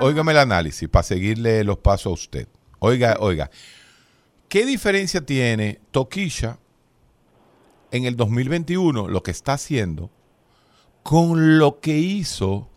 Óigame 0.00 0.32
el 0.32 0.38
análisis 0.38 0.88
para 0.88 1.02
seguirle 1.02 1.64
los 1.64 1.78
pasos 1.78 2.06
a 2.06 2.14
usted. 2.14 2.48
Oiga, 2.78 3.16
oiga. 3.20 3.50
¿Qué 4.48 4.64
diferencia 4.64 5.24
tiene 5.24 5.80
Toquilla 5.90 6.58
en 7.90 8.04
el 8.04 8.16
2021, 8.16 9.08
lo 9.08 9.22
que 9.22 9.30
está 9.30 9.52
haciendo, 9.52 10.10
con 11.02 11.58
lo 11.58 11.80
que 11.80 11.96
hizo 11.96 12.68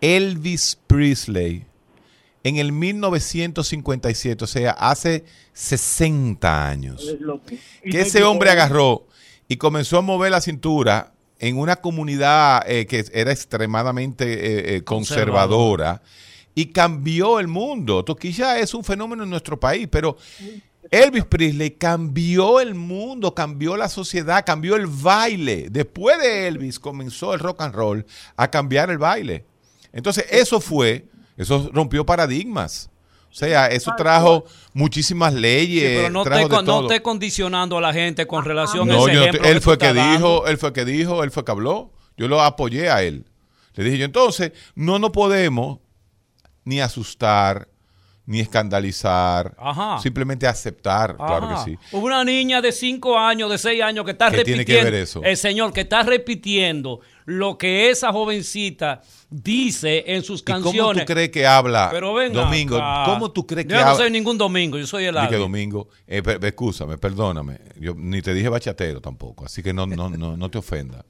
Elvis 0.00 0.78
Presley 0.86 1.66
en 2.44 2.56
el 2.56 2.72
1957, 2.72 4.44
o 4.44 4.46
sea, 4.46 4.70
hace 4.72 5.24
60 5.52 6.68
años? 6.68 7.16
Que 7.82 8.00
ese 8.00 8.22
hombre 8.22 8.50
agarró 8.50 9.06
y 9.48 9.56
comenzó 9.56 9.98
a 9.98 10.02
mover 10.02 10.30
la 10.30 10.40
cintura 10.40 11.12
en 11.38 11.58
una 11.58 11.76
comunidad 11.76 12.62
eh, 12.66 12.86
que 12.86 13.04
era 13.12 13.32
extremadamente 13.32 14.24
eh, 14.32 14.76
eh, 14.76 14.84
conservadora 14.84 16.02
y 16.54 16.66
cambió 16.66 17.38
el 17.38 17.48
mundo. 17.48 18.04
Toquilla 18.04 18.58
es 18.58 18.74
un 18.74 18.82
fenómeno 18.82 19.24
en 19.24 19.30
nuestro 19.30 19.60
país, 19.60 19.88
pero 19.90 20.16
Elvis 20.90 21.24
Presley 21.24 21.72
cambió 21.72 22.60
el 22.60 22.74
mundo, 22.74 23.34
cambió 23.34 23.76
la 23.76 23.88
sociedad, 23.88 24.44
cambió 24.44 24.74
el 24.74 24.86
baile. 24.86 25.68
Después 25.70 26.18
de 26.18 26.48
Elvis 26.48 26.78
comenzó 26.78 27.34
el 27.34 27.40
rock 27.40 27.60
and 27.60 27.74
roll 27.74 28.06
a 28.36 28.50
cambiar 28.50 28.90
el 28.90 28.98
baile. 28.98 29.44
Entonces 29.92 30.26
eso 30.30 30.60
fue, 30.60 31.06
eso 31.36 31.70
rompió 31.72 32.04
paradigmas. 32.06 32.90
O 33.30 33.34
sea, 33.34 33.66
eso 33.66 33.92
trajo 33.96 34.44
muchísimas 34.72 35.34
leyes. 35.34 35.88
Sí, 35.90 35.96
pero 35.96 36.10
no, 36.10 36.22
trajo 36.24 36.48
te, 36.48 36.56
de 36.56 36.62
todo. 36.64 36.82
no 36.82 36.88
te 36.88 37.02
condicionando 37.02 37.76
a 37.76 37.80
la 37.80 37.92
gente 37.92 38.26
con 38.26 38.44
relación 38.44 38.88
No, 38.88 38.94
a 38.94 38.96
ese 39.04 39.12
yo 39.14 39.20
no 39.20 39.20
ejemplo 39.26 39.42
te- 39.42 39.50
él 39.50 39.58
tú 39.58 39.64
fue 39.64 39.78
que 39.78 39.92
dijo, 39.92 40.02
dando. 40.02 40.46
él 40.46 40.58
fue 40.58 40.72
que 40.72 40.84
dijo, 40.84 41.24
él 41.24 41.30
fue 41.30 41.44
que 41.44 41.50
habló. 41.52 41.92
Yo 42.16 42.26
lo 42.26 42.42
apoyé 42.42 42.90
a 42.90 43.02
él. 43.02 43.26
Le 43.74 43.84
dije 43.84 43.98
yo, 43.98 44.04
entonces, 44.06 44.52
no 44.74 44.98
nos 44.98 45.10
podemos 45.10 45.78
ni 46.64 46.80
asustar, 46.80 47.68
ni 48.30 48.40
escandalizar, 48.40 49.54
Ajá. 49.58 49.98
simplemente 50.02 50.46
aceptar, 50.46 51.16
claro 51.16 51.48
que 51.48 51.56
sí. 51.70 51.78
Una 51.96 52.22
niña 52.24 52.60
de 52.60 52.72
5 52.72 53.18
años, 53.18 53.50
de 53.50 53.56
6 53.56 53.82
años 53.82 54.04
que 54.04 54.10
está 54.10 54.30
¿Qué 54.30 54.44
tiene 54.44 54.58
repitiendo. 54.58 54.84
que 54.84 54.90
ver 54.90 55.02
eso? 55.02 55.22
El 55.24 55.36
señor 55.38 55.72
que 55.72 55.80
está 55.80 56.02
repitiendo 56.02 57.00
lo 57.24 57.56
que 57.56 57.88
esa 57.88 58.12
jovencita 58.12 59.00
dice 59.30 60.04
en 60.08 60.22
sus 60.22 60.42
¿Y 60.42 60.44
cómo 60.44 60.62
canciones. 60.62 61.06
tú 61.06 61.12
crees 61.14 61.30
que 61.30 61.46
habla 61.46 61.88
Pero 61.90 62.08
Domingo? 62.28 62.78
¿Cómo 63.06 63.30
tú 63.30 63.46
crees 63.46 63.66
que 63.66 63.72
Yo 63.72 63.80
no 63.80 63.86
habla? 63.86 63.96
soy 63.96 64.10
ningún 64.10 64.36
domingo, 64.36 64.76
yo 64.76 64.86
soy 64.86 65.06
el 65.06 65.14
Dije. 65.14 65.36
Domingo, 65.36 65.88
eh, 66.06 66.20
per- 66.22 66.44
excúsame, 66.44 66.98
perdóname. 66.98 67.58
Yo 67.80 67.94
ni 67.96 68.20
te 68.20 68.34
dije 68.34 68.50
bachatero 68.50 69.00
tampoco, 69.00 69.46
así 69.46 69.62
que 69.62 69.72
no, 69.72 69.86
no, 69.86 70.10
no, 70.10 70.36
no 70.36 70.50
te 70.50 70.58
ofenda. 70.58 71.02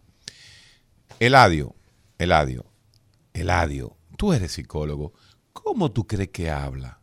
Eladio, 1.19 1.75
Eladio, 2.17 2.65
Eladio, 3.33 3.97
tú 4.17 4.33
eres 4.33 4.53
psicólogo. 4.53 5.13
¿Cómo 5.53 5.91
tú 5.91 6.07
crees 6.07 6.29
que 6.29 6.49
habla? 6.49 7.01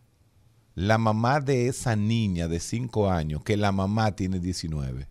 La 0.75 0.97
mamá 0.97 1.39
de 1.39 1.67
esa 1.67 1.95
niña 1.95 2.47
de 2.47 2.59
5 2.59 3.09
años, 3.09 3.41
que 3.43 3.55
la 3.57 3.71
mamá 3.71 4.13
tiene 4.15 4.39
19. 4.39 5.07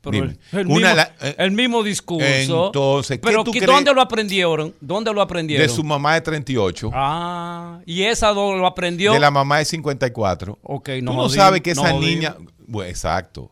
Pero 0.00 0.12
Dime. 0.16 0.38
el, 0.52 0.58
el 0.58 0.66
Una 0.66 0.74
mismo, 0.76 0.94
la- 0.96 1.14
eh, 1.22 1.34
el 1.38 1.50
mismo 1.52 1.82
discurso. 1.82 2.66
Entonces, 2.66 3.16
¿qué 3.18 3.22
pero 3.22 3.42
tú 3.42 3.52
¿qué- 3.52 3.60
crees? 3.60 3.72
¿dónde 3.74 3.94
lo 3.94 4.02
aprendieron? 4.02 4.74
¿Dónde 4.80 5.14
lo 5.14 5.22
aprendieron? 5.22 5.66
De 5.66 5.72
su 5.72 5.82
mamá 5.82 6.14
de 6.14 6.20
38. 6.20 6.90
Ah, 6.92 7.80
y 7.86 8.02
esa 8.02 8.32
lo 8.32 8.66
aprendió. 8.66 9.14
De 9.14 9.20
la 9.20 9.30
mamá 9.30 9.58
de 9.58 9.64
54. 9.64 10.58
Ok, 10.62 10.90
Tú 10.98 11.04
nos 11.04 11.14
no 11.16 11.28
sabes 11.30 11.62
que 11.62 11.70
esa 11.70 11.92
niña. 11.94 12.36
Bueno, 12.66 12.90
exacto. 12.90 13.50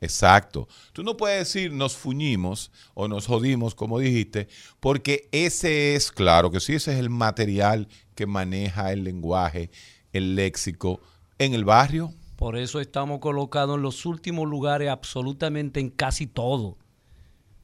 Exacto. 0.00 0.66
Tú 0.94 1.02
no 1.04 1.16
puedes 1.16 1.38
decir 1.40 1.70
nos 1.72 1.94
fuñimos 1.96 2.72
o 2.94 3.06
nos 3.06 3.26
jodimos, 3.26 3.74
como 3.74 3.98
dijiste, 4.00 4.48
porque 4.80 5.28
ese 5.30 5.94
es, 5.94 6.10
claro 6.10 6.50
que 6.50 6.58
sí, 6.58 6.74
ese 6.74 6.92
es 6.94 6.98
el 6.98 7.08
material 7.10 7.86
que 8.14 8.26
maneja 8.26 8.92
el 8.92 9.04
lenguaje, 9.04 9.70
el 10.12 10.34
léxico 10.36 11.00
en 11.38 11.54
el 11.54 11.64
barrio. 11.64 12.12
Por 12.36 12.56
eso 12.56 12.80
estamos 12.80 13.20
colocados 13.20 13.76
en 13.76 13.82
los 13.82 14.04
últimos 14.04 14.48
lugares 14.48 14.90
absolutamente 14.90 15.80
en 15.80 15.90
casi 15.90 16.26
todo. 16.26 16.76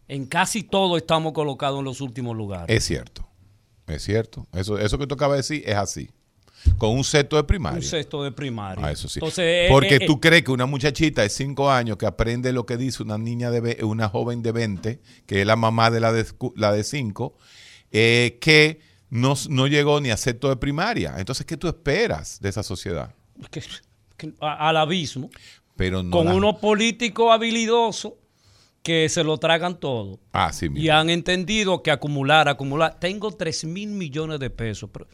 En 0.06 0.26
casi 0.26 0.62
todo 0.62 0.96
estamos 0.96 1.32
colocados 1.32 1.78
en 1.80 1.84
los 1.84 2.00
últimos 2.00 2.36
lugares. 2.36 2.74
Es 2.74 2.84
cierto. 2.84 3.28
Es 3.86 4.02
cierto. 4.02 4.46
Eso, 4.52 4.78
eso 4.78 4.98
que 4.98 5.06
tú 5.06 5.14
acabas 5.14 5.34
de 5.34 5.38
decir 5.38 5.62
es 5.66 5.76
así. 5.76 6.10
Con 6.76 6.90
un 6.90 7.04
sexto 7.04 7.36
de 7.36 7.44
primaria. 7.44 7.78
Un 7.78 7.84
sexto 7.84 8.22
de 8.22 8.32
primaria. 8.32 8.84
Ah, 8.84 8.92
eso 8.92 9.08
sí. 9.08 9.18
Entonces, 9.18 9.44
eh, 9.46 9.66
Porque 9.70 9.96
eh, 9.96 10.06
tú 10.06 10.14
eh, 10.14 10.18
crees 10.20 10.42
que 10.42 10.50
una 10.50 10.66
muchachita 10.66 11.22
de 11.22 11.28
5 11.28 11.70
años 11.70 11.96
que 11.96 12.06
aprende 12.06 12.52
lo 12.52 12.66
que 12.66 12.76
dice 12.76 13.02
una 13.02 13.16
niña 13.16 13.50
de 13.50 13.84
una 13.84 14.08
joven 14.08 14.42
de 14.42 14.52
20, 14.52 15.00
que 15.26 15.40
es 15.40 15.46
la 15.46 15.56
mamá 15.56 15.90
de 15.90 16.00
la 16.00 16.12
de, 16.12 16.26
la 16.56 16.72
de 16.72 16.84
5, 16.84 17.36
eh, 17.92 18.38
que 18.40 18.80
no, 19.10 19.34
no 19.48 19.66
llegó 19.66 20.00
ni 20.00 20.10
a 20.10 20.16
sexto 20.16 20.48
de 20.48 20.56
primaria. 20.56 21.14
Entonces, 21.18 21.44
¿qué 21.46 21.56
tú 21.56 21.68
esperas 21.68 22.40
de 22.40 22.48
esa 22.48 22.62
sociedad? 22.62 23.14
que- 23.50 23.62
que- 24.16 24.32
a- 24.40 24.68
al 24.68 24.76
abismo. 24.76 25.30
Pero 25.76 26.02
no 26.02 26.10
con 26.10 26.26
la- 26.26 26.34
unos 26.34 26.56
políticos 26.56 27.32
habilidosos 27.32 28.14
que 28.82 29.08
se 29.08 29.22
lo 29.22 29.38
tragan 29.38 29.78
todo. 29.78 30.18
Ah, 30.32 30.52
sí, 30.52 30.68
Y 30.74 30.88
han 30.88 31.08
entendido 31.10 31.82
que 31.82 31.90
acumular, 31.92 32.48
acumular. 32.48 32.98
Tengo 32.98 33.30
3 33.30 33.64
mil 33.64 33.90
millones 33.90 34.40
de 34.40 34.50
pesos. 34.50 34.90
pero- 34.92 35.06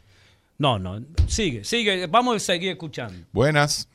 no, 0.56 0.78
no. 0.78 1.04
Sigue, 1.26 1.64
sigue. 1.64 2.06
Vamos 2.06 2.36
a 2.36 2.40
seguir 2.40 2.70
escuchando. 2.70 3.26
Buenas. 3.32 3.88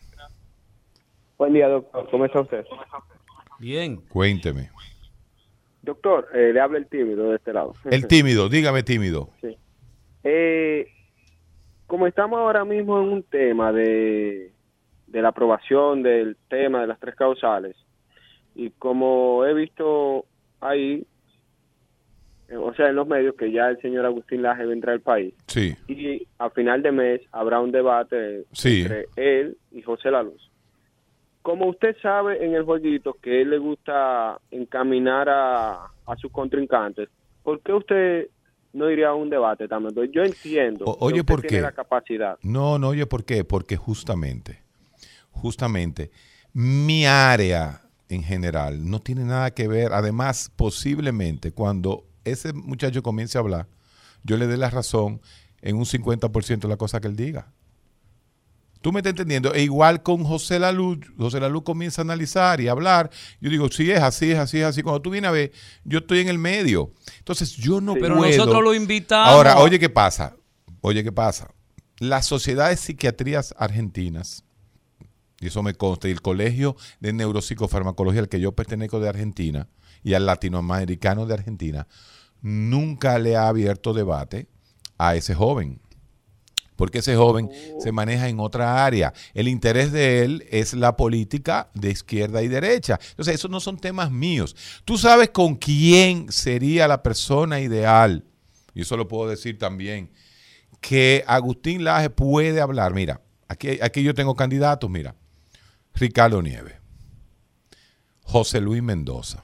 Buen 1.38 1.54
día, 1.54 1.68
doctor. 1.70 2.08
¿Cómo 2.12 2.26
está 2.26 2.42
usted? 2.42 2.66
Bien. 3.60 3.96
Cuénteme. 4.10 4.70
Doctor, 5.82 6.28
eh, 6.36 6.52
le 6.54 6.60
habla 6.60 6.78
el 6.78 6.88
tímido 6.88 7.30
de 7.30 7.38
este 7.38 7.54
lado. 7.54 7.74
El 7.90 8.06
tímido, 8.08 8.50
dígame 8.50 8.84
tímido. 8.84 9.30
Sí. 9.42 9.58
Eh, 10.24 10.88
como 11.88 12.08
estamos 12.08 12.40
ahora 12.40 12.66
mismo 12.66 13.02
en 13.02 13.10
un 13.10 13.24
tema 13.24 13.72
de, 13.72 14.52
de 15.08 15.22
la 15.22 15.30
aprobación 15.30 16.04
del 16.04 16.38
tema 16.50 16.82
de 16.82 16.88
las 16.88 17.00
tres 17.00 17.16
causales, 17.16 17.76
y 18.56 18.70
como 18.72 19.46
he 19.46 19.54
visto 19.54 20.26
ahí, 20.60 21.06
eh, 22.50 22.58
o 22.58 22.74
sea, 22.74 22.90
en 22.90 22.96
los 22.96 23.08
medios, 23.08 23.36
que 23.36 23.52
ya 23.52 23.70
el 23.70 23.80
señor 23.82 24.06
Agustín 24.06 24.42
Laje 24.42 24.66
vendrá 24.66 24.94
al 24.94 25.02
país, 25.02 25.34
Sí, 25.48 25.76
y 25.88 26.28
a 26.38 26.50
final 26.50 26.82
de 26.82 26.92
mes 26.92 27.22
habrá 27.32 27.60
un 27.60 27.72
debate 27.72 28.44
Sí. 28.52 28.82
entre 28.82 29.06
él 29.16 29.58
y 29.72 29.82
José 29.82 30.12
La 30.12 30.24
Luz. 30.24 30.50
Como 31.42 31.68
usted 31.70 31.96
sabe 32.02 32.44
en 32.46 32.54
el 32.54 32.64
jueguito 32.64 33.14
que 33.22 33.42
él 33.42 33.52
le 33.52 33.58
gusta 33.58 34.38
encaminar 34.52 35.30
a, 35.30 35.86
a 36.06 36.16
sus 36.18 36.32
contrincantes, 36.32 37.10
¿por 37.44 37.62
qué 37.62 37.74
usted 37.74 38.28
no 38.74 38.90
iría 38.90 39.10
a 39.10 39.14
un 39.16 39.30
debate 39.30 39.68
también? 39.68 39.94
Yo 40.12 40.24
entiendo 40.24 40.86
O- 40.86 40.98
oye, 41.06 41.16
que 41.16 41.20
usted 41.22 41.34
¿por 41.34 41.42
tiene 41.42 41.58
qué? 41.58 41.62
la 41.62 41.72
capacidad. 41.72 42.38
No, 42.42 42.78
no, 42.80 42.90
oye, 42.90 43.06
¿por 43.06 43.26
qué? 43.26 43.44
Porque 43.44 43.78
justamente, 43.78 44.62
justamente, 45.32 46.12
mi 46.54 47.06
área 47.06 47.82
en 48.10 48.24
general 48.24 48.90
no 48.90 49.00
tiene 49.00 49.24
nada 49.24 49.52
que 49.52 49.68
ver. 49.68 49.94
Además, 49.94 50.52
posiblemente 50.56 51.52
cuando 51.52 52.06
ese 52.24 52.54
muchacho 52.54 53.04
comience 53.04 53.38
a 53.38 53.42
hablar, 53.42 53.68
yo 54.24 54.38
le 54.38 54.48
dé 54.48 54.58
la 54.58 54.70
razón 54.70 55.22
en 55.62 55.76
un 55.78 55.86
50% 55.86 56.68
de 56.68 56.68
la 56.68 56.78
cosa 56.78 57.00
que 57.00 57.08
él 57.08 57.16
diga. 57.16 57.52
Tú 58.82 58.94
me 58.94 59.00
estás 59.00 59.12
entendiendo. 59.12 59.54
E 59.54 59.64
igual 59.64 60.04
con 60.04 60.24
José 60.24 60.58
Laluz, 60.58 61.00
José 61.18 61.40
Laluz 61.40 61.64
comienza 61.64 62.02
a 62.02 62.04
analizar 62.04 62.62
y 62.62 62.68
a 62.70 62.72
hablar. 62.72 63.10
Yo 63.42 63.50
digo, 63.50 63.70
sí, 63.70 63.92
es 63.92 64.00
así, 64.00 64.32
es 64.32 64.40
así, 64.40 64.60
es 64.60 64.66
así. 64.66 64.84
Cuando 64.84 65.02
tú 65.02 65.10
vienes 65.10 65.28
a 65.28 65.32
ver, 65.32 65.52
yo 65.84 66.00
estoy 66.00 66.20
en 66.20 66.30
el 66.30 66.38
medio. 66.40 66.94
Entonces 67.18 67.52
yo 67.58 67.82
no 67.82 67.96
Pero 67.96 68.18
puedo. 68.18 68.38
nosotros 68.38 68.64
lo 68.64 68.74
invitamos. 68.74 69.34
Ahora, 69.34 69.58
oye, 69.58 69.80
¿qué 69.80 69.90
pasa? 69.90 70.36
Oye, 70.82 71.04
¿qué 71.04 71.12
pasa? 71.12 71.52
Las 71.98 72.26
sociedades 72.26 72.80
psiquiatrías 72.80 73.54
argentinas, 73.58 74.46
y 75.42 75.48
eso 75.48 75.62
me 75.62 75.74
consta, 75.74 76.08
y 76.08 76.12
el 76.12 76.22
Colegio 76.22 76.78
de 77.02 77.12
Neuropsicofarmacología 77.12 78.22
al 78.22 78.30
que 78.30 78.40
yo 78.40 78.54
pertenezco 78.54 79.02
de 79.02 79.10
Argentina, 79.10 79.68
y 80.02 80.14
al 80.14 80.26
latinoamericano 80.26 81.26
de 81.26 81.34
Argentina, 81.34 81.88
nunca 82.42 83.20
le 83.20 83.36
ha 83.36 83.50
abierto 83.50 83.94
debate 83.94 84.48
a 84.98 85.16
ese 85.16 85.36
joven. 85.36 85.82
Porque 86.80 87.00
ese 87.00 87.18
joven 87.18 87.50
se 87.82 87.92
maneja 87.92 88.30
en 88.30 88.40
otra 88.40 88.86
área. 88.86 89.14
El 89.34 89.50
interés 89.50 89.92
de 89.92 90.24
él 90.24 90.48
es 90.50 90.74
la 90.74 90.96
política 90.96 91.70
de 91.74 91.92
izquierda 91.92 92.42
y 92.42 92.48
derecha. 92.48 92.98
Entonces, 93.10 93.36
esos 93.36 93.52
no 93.52 93.60
son 93.60 93.78
temas 93.78 94.12
míos. 94.12 94.56
Tú 94.86 94.98
sabes 94.98 95.32
con 95.32 95.58
quién 95.58 96.32
sería 96.32 96.88
la 96.88 97.04
persona 97.04 97.60
ideal, 97.60 98.24
y 98.74 98.84
eso 98.84 98.96
lo 98.96 99.10
puedo 99.10 99.30
decir 99.30 99.60
también, 99.60 100.10
que 100.80 101.26
Agustín 101.28 101.84
Laje 101.84 102.10
puede 102.10 102.62
hablar. 102.62 102.94
Mira, 102.94 103.20
aquí, 103.50 103.78
aquí 103.82 104.02
yo 104.02 104.14
tengo 104.14 104.34
candidatos, 104.34 104.90
mira. 104.90 105.14
Ricardo 105.96 106.42
Nieves, 106.42 106.76
José 108.24 108.62
Luis 108.62 108.82
Mendoza. 108.82 109.44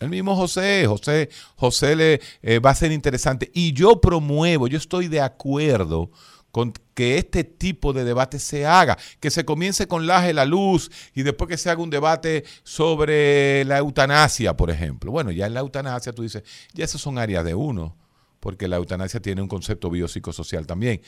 El 0.00 0.08
mismo 0.08 0.34
José, 0.34 0.88
José, 0.88 1.28
José 1.54 1.94
le 1.94 2.20
eh, 2.42 2.58
va 2.58 2.70
a 2.70 2.74
ser 2.74 2.90
interesante. 2.90 3.48
Y 3.54 3.72
yo 3.74 4.00
promuevo, 4.00 4.66
yo 4.66 4.76
estoy 4.76 5.06
de 5.06 5.20
acuerdo 5.20 6.10
con 6.54 6.72
que 6.94 7.18
este 7.18 7.42
tipo 7.42 7.92
de 7.92 8.04
debate 8.04 8.38
se 8.38 8.64
haga, 8.64 8.96
que 9.18 9.32
se 9.32 9.44
comience 9.44 9.88
con 9.88 10.06
Laje 10.06 10.32
la 10.32 10.44
luz 10.44 10.88
y 11.12 11.24
después 11.24 11.48
que 11.48 11.56
se 11.56 11.68
haga 11.68 11.82
un 11.82 11.90
debate 11.90 12.44
sobre 12.62 13.64
la 13.64 13.78
eutanasia, 13.78 14.56
por 14.56 14.70
ejemplo. 14.70 15.10
Bueno, 15.10 15.32
ya 15.32 15.46
en 15.46 15.54
la 15.54 15.60
eutanasia 15.60 16.12
tú 16.12 16.22
dices, 16.22 16.44
ya 16.72 16.84
esas 16.84 17.00
son 17.00 17.18
áreas 17.18 17.44
de 17.44 17.56
uno, 17.56 17.96
porque 18.38 18.68
la 18.68 18.76
eutanasia 18.76 19.18
tiene 19.18 19.42
un 19.42 19.48
concepto 19.48 19.90
biopsicosocial 19.90 20.64
también. 20.64 21.00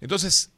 Entonces, 0.00 0.52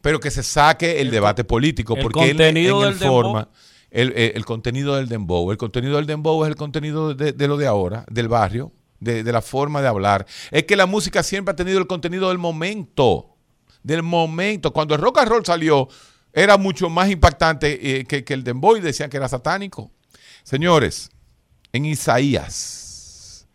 pero 0.00 0.20
que 0.20 0.30
se 0.30 0.44
saque 0.44 1.00
el, 1.00 1.10
debate 1.10 1.42
político, 1.42 1.96
el 1.96 2.02
porque 2.02 2.30
él 2.30 2.36
en 2.84 2.90
el 2.90 2.94
forma, 3.08 3.48
el, 3.90 4.12
el- 4.12 4.36
el 4.36 4.44
contenido 4.44 4.94
del 4.94 5.08
dembow, 5.08 5.50
el 5.50 5.56
contenido 5.58 5.96
del 5.96 6.06
dembow 6.06 6.44
es 6.44 6.48
el 6.50 6.54
contenido 6.56 7.12
de, 7.12 7.32
de 7.32 7.48
lo 7.48 7.56
de 7.56 7.66
ahora, 7.66 8.04
del 8.08 8.28
barrio, 8.28 8.70
de, 9.00 9.24
de 9.24 9.32
la 9.32 9.42
forma 9.42 9.82
de 9.82 9.88
hablar. 9.88 10.26
Es 10.52 10.62
que 10.62 10.76
la 10.76 10.86
música 10.86 11.24
siempre 11.24 11.52
ha 11.54 11.56
tenido 11.56 11.78
el 11.80 11.88
contenido 11.88 12.28
del 12.28 12.38
momento, 12.38 13.29
del 13.82 14.02
momento. 14.02 14.72
Cuando 14.72 14.94
el 14.94 15.00
rock 15.00 15.18
and 15.18 15.28
roll 15.28 15.44
salió, 15.46 15.88
era 16.32 16.56
mucho 16.56 16.88
más 16.88 17.10
impactante 17.10 18.00
eh, 18.00 18.04
que, 18.04 18.24
que 18.24 18.34
el 18.34 18.44
dembow 18.44 18.76
y 18.76 18.80
decían 18.80 19.10
que 19.10 19.16
era 19.16 19.28
satánico. 19.28 19.90
Señores, 20.42 21.10
en 21.72 21.84
Isaías, 21.86 23.46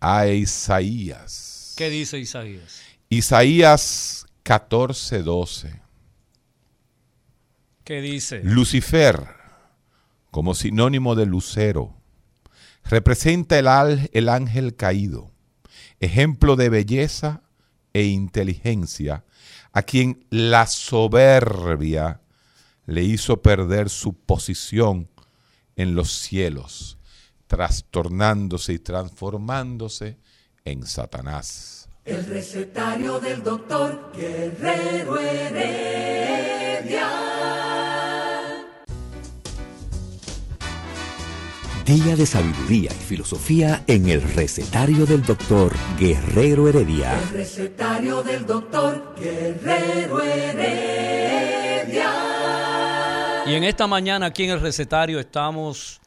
a 0.00 0.26
Isaías. 0.26 1.74
¿Qué 1.76 1.90
dice 1.90 2.18
Isaías? 2.18 2.80
Isaías 3.08 4.26
14, 4.42 5.22
12. 5.22 5.80
¿Qué 7.84 8.00
dice? 8.00 8.40
Lucifer, 8.42 9.28
como 10.30 10.54
sinónimo 10.54 11.14
de 11.14 11.26
lucero, 11.26 11.94
representa 12.84 13.58
el, 13.58 13.68
al- 13.68 14.10
el 14.12 14.28
ángel 14.28 14.74
caído, 14.74 15.30
ejemplo 16.00 16.56
de 16.56 16.68
belleza 16.68 17.42
e 17.92 18.04
inteligencia, 18.04 19.24
a 19.76 19.82
quien 19.82 20.24
la 20.30 20.66
soberbia 20.66 22.22
le 22.86 23.02
hizo 23.02 23.42
perder 23.42 23.90
su 23.90 24.14
posición 24.14 25.10
en 25.76 25.94
los 25.94 26.12
cielos, 26.12 26.96
trastornándose 27.46 28.72
y 28.72 28.78
transformándose 28.78 30.16
en 30.64 30.86
Satanás. 30.86 31.90
El 32.06 32.24
recetario 32.24 33.20
del 33.20 33.42
doctor 33.42 34.12
Guerrero 34.16 35.18
Heredia. 35.18 36.46
Día 41.86 42.16
de 42.16 42.26
sabiduría 42.26 42.90
y 42.90 43.04
filosofía 43.04 43.84
en 43.86 44.08
el 44.08 44.20
recetario 44.20 45.06
del 45.06 45.22
doctor 45.22 45.72
Guerrero 45.96 46.68
Heredia. 46.68 47.16
El 47.16 47.28
recetario 47.28 48.24
del 48.24 48.44
doctor 48.44 49.14
Guerrero 49.16 50.20
Heredia. 50.20 52.10
Y 53.46 53.54
en 53.54 53.62
esta 53.62 53.86
mañana 53.86 54.26
aquí 54.26 54.42
en 54.42 54.50
el 54.50 54.60
recetario 54.60 55.20
estamos 55.20 56.00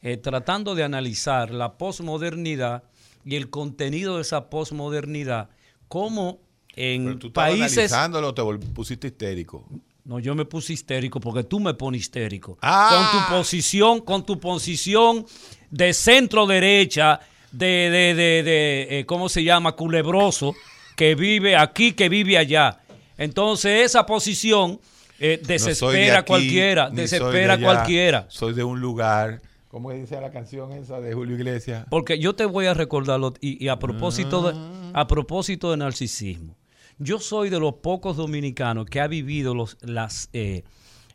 eh, 0.00 0.16
tratando 0.16 0.74
de 0.74 0.84
analizar 0.84 1.50
la 1.50 1.76
posmodernidad 1.76 2.84
y 3.26 3.36
el 3.36 3.50
contenido 3.50 4.16
de 4.16 4.22
esa 4.22 4.48
posmodernidad, 4.48 5.50
cómo 5.86 6.40
en 6.74 7.04
Pero 7.04 7.18
tú 7.18 7.30
países... 7.34 7.92
analizándolo, 7.92 8.32
te 8.32 8.42
pusiste 8.72 9.08
histérico. 9.08 9.68
No, 10.06 10.20
yo 10.20 10.34
me 10.36 10.44
puse 10.44 10.72
histérico 10.72 11.18
porque 11.18 11.42
tú 11.42 11.58
me 11.58 11.74
pones 11.74 12.02
histérico. 12.02 12.56
Ah. 12.62 13.10
Con 13.12 13.20
tu 13.20 13.36
posición, 13.38 14.00
con 14.00 14.24
tu 14.24 14.38
posición 14.38 15.26
de 15.70 15.92
centro 15.92 16.46
derecha, 16.46 17.18
de, 17.50 17.66
de, 17.66 18.14
de, 18.14 18.42
de, 18.44 19.00
eh, 19.00 19.06
¿cómo 19.06 19.28
se 19.28 19.42
llama? 19.42 19.72
Culebroso, 19.72 20.54
que 20.94 21.16
vive 21.16 21.56
aquí, 21.56 21.92
que 21.92 22.08
vive 22.08 22.38
allá. 22.38 22.78
Entonces 23.18 23.84
esa 23.84 24.06
posición 24.06 24.78
eh, 25.18 25.38
No 25.42 25.48
de 25.48 25.54
desespera 25.54 26.16
a 26.16 26.18
aquí, 26.20 26.28
cualquiera, 26.28 26.90
desespera 26.90 27.54
a 27.54 27.56
allá, 27.56 27.64
cualquiera. 27.64 28.26
Soy 28.28 28.52
de 28.54 28.62
un 28.62 28.80
lugar. 28.80 29.40
¿Cómo 29.70 29.90
dice 29.90 30.20
la 30.20 30.30
canción 30.30 30.72
esa 30.72 31.00
de 31.00 31.12
Julio 31.14 31.34
Iglesias? 31.36 31.84
Porque 31.90 32.18
yo 32.18 32.34
te 32.34 32.44
voy 32.44 32.66
a 32.66 32.74
recordarlo 32.74 33.34
y, 33.40 33.62
y 33.62 33.68
a 33.68 33.78
propósito 33.78 34.42
de, 34.42 34.52
Ah. 34.54 35.00
a 35.00 35.06
propósito 35.08 35.70
de 35.72 35.78
narcisismo. 35.78 36.54
Yo 36.98 37.18
soy 37.18 37.50
de 37.50 37.60
los 37.60 37.74
pocos 37.74 38.16
dominicanos 38.16 38.86
que 38.86 39.00
ha 39.00 39.06
vivido 39.06 39.54
los 39.54 39.76
las 39.82 40.28
eh, 40.32 40.64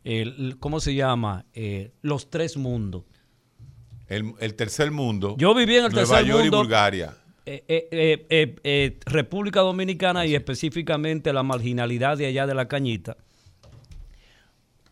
el- 0.04 0.56
¿cómo 0.60 0.80
se 0.80 0.94
llama? 0.94 1.44
Eh, 1.54 1.92
los 2.02 2.30
tres 2.30 2.56
mundos. 2.56 3.04
El, 4.08 4.34
el 4.40 4.54
tercer 4.54 4.90
mundo. 4.90 5.34
Yo 5.38 5.54
viví 5.54 5.76
en 5.76 5.86
el 5.86 5.92
Nueva 5.92 6.08
tercer 6.08 6.26
York 6.26 6.42
mundo. 6.42 6.56
y 6.58 6.60
Bulgaria. 6.60 7.16
Eh, 7.44 8.26
eh, 8.62 8.98
República 9.06 9.60
Dominicana 9.60 10.26
y 10.26 10.34
específicamente 10.34 11.32
la 11.32 11.42
marginalidad 11.42 12.16
de 12.16 12.26
allá 12.26 12.46
de 12.46 12.54
la 12.54 12.68
Cañita. 12.68 13.16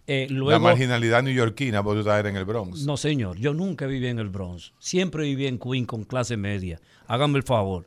Eh, 0.06 0.26
luego, 0.28 0.50
la 0.50 0.58
marginalidad 0.58 1.22
neoyorquina, 1.22 1.84
tú 1.84 1.92
estabas 1.98 2.24
en 2.26 2.34
el 2.36 2.44
Bronx. 2.44 2.80
No, 2.84 2.96
señor, 2.96 3.36
yo 3.38 3.54
nunca 3.54 3.86
viví 3.86 4.08
en 4.08 4.18
el 4.18 4.28
Bronx. 4.28 4.72
Siempre 4.80 5.22
viví 5.22 5.46
en 5.46 5.58
Queen 5.58 5.84
con 5.86 6.02
clase 6.02 6.36
media. 6.36 6.80
Háganme 7.06 7.38
el 7.38 7.44
favor. 7.44 7.86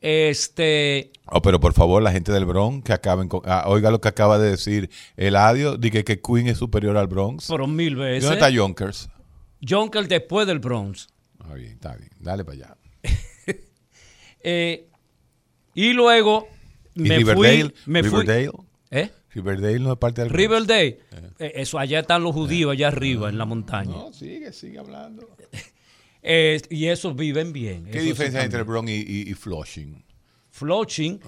Este, 0.00 1.10
Oh, 1.26 1.42
pero 1.42 1.60
por 1.60 1.72
favor, 1.74 2.02
la 2.02 2.12
gente 2.12 2.32
del 2.32 2.44
Bronx, 2.46 2.84
que 2.84 2.92
acaben 2.92 3.28
con. 3.28 3.40
ah, 3.44 3.64
oiga 3.66 3.90
lo 3.90 4.00
que 4.00 4.08
acaba 4.08 4.38
de 4.38 4.50
decir 4.50 4.90
Eladio, 5.16 5.76
de 5.76 5.90
que, 5.90 6.04
que 6.04 6.20
Queen 6.20 6.46
es 6.48 6.58
superior 6.58 6.96
al 6.96 7.06
Bronx. 7.08 7.46
pero 7.48 7.66
mil 7.66 7.92
¿Y 7.92 7.96
veces. 7.96 8.22
¿Dónde 8.24 8.36
está 8.36 8.50
Yonkers? 8.50 9.10
Jonker 9.66 10.06
después 10.08 10.46
del 10.46 10.60
Bronx. 10.60 11.08
Está 11.40 11.54
bien, 11.54 11.72
está 11.72 11.96
bien. 11.96 12.10
Dale 12.20 12.44
para 12.44 12.56
allá. 12.56 12.76
Eh, 14.40 14.86
y 15.74 15.92
luego 15.94 16.46
¿Y 16.94 17.02
me 17.02 17.16
Riverdale? 17.18 17.64
fui. 17.64 17.74
Me 17.86 18.04
fui 18.04 18.20
Riverdale? 18.20 18.50
¿Eh? 18.92 19.10
Riverdale 19.34 19.78
no 19.80 19.92
es 19.92 19.98
parte 19.98 20.22
del. 20.22 20.30
Riverdale. 20.30 21.00
Eh, 21.40 21.52
eso, 21.56 21.78
allá 21.78 21.98
están 22.00 22.22
los 22.22 22.32
judíos, 22.34 22.70
allá 22.72 22.86
arriba, 22.88 23.28
en 23.28 23.36
la 23.36 23.44
montaña. 23.44 23.90
No, 23.90 24.12
sigue, 24.12 24.52
sigue 24.52 24.78
hablando. 24.78 25.28
Eh, 26.22 26.60
y 26.70 26.86
esos 26.86 27.14
viven 27.14 27.52
bien. 27.52 27.84
¿Qué 27.90 28.00
diferencia 28.00 28.40
hay 28.40 28.46
entre 28.46 28.60
el. 28.60 28.64
Bronx 28.66 28.90
y, 28.90 28.94
y- 28.94 29.30
y 29.30 29.34
Flushing? 29.34 30.04
Flushing. 30.50 31.20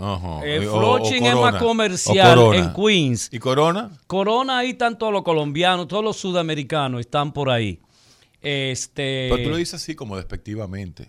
Eh, 0.44 0.60
Flushing 0.68 1.24
es 1.26 1.34
más 1.36 1.54
comercial 1.62 2.54
en 2.54 2.72
Queens. 2.72 3.28
¿Y 3.32 3.38
Corona? 3.38 3.90
Corona, 4.08 4.58
ahí 4.58 4.70
están 4.70 4.98
todos 4.98 5.12
los 5.12 5.22
colombianos, 5.22 5.86
todos 5.86 6.02
los 6.02 6.16
sudamericanos 6.16 7.00
están 7.00 7.32
por 7.32 7.48
ahí. 7.50 7.78
Este, 8.40 9.28
Pero 9.30 9.44
tú 9.44 9.50
lo 9.50 9.56
dices 9.56 9.74
así 9.74 9.94
como 9.94 10.16
despectivamente. 10.16 11.08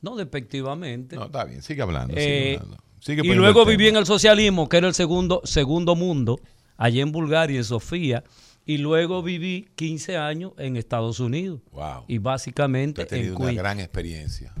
no 0.00 0.16
despectivamente. 0.16 1.16
No, 1.16 1.26
está 1.26 1.44
bien, 1.44 1.62
sigue 1.62 1.80
hablando. 1.82 2.14
Eh, 2.16 2.20
sigue 2.20 2.56
hablando. 2.56 2.84
Sigue 3.00 3.22
y 3.24 3.34
luego 3.34 3.64
viví 3.64 3.88
en 3.88 3.96
el 3.96 4.06
socialismo, 4.06 4.68
que 4.68 4.76
era 4.76 4.88
el 4.88 4.94
segundo, 4.94 5.40
segundo 5.44 5.94
mundo, 5.96 6.40
allá 6.76 7.02
en 7.02 7.10
Bulgaria, 7.12 7.56
en 7.58 7.64
Sofía. 7.64 8.22
Y 8.64 8.78
luego 8.78 9.22
viví 9.22 9.68
15 9.74 10.16
años 10.16 10.52
en 10.56 10.76
Estados 10.76 11.18
Unidos. 11.20 11.60
Wow. 11.72 12.04
Y 12.06 12.18
Tú 12.18 12.22
básicamente 12.22 13.02
has 13.02 13.08
tenido 13.08 13.36
en 13.36 13.42
una 13.42 13.52
gran 13.52 13.80
experiencia. 13.80 14.52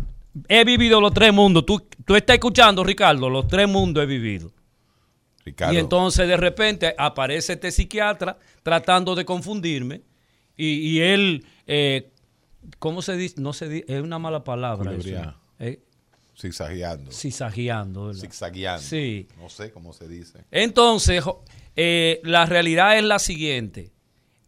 He 0.48 0.64
vivido 0.64 1.00
los 1.00 1.12
tres 1.12 1.32
mundos. 1.32 1.64
Tú, 1.66 1.86
tú 2.04 2.16
estás 2.16 2.34
escuchando, 2.34 2.82
Ricardo, 2.82 3.28
los 3.30 3.46
tres 3.46 3.68
mundos 3.68 4.02
he 4.02 4.06
vivido. 4.06 4.52
Ricardo. 5.44 5.74
Y 5.74 5.76
entonces 5.78 6.26
de 6.26 6.36
repente 6.36 6.94
aparece 6.96 7.54
este 7.54 7.70
psiquiatra 7.70 8.38
tratando 8.62 9.14
de 9.14 9.24
confundirme. 9.24 10.02
Y, 10.56 10.66
y 10.66 11.00
él, 11.00 11.44
eh, 11.66 12.10
¿cómo 12.78 13.02
se 13.02 13.16
dice? 13.16 13.40
No 13.40 13.52
se 13.52 13.68
dice, 13.68 13.84
es 13.88 14.02
una 14.02 14.18
mala 14.18 14.42
palabra. 14.42 14.92
eso. 14.94 15.34
Eh, 15.58 15.80
Zigzagueando. 16.38 17.12
Zigzagueando. 17.12 18.06
¿verdad? 18.06 18.20
Zigzagueando. 18.20 18.82
Sí. 18.82 19.28
No 19.38 19.48
sé 19.48 19.70
cómo 19.70 19.92
se 19.92 20.08
dice. 20.08 20.44
Entonces, 20.50 21.22
eh, 21.76 22.20
la 22.24 22.46
realidad 22.46 22.98
es 22.98 23.04
la 23.04 23.18
siguiente. 23.18 23.92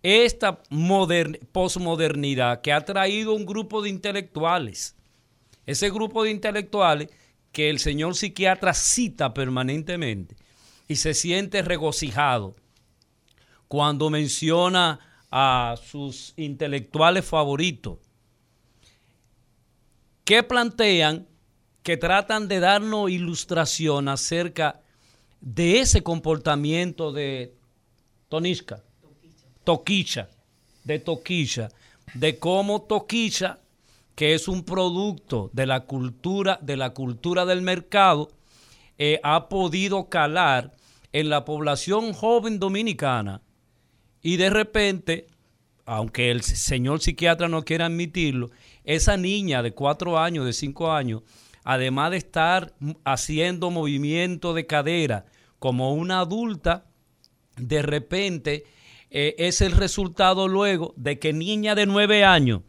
Esta 0.02 0.62
modern- 0.70 1.38
posmodernidad 1.52 2.60
que 2.60 2.72
ha 2.72 2.84
traído 2.84 3.32
un 3.34 3.46
grupo 3.46 3.80
de 3.80 3.88
intelectuales, 3.88 4.96
ese 5.64 5.90
grupo 5.90 6.24
de 6.24 6.30
intelectuales 6.30 7.08
que 7.52 7.70
el 7.70 7.78
señor 7.78 8.14
psiquiatra 8.14 8.74
cita 8.74 9.32
permanentemente 9.32 10.36
y 10.88 10.96
se 10.96 11.14
siente 11.14 11.62
regocijado 11.62 12.56
cuando 13.68 14.10
menciona 14.10 15.00
a 15.30 15.76
sus 15.82 16.34
intelectuales 16.36 17.24
favoritos, 17.24 17.98
que 20.24 20.42
plantean 20.42 21.26
que 21.82 21.96
tratan 21.96 22.48
de 22.48 22.60
darnos 22.60 23.10
ilustración 23.10 24.08
acerca 24.08 24.80
de 25.44 25.80
ese 25.80 26.02
comportamiento 26.02 27.12
de 27.12 27.54
Tonisca, 28.30 28.82
Toquicha, 29.62 30.30
de 30.84 30.98
Toquicha, 30.98 31.68
de 32.14 32.38
cómo 32.38 32.80
Toquicha, 32.80 33.58
que 34.14 34.32
es 34.32 34.48
un 34.48 34.64
producto 34.64 35.50
de 35.52 35.66
la 35.66 35.80
cultura, 35.80 36.58
de 36.62 36.78
la 36.78 36.90
cultura 36.90 37.44
del 37.44 37.60
mercado, 37.60 38.30
eh, 38.96 39.20
ha 39.22 39.50
podido 39.50 40.08
calar 40.08 40.72
en 41.12 41.28
la 41.28 41.44
población 41.44 42.14
joven 42.14 42.58
dominicana 42.58 43.42
y 44.22 44.38
de 44.38 44.48
repente, 44.48 45.26
aunque 45.84 46.30
el 46.30 46.42
señor 46.42 47.02
psiquiatra 47.02 47.48
no 47.48 47.64
quiera 47.64 47.86
admitirlo, 47.86 48.50
esa 48.84 49.18
niña 49.18 49.62
de 49.62 49.72
cuatro 49.72 50.18
años, 50.18 50.46
de 50.46 50.54
cinco 50.54 50.90
años, 50.90 51.22
además 51.64 52.12
de 52.12 52.16
estar 52.16 52.72
haciendo 53.04 53.70
movimiento 53.70 54.54
de 54.54 54.66
cadera 54.66 55.26
como 55.64 55.94
una 55.94 56.18
adulta, 56.18 56.84
de 57.56 57.80
repente 57.80 58.64
eh, 59.10 59.34
es 59.38 59.62
el 59.62 59.72
resultado 59.72 60.46
luego 60.46 60.92
de 60.98 61.18
que 61.18 61.32
niña 61.32 61.74
de 61.74 61.86
nueve 61.86 62.22
años, 62.22 62.60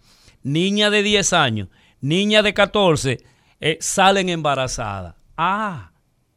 niña 0.44 0.90
de 0.90 1.04
10 1.04 1.34
años, 1.34 1.68
niña 2.00 2.42
de 2.42 2.54
14 2.54 3.20
eh, 3.60 3.78
salen 3.82 4.30
embarazadas. 4.30 5.16
Ah, 5.36 5.92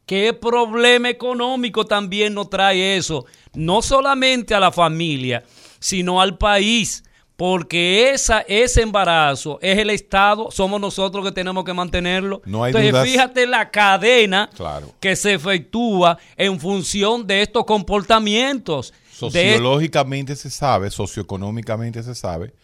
¿Qué 0.05 0.33
problema 0.33 1.09
económico 1.09 1.87
también 1.87 2.35
nos 2.35 2.51
trae 2.51 2.97
eso? 2.97 3.27
No 3.55 3.81
solamente 3.81 4.53
a 4.53 4.59
la 4.59 4.73
familia, 4.73 5.45
sino 5.79 6.21
al 6.21 6.39
país. 6.39 7.05
Porque 7.39 8.11
esa, 8.11 8.41
ese 8.49 8.83
embarazo 8.83 9.61
es 9.63 9.79
el 9.79 9.91
Estado, 9.91 10.51
somos 10.51 10.81
nosotros 10.81 11.25
que 11.25 11.31
tenemos 11.31 11.63
que 11.63 11.73
mantenerlo. 11.73 12.43
No 12.45 12.65
hay 12.65 12.71
Entonces, 12.71 12.91
dudas. 12.91 13.07
fíjate 13.09 13.47
la 13.47 13.71
cadena 13.71 14.51
Claro. 14.57 14.93
que 14.99 15.15
se 15.15 15.35
efectúa 15.35 16.19
en 16.37 16.59
función 16.59 17.29
de 17.29 17.43
estos 17.43 17.65
comportamientos. 17.65 18.91
de- 18.91 19.15
Sociológicamente 19.15 20.35
se 20.35 20.51
sabe, 20.51 20.91
socioeconómicamente 20.91 22.03
se 22.03 22.17
sabe, 22.17 22.55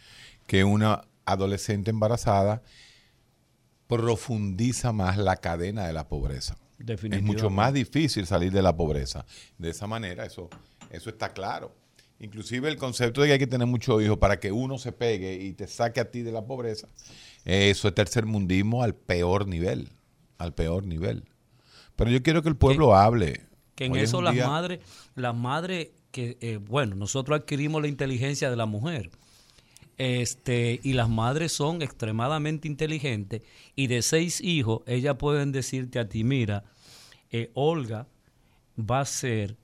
que 0.48 0.64
una 0.64 1.02
adolescente 1.24 1.90
embarazada 1.90 2.60
profundiza 3.86 4.92
más 4.92 5.16
la 5.18 5.36
cadena 5.36 5.86
de 5.86 5.92
la 5.92 6.08
pobreza. 6.08 6.56
Es 6.86 7.22
mucho 7.22 7.48
más 7.48 7.72
difícil 7.72 8.26
salir 8.26 8.50
de 8.50 8.60
la 8.62 8.76
pobreza. 8.76 9.24
De 9.56 9.70
esa 9.70 9.86
manera, 9.86 10.24
eso, 10.26 10.50
eso 10.90 11.10
está 11.10 11.32
claro. 11.32 11.72
Inclusive 12.24 12.68
el 12.68 12.76
concepto 12.76 13.20
de 13.20 13.28
que 13.28 13.32
hay 13.34 13.38
que 13.38 13.46
tener 13.46 13.66
muchos 13.66 14.02
hijos 14.02 14.18
para 14.18 14.40
que 14.40 14.50
uno 14.52 14.78
se 14.78 14.92
pegue 14.92 15.34
y 15.42 15.52
te 15.52 15.66
saque 15.66 16.00
a 16.00 16.10
ti 16.10 16.22
de 16.22 16.32
la 16.32 16.44
pobreza, 16.46 16.88
eh, 17.44 17.70
eso 17.70 17.88
es 17.88 17.94
tercermundismo 17.94 18.82
al 18.82 18.94
peor 18.94 19.46
nivel, 19.46 19.88
al 20.38 20.54
peor 20.54 20.86
nivel. 20.86 21.24
Pero 21.96 22.10
yo 22.10 22.22
quiero 22.22 22.42
que 22.42 22.48
el 22.48 22.56
pueblo 22.56 22.96
hable. 22.96 23.42
que 23.76 23.86
en 23.86 23.92
Hoy 23.92 24.00
eso 24.00 24.22
las 24.22 24.34
día- 24.34 24.46
madres, 24.46 24.80
las 25.16 25.34
madres 25.34 25.88
que, 26.12 26.38
eh, 26.40 26.58
bueno, 26.58 26.94
nosotros 26.94 27.40
adquirimos 27.40 27.82
la 27.82 27.88
inteligencia 27.88 28.48
de 28.48 28.56
la 28.56 28.66
mujer. 28.66 29.10
Este, 29.96 30.80
y 30.82 30.92
las 30.94 31.08
madres 31.08 31.52
son 31.52 31.80
extremadamente 31.82 32.66
inteligentes 32.66 33.42
y 33.76 33.86
de 33.86 34.02
seis 34.02 34.40
hijos, 34.40 34.82
ellas 34.86 35.16
pueden 35.18 35.52
decirte 35.52 35.98
a 36.00 36.08
ti, 36.08 36.24
mira, 36.24 36.64
eh, 37.30 37.50
Olga 37.54 38.08
va 38.78 39.00
a 39.00 39.04
ser 39.04 39.56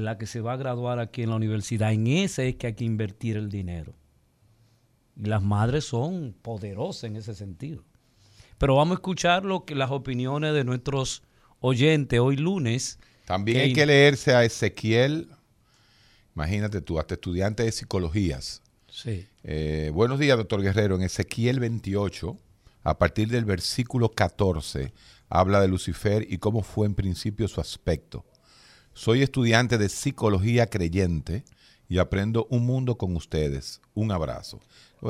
la 0.00 0.18
que 0.18 0.26
se 0.26 0.40
va 0.40 0.54
a 0.54 0.56
graduar 0.56 0.98
aquí 0.98 1.22
en 1.22 1.30
la 1.30 1.36
universidad. 1.36 1.92
En 1.92 2.06
ese 2.06 2.48
es 2.48 2.56
que 2.56 2.68
hay 2.68 2.74
que 2.74 2.84
invertir 2.84 3.36
el 3.36 3.48
dinero. 3.48 3.94
Y 5.16 5.26
las 5.26 5.42
madres 5.42 5.84
son 5.84 6.34
poderosas 6.42 7.04
en 7.04 7.16
ese 7.16 7.34
sentido. 7.34 7.84
Pero 8.58 8.76
vamos 8.76 8.92
a 8.92 8.98
escuchar 8.98 9.44
lo 9.44 9.64
que 9.64 9.74
las 9.74 9.90
opiniones 9.90 10.54
de 10.54 10.64
nuestros 10.64 11.22
oyentes 11.60 12.18
hoy 12.20 12.36
lunes. 12.36 12.98
También 13.24 13.58
que- 13.58 13.62
hay 13.64 13.72
que 13.72 13.86
leerse 13.86 14.34
a 14.34 14.44
Ezequiel, 14.44 15.28
imagínate 16.34 16.80
tú, 16.80 16.98
hasta 16.98 17.14
estudiante 17.14 17.62
de 17.62 17.72
psicologías. 17.72 18.62
Sí. 18.88 19.26
Eh, 19.42 19.90
buenos 19.94 20.18
días, 20.18 20.36
doctor 20.36 20.62
Guerrero. 20.62 20.94
En 20.96 21.02
Ezequiel 21.02 21.58
28, 21.60 22.36
a 22.82 22.98
partir 22.98 23.28
del 23.28 23.44
versículo 23.44 24.08
14, 24.10 24.92
habla 25.28 25.60
de 25.60 25.68
Lucifer 25.68 26.26
y 26.28 26.38
cómo 26.38 26.62
fue 26.62 26.86
en 26.86 26.94
principio 26.94 27.48
su 27.48 27.60
aspecto. 27.60 28.24
Soy 28.94 29.22
estudiante 29.22 29.76
de 29.76 29.88
psicología 29.88 30.68
creyente 30.68 31.44
y 31.88 31.98
aprendo 31.98 32.46
un 32.50 32.64
mundo 32.64 32.96
con 32.96 33.14
ustedes. 33.16 33.80
Un 33.92 34.10
abrazo. 34.12 34.60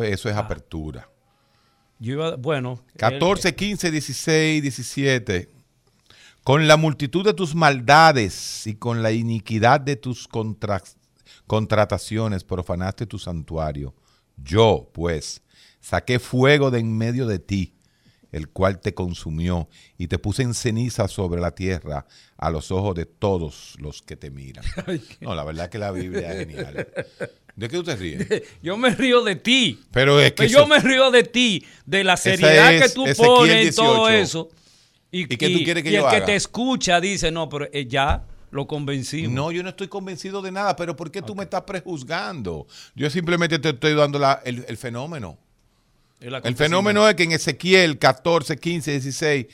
Eso 0.02 0.28
es 0.28 0.36
apertura. 0.36 1.08
Yo 2.00 2.14
iba, 2.14 2.36
bueno. 2.36 2.80
14, 2.96 3.54
15, 3.54 3.90
16, 3.90 4.62
17. 4.62 5.50
Con 6.42 6.66
la 6.66 6.76
multitud 6.76 7.24
de 7.24 7.32
tus 7.32 7.54
maldades 7.54 8.66
y 8.66 8.74
con 8.74 9.02
la 9.02 9.12
iniquidad 9.12 9.80
de 9.80 9.96
tus 9.96 10.26
contra- 10.28 10.82
contrataciones 11.46 12.44
profanaste 12.44 13.06
tu 13.06 13.18
santuario. 13.18 13.94
Yo, 14.36 14.90
pues, 14.92 15.42
saqué 15.80 16.18
fuego 16.18 16.70
de 16.70 16.80
en 16.80 16.96
medio 16.96 17.26
de 17.26 17.38
ti, 17.38 17.73
el 18.34 18.48
cual 18.48 18.80
te 18.80 18.94
consumió, 18.94 19.68
y 19.96 20.08
te 20.08 20.18
puse 20.18 20.42
en 20.42 20.54
ceniza 20.54 21.06
sobre 21.08 21.40
la 21.40 21.52
tierra 21.54 22.04
a 22.36 22.50
los 22.50 22.70
ojos 22.72 22.94
de 22.94 23.06
todos 23.06 23.74
los 23.78 24.02
que 24.02 24.16
te 24.16 24.30
miran. 24.30 24.64
No, 25.20 25.34
la 25.34 25.44
verdad 25.44 25.68
que 25.70 25.78
la 25.78 25.90
Biblia 25.92 26.32
es 26.32 26.38
genial. 26.46 26.88
¿De 27.56 27.68
qué 27.68 27.76
tú 27.76 27.84
te 27.84 27.94
ríes? 27.94 28.26
Yo 28.62 28.76
me 28.76 28.90
río 28.90 29.22
de 29.22 29.36
ti. 29.36 29.80
Pero 29.92 30.18
es 30.20 30.32
que 30.32 30.36
Pero 30.44 30.50
yo 30.50 30.58
eso- 30.58 30.66
me 30.66 30.80
río 30.80 31.10
de 31.12 31.22
ti, 31.22 31.64
de 31.86 32.02
la 32.02 32.16
seriedad 32.16 32.70
que 32.70 32.84
es 32.86 32.94
tú 32.94 33.04
pones 33.16 33.68
en 33.68 33.74
todo 33.74 34.08
18. 34.08 34.08
eso. 34.10 34.48
Y, 35.12 35.32
¿Y 35.32 35.36
qué 35.36 35.48
tú 35.50 35.62
quieres 35.62 35.84
que 35.84 35.90
y 35.90 35.92
yo 35.92 36.08
el 36.10 36.14
que 36.14 36.20
te 36.22 36.34
escucha 36.34 37.00
dice, 37.00 37.30
no, 37.30 37.48
pero 37.48 37.68
eh, 37.72 37.86
ya 37.86 38.24
lo 38.50 38.66
convencimos. 38.66 39.32
No, 39.32 39.52
yo 39.52 39.62
no 39.62 39.68
estoy 39.68 39.86
convencido 39.86 40.42
de 40.42 40.50
nada, 40.50 40.74
pero 40.74 40.96
¿por 40.96 41.10
qué 41.12 41.22
tú 41.22 41.36
me 41.36 41.44
estás 41.44 41.62
prejuzgando? 41.62 42.66
Yo 42.96 43.08
simplemente 43.10 43.58
te 43.60 43.70
estoy 43.70 43.94
dando 43.94 44.18
la- 44.18 44.40
el, 44.44 44.64
el 44.66 44.76
fenómeno. 44.76 45.38
El 46.24 46.34
El 46.42 46.56
fenómeno 46.56 47.08
es 47.08 47.14
que 47.16 47.24
en 47.24 47.32
Ezequiel 47.32 47.98
14, 47.98 48.56
15, 48.56 48.90
16, 48.92 49.46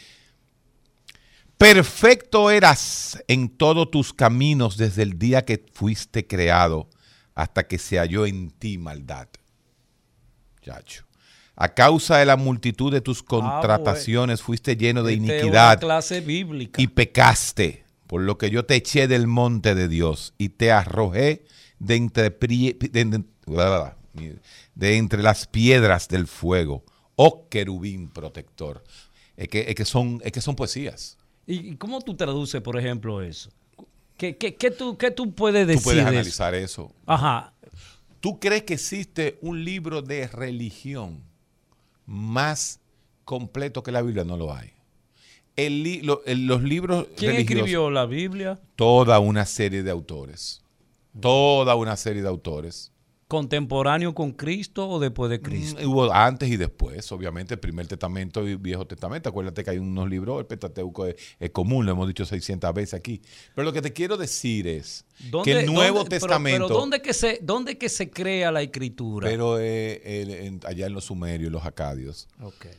perfecto 1.59 2.51
eras 2.51 3.23
en 3.29 3.49
todos 3.49 3.91
tus 3.91 4.13
caminos 4.15 4.77
desde 4.77 5.03
el 5.03 5.19
día 5.19 5.45
que 5.45 5.65
fuiste 5.73 6.27
creado 6.27 6.89
hasta 7.35 7.67
que 7.67 7.79
se 7.79 7.99
halló 7.99 8.27
en 8.27 8.51
ti 8.51 8.79
maldad. 8.79 9.29
Chacho. 10.63 11.05
A 11.57 11.75
causa 11.75 12.17
de 12.19 12.25
la 12.27 12.37
multitud 12.37 12.91
de 12.93 13.01
tus 13.03 13.23
contrataciones 13.23 14.41
fuiste 14.41 14.77
lleno 14.77 15.03
de 15.03 15.13
Esta 15.15 15.25
es 15.25 15.29
una 15.31 15.37
iniquidad 15.43 15.81
clase 15.81 16.21
bíblica. 16.21 16.81
y 16.81 16.87
pecaste, 16.87 17.85
por 18.07 18.23
lo 18.23 18.39
que 18.39 18.49
yo 18.51 18.65
te 18.65 18.77
eché 18.77 19.09
del 19.09 19.27
monte 19.27 19.75
de 19.75 19.89
Dios 19.89 20.33
y 20.39 20.51
te 20.51 20.73
arrojé 20.73 21.45
de 21.79 21.97
entre, 21.97 22.31
pri- 22.31 22.73
de, 22.79 23.05
de- 23.05 23.19
bla, 23.47 23.69
bla, 23.69 23.97
de 24.75 24.97
entre 24.97 25.23
las 25.23 25.47
piedras 25.47 26.09
del 26.09 26.27
fuego, 26.27 26.85
oh 27.17 27.49
querubín 27.49 28.09
protector. 28.11 28.83
Es 29.37 29.49
que, 29.49 29.61
es 29.69 29.75
que 29.75 29.85
son, 29.85 30.21
es 30.25 30.33
que 30.33 30.41
son 30.41 30.55
poesías. 30.57 31.17
¿Y 31.47 31.77
cómo 31.77 32.01
tú 32.01 32.15
traduces, 32.15 32.61
por 32.61 32.79
ejemplo, 32.79 33.23
eso? 33.23 33.51
¿Qué, 34.17 34.37
qué, 34.37 34.55
qué 34.55 34.71
tú, 34.71 34.99
qué 34.99 35.11
tú 35.11 35.33
puedes 35.35 35.67
decir 35.67 35.81
Tú 35.81 35.85
puedes 35.85 36.01
eso? 36.01 36.09
analizar 36.09 36.55
eso. 36.55 36.93
Ajá. 37.07 37.55
¿Tú 38.21 38.39
crees 38.39 38.65
que 38.65 38.75
existe 38.75 39.39
un 39.41 39.65
libro 39.65 40.03
de 40.03 40.27
religión 40.29 41.23
más 42.07 42.81
completo 43.25 43.83
que 43.83 43.93
la 43.93 44.03
Biblia? 44.03 44.25
No 44.25 44.37
lo 44.37 44.53
hay. 44.55 44.73
El 45.57 45.83
li- 45.83 46.03
lo- 46.03 46.23
el- 46.27 46.47
los 46.47 46.63
libros 46.63 47.07
¿Quién 47.17 47.37
escribió 47.37 47.91
la 47.91 48.07
Biblia? 48.07 48.61
toda 48.77 49.19
una 49.21 49.47
serie 49.47 49.83
de 49.83 49.91
autores. 49.91 50.63
Toda 51.19 51.75
una 51.75 51.97
serie 51.97 52.23
de 52.23 52.29
autores. 52.29 52.93
Contemporáneo 53.31 54.13
con 54.13 54.33
Cristo 54.33 54.89
o 54.89 54.99
después 54.99 55.31
de 55.31 55.41
Cristo? 55.41 55.81
Mm, 55.81 55.89
Hubo 55.89 56.13
antes 56.13 56.51
y 56.51 56.57
después, 56.57 57.11
obviamente, 57.13 57.55
el 57.55 57.61
primer 57.61 57.87
testamento 57.87 58.47
y 58.47 58.57
Viejo 58.57 58.85
Testamento. 58.87 59.29
Acuérdate 59.29 59.63
que 59.63 59.71
hay 59.71 59.79
unos 59.79 60.11
libros, 60.11 60.41
el 60.41 60.47
Pentateuco 60.47 61.07
es, 61.07 61.15
es 61.39 61.51
común, 61.51 61.87
lo 61.87 61.93
hemos 61.93 62.09
dicho 62.09 62.27
600 62.27 62.75
veces 62.75 62.95
aquí. 62.95 63.23
Pero 63.55 63.65
lo 63.65 63.73
que 63.73 63.81
te 63.81 63.93
quiero 63.93 64.17
decir 64.17 64.67
es 64.67 65.07
que 65.45 65.53
el 65.53 65.67
Nuevo 65.67 65.99
dónde- 65.99 66.11
Testamento... 66.19 66.67
Pero, 66.67 66.79
¿dónde, 66.81 67.01
que 67.01 67.15
se, 67.15 67.39
¿dónde 67.41 67.79
que 67.79 67.89
se 67.89 68.11
crea 68.11 68.51
la 68.51 68.63
escritura? 68.63 69.29
Pero 69.29 69.59
eh, 69.61 70.03
el- 70.05 70.31
en- 70.31 70.61
allá 70.67 70.87
en 70.89 70.93
los 70.93 71.05
sumerios, 71.05 71.53
los 71.53 71.65
acadios. 71.65 72.29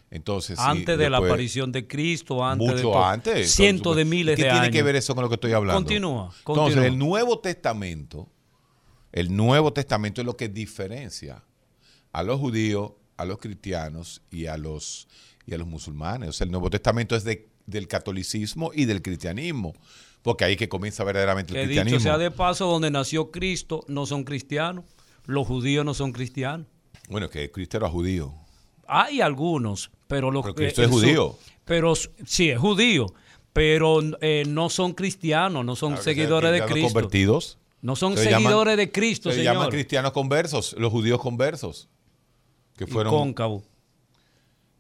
Entonces, 0.10 0.58
sí, 0.60 0.66
antes 0.68 0.98
de 0.98 1.10
la 1.10 1.18
aparición 1.20 1.72
de 1.72 1.88
Cristo, 1.88 2.44
antes 2.46 2.68
de 2.68 2.74
Mucho 2.74 2.92
todo. 2.92 3.06
antes. 3.06 3.52
Cientos 3.52 3.96
de 3.96 4.02
¿Y 4.02 4.06
miles 4.06 4.36
¿Qué 4.36 4.44
de 4.44 4.50
tiene 4.50 4.66
años. 4.66 4.74
que 4.76 4.84
ver 4.84 4.98
eso 4.98 5.16
con 5.16 5.24
lo 5.24 5.30
que 5.30 5.36
estoy 5.36 5.54
hablando? 5.54 5.80
Continúa, 5.82 6.26
Entonces, 6.26 6.44
continúa. 6.44 6.86
el 6.88 6.98
Nuevo 6.98 7.40
Testamento, 7.40 8.28
el 9.12 9.36
Nuevo 9.36 9.74
Testamento 9.74 10.22
es 10.22 10.26
lo 10.26 10.38
que 10.38 10.50
diferencia 10.50 11.44
a 12.14 12.24
los 12.24 12.40
judíos, 12.40 12.92
a 13.18 13.26
los 13.26 13.38
cristianos 13.40 14.22
y 14.32 14.46
a 14.48 14.58
los, 14.58 15.08
y 15.46 15.54
a 15.54 15.58
los 15.58 15.68
musulmanes. 15.68 16.30
O 16.30 16.34
sea, 16.34 16.46
el 16.46 16.52
Nuevo 16.52 16.70
Testamento 16.70 17.16
es 17.16 17.24
de- 17.24 17.48
del 17.68 17.88
catolicismo 17.88 18.72
y 18.74 18.86
del 18.86 19.02
cristianismo, 19.02 19.74
porque 20.24 20.44
ahí 20.46 20.56
que 20.56 20.68
comienza 20.70 21.04
verdaderamente 21.04 21.54
el 21.54 21.68
dicho 21.70 21.82
cristianismo. 21.82 22.00
sea 22.00 22.18
de 22.18 22.32
paso, 22.32 22.66
donde 22.68 22.92
nació 22.92 23.32
Cristo 23.32 23.84
no 23.88 24.06
son 24.06 24.24
cristianos. 24.24 24.86
Los 25.26 25.48
judíos 25.48 25.86
no 25.86 25.94
son 25.94 26.12
cristianos. 26.12 26.68
Bueno, 27.10 27.30
que 27.30 27.52
Cristo 27.52 27.78
era 27.78 27.90
judío. 27.90 28.34
Hay 28.88 29.22
algunos, 29.22 29.92
pero 30.08 30.32
los 30.32 30.44
Pero 30.44 30.56
que- 30.56 30.64
Cristo 30.64 30.84
es 30.84 30.90
su- 30.90 30.96
judío. 30.96 31.38
Pero 31.66 31.94
sí, 31.96 32.50
es 32.50 32.60
judío, 32.60 33.06
pero 33.54 34.00
eh, 34.22 34.44
no 34.48 34.70
son 34.70 34.94
cristianos, 34.94 35.64
no 35.64 35.76
son 35.76 35.92
Claro 35.92 36.04
seguidores 36.04 36.52
de 36.52 36.66
Cristo. 36.66 36.88
convertidos. 36.94 37.58
No 37.82 37.96
son 37.96 38.16
Se 38.16 38.26
llaman- 38.26 38.44
seguidores 38.44 38.78
de 38.78 38.92
Cristo, 38.92 39.30
Se 39.32 39.38
señor. 39.38 39.54
llaman 39.56 39.70
cristianos 39.70 40.12
conversos, 40.12 40.76
los 40.78 40.92
judíos 40.92 41.20
conversos. 41.22 41.90
Que 42.78 42.84
Y 42.84 42.88
fueron 42.88 43.14
cóncavo. 43.14 43.64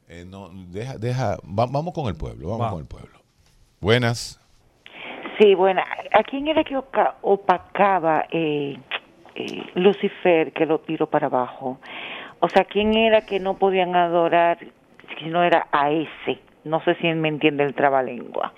Eh, 0.07 0.25
no, 0.27 0.49
deja, 0.69 0.97
deja, 0.97 1.37
va- 1.45 1.67
vamos 1.67 1.93
con 1.93 2.07
el 2.07 2.15
pueblo, 2.15 2.49
vamos 2.49 2.65
Va. 2.67 2.69
con 2.71 2.79
el 2.81 2.85
pueblo. 2.87 3.19
Buenas. 3.79 4.39
Sí, 5.39 5.55
bueno, 5.55 5.81
¿a 6.11 6.23
quién 6.23 6.47
era 6.47 6.63
que 6.63 6.75
opacaba 7.21 8.25
eh, 8.31 8.77
eh, 9.35 9.63
Lucifer 9.75 10.51
que 10.53 10.65
lo 10.65 10.79
tiró 10.79 11.09
para 11.09 11.27
abajo? 11.27 11.79
O 12.39 12.49
sea, 12.49 12.65
¿quién 12.65 12.95
era 12.95 13.21
que 13.25 13.39
no 13.39 13.57
podían 13.57 13.95
adorar 13.95 14.59
si 15.19 15.25
no 15.25 15.43
era 15.43 15.67
a 15.71 15.89
ese? 15.91 16.39
No 16.63 16.83
sé 16.83 16.95
si 16.95 17.07
me 17.13 17.29
entiende 17.29 17.63
el 17.63 17.73
trabalengua. 17.73 18.53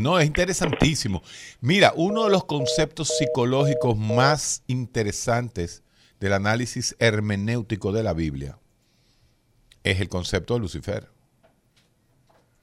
No, 0.00 0.18
es 0.18 0.26
interesantísimo. 0.26 1.22
Mira, 1.60 1.92
uno 1.96 2.24
de 2.24 2.30
los 2.30 2.44
conceptos 2.44 3.16
psicológicos 3.18 3.96
más 3.96 4.62
interesantes 4.66 5.82
del 6.20 6.32
análisis 6.32 6.96
hermenéutico 6.98 7.92
de 7.92 8.02
la 8.02 8.12
Biblia 8.12 8.58
es 9.82 10.00
el 10.00 10.08
concepto 10.08 10.54
de 10.54 10.60
Lucifer. 10.60 11.08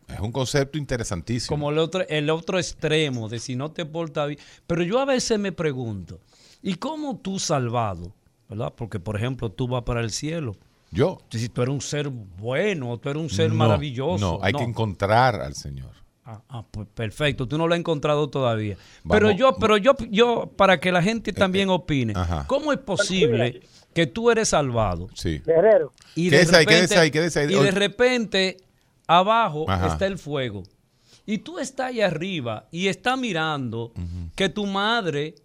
Es 0.07 0.19
un 0.19 0.31
concepto 0.31 0.77
interesantísimo. 0.77 1.49
Como 1.49 1.71
el 1.71 1.79
otro, 1.79 2.07
el 2.07 2.29
otro 2.29 2.59
extremo 2.59 3.27
de 3.27 3.39
si 3.39 3.55
no 3.55 3.71
te 3.71 3.85
portas 3.85 4.27
bien. 4.27 4.39
Pero 4.67 4.83
yo 4.83 4.99
a 4.99 5.05
veces 5.05 5.39
me 5.39 5.51
pregunto, 5.51 6.19
¿y 6.61 6.75
cómo 6.75 7.17
tú 7.17 7.39
salvado? 7.39 8.13
¿Verdad? 8.47 8.73
Porque, 8.75 8.99
por 8.99 9.15
ejemplo, 9.15 9.51
tú 9.51 9.67
vas 9.67 9.83
para 9.83 10.01
el 10.01 10.11
cielo. 10.11 10.55
Yo. 10.91 11.17
Si 11.31 11.49
tú 11.49 11.63
eres 11.63 11.73
un 11.73 11.81
ser 11.81 12.09
bueno, 12.09 12.97
tú 12.99 13.09
eres 13.09 13.21
un 13.21 13.29
ser 13.29 13.49
No, 13.49 13.55
maravilloso. 13.55 14.37
No, 14.37 14.39
hay 14.43 14.53
que 14.53 14.63
encontrar 14.63 15.41
al 15.41 15.55
Señor. 15.55 16.04
Ah, 16.27 16.41
ah, 16.49 16.65
pues 16.71 16.87
perfecto, 16.91 17.47
tú 17.47 17.55
no 17.57 17.67
lo 17.67 17.75
has 17.75 17.79
encontrado 17.79 18.27
todavía. 18.29 18.77
Vamos. 19.03 19.19
Pero 19.19 19.31
yo, 19.31 19.55
pero 19.59 19.77
yo, 19.77 19.95
yo, 20.09 20.51
para 20.57 20.79
que 20.79 20.91
la 20.91 21.03
gente 21.03 21.31
también 21.33 21.69
opine, 21.69 22.13
ajá. 22.15 22.45
¿cómo 22.47 22.73
es 22.73 22.79
posible 22.79 23.61
que 23.93 24.07
tú 24.07 24.31
eres 24.31 24.49
salvado? 24.49 25.07
Sí. 25.13 25.39
Guerrero. 25.45 25.93
Y 26.15 26.31
de 26.31 26.37
ahí, 26.37 26.45
repente, 26.45 26.97
ahí, 26.97 27.11
quédese 27.11 27.39
ahí. 27.41 27.53
y 27.53 27.59
de 27.59 27.69
repente 27.69 28.57
abajo 29.05 29.69
Ajá. 29.69 29.87
está 29.87 30.07
el 30.07 30.17
fuego. 30.17 30.63
Y 31.27 31.39
tú 31.39 31.59
estás 31.59 31.87
ahí 31.87 32.01
arriba 32.01 32.67
y 32.71 32.87
estás 32.87 33.19
mirando 33.19 33.91
que 34.35 34.49
tu 34.49 34.65
madre 34.65 35.35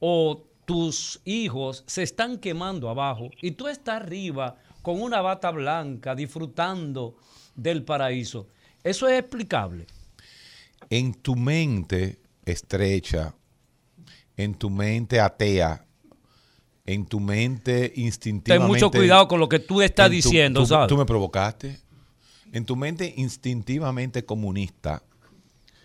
o 0.00 0.44
tus 0.66 1.20
hijos 1.24 1.82
se 1.86 2.02
están 2.02 2.38
quemando 2.38 2.90
abajo 2.90 3.30
y 3.40 3.52
tú 3.52 3.68
estás 3.68 4.02
arriba 4.02 4.56
con 4.82 5.00
una 5.00 5.20
bata 5.22 5.50
blanca 5.50 6.14
disfrutando 6.14 7.16
del 7.54 7.84
paraíso. 7.84 8.48
Eso 8.84 9.08
es 9.08 9.18
explicable. 9.18 9.86
En 10.90 11.14
tu 11.14 11.34
mente 11.36 12.18
estrecha, 12.44 13.34
en 14.36 14.54
tu 14.54 14.70
mente 14.70 15.20
atea, 15.20 15.84
en 16.84 17.06
tu 17.06 17.18
mente 17.20 17.88
Ten 17.94 18.04
instintivamente. 18.04 18.84
mucho 18.84 18.90
cuidado 18.90 19.26
con 19.28 19.40
lo 19.40 19.48
que 19.48 19.58
tú 19.58 19.82
estás 19.82 20.08
tu- 20.08 20.12
diciendo, 20.12 20.60
tú, 20.60 20.66
¿sabes? 20.66 20.88
tú 20.88 20.96
me 20.96 21.04
provocaste. 21.06 21.80
En 22.52 22.64
tu 22.64 22.76
mente 22.76 23.12
instintivamente 23.16 24.24
comunista, 24.24 25.02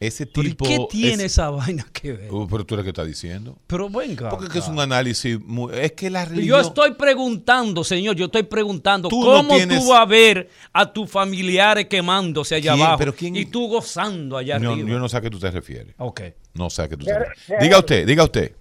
ese 0.02 0.26
Pero 0.26 0.48
¿y 0.48 0.50
tipo. 0.52 0.66
¿Qué 0.66 0.80
tiene 0.90 1.24
es- 1.26 1.32
esa 1.34 1.50
vaina 1.52 1.86
que 1.94 2.12
ver? 2.14 2.32
Uh, 2.34 2.48
pero 2.50 2.66
tú 2.66 2.74
eres 2.74 2.84
que 2.84 2.90
estás 2.90 3.08
diciendo. 3.08 3.58
Pero 3.68 3.90
venga. 3.90 4.30
Porque 4.30 4.48
es 4.48 4.52
que 4.52 4.58
es 4.60 4.66
acá. 4.66 4.74
un 4.74 4.80
análisis. 4.82 5.40
muy- 5.40 5.74
es 5.74 5.94
que 5.94 6.10
la 6.10 6.24
Yo 6.26 6.30
religión. 6.32 6.60
estoy 6.62 6.92
preguntando, 6.96 7.84
señor, 7.84 8.16
yo 8.18 8.26
estoy 8.26 8.44
preguntando 8.44 9.08
Tú 9.08 9.20
no 9.24 9.38
cómo 9.38 9.56
tienes- 9.56 9.80
tú 9.84 9.90
vas 9.92 10.02
a 10.02 10.06
ver 10.06 10.50
a 10.74 10.92
tus 10.92 11.10
familiares 11.10 11.86
quemándose 11.86 12.56
allá 12.56 12.74
¿Quién? 12.74 12.84
abajo 12.86 12.98
¿Pero 13.00 13.16
quién? 13.16 13.36
y 13.36 13.46
tú 13.46 13.68
gozando 13.68 14.38
allá 14.38 14.60
No, 14.60 14.74
arriba. 14.74 14.90
yo 14.90 15.00
no 15.00 15.08
sé 15.08 15.18
a 15.18 15.22
qué 15.22 15.30
tú 15.30 15.40
te 15.40 15.50
refieres. 15.52 15.96
Ok. 16.00 16.22
No 16.56 16.70
sé 16.70 16.82
a 16.82 16.90
qué 16.90 16.98
tú 16.98 17.06
te 17.06 17.18
refieres. 17.18 17.64
Diga 17.64 17.80
usted, 17.80 18.06
diga 18.06 18.24
usted. 18.26 18.56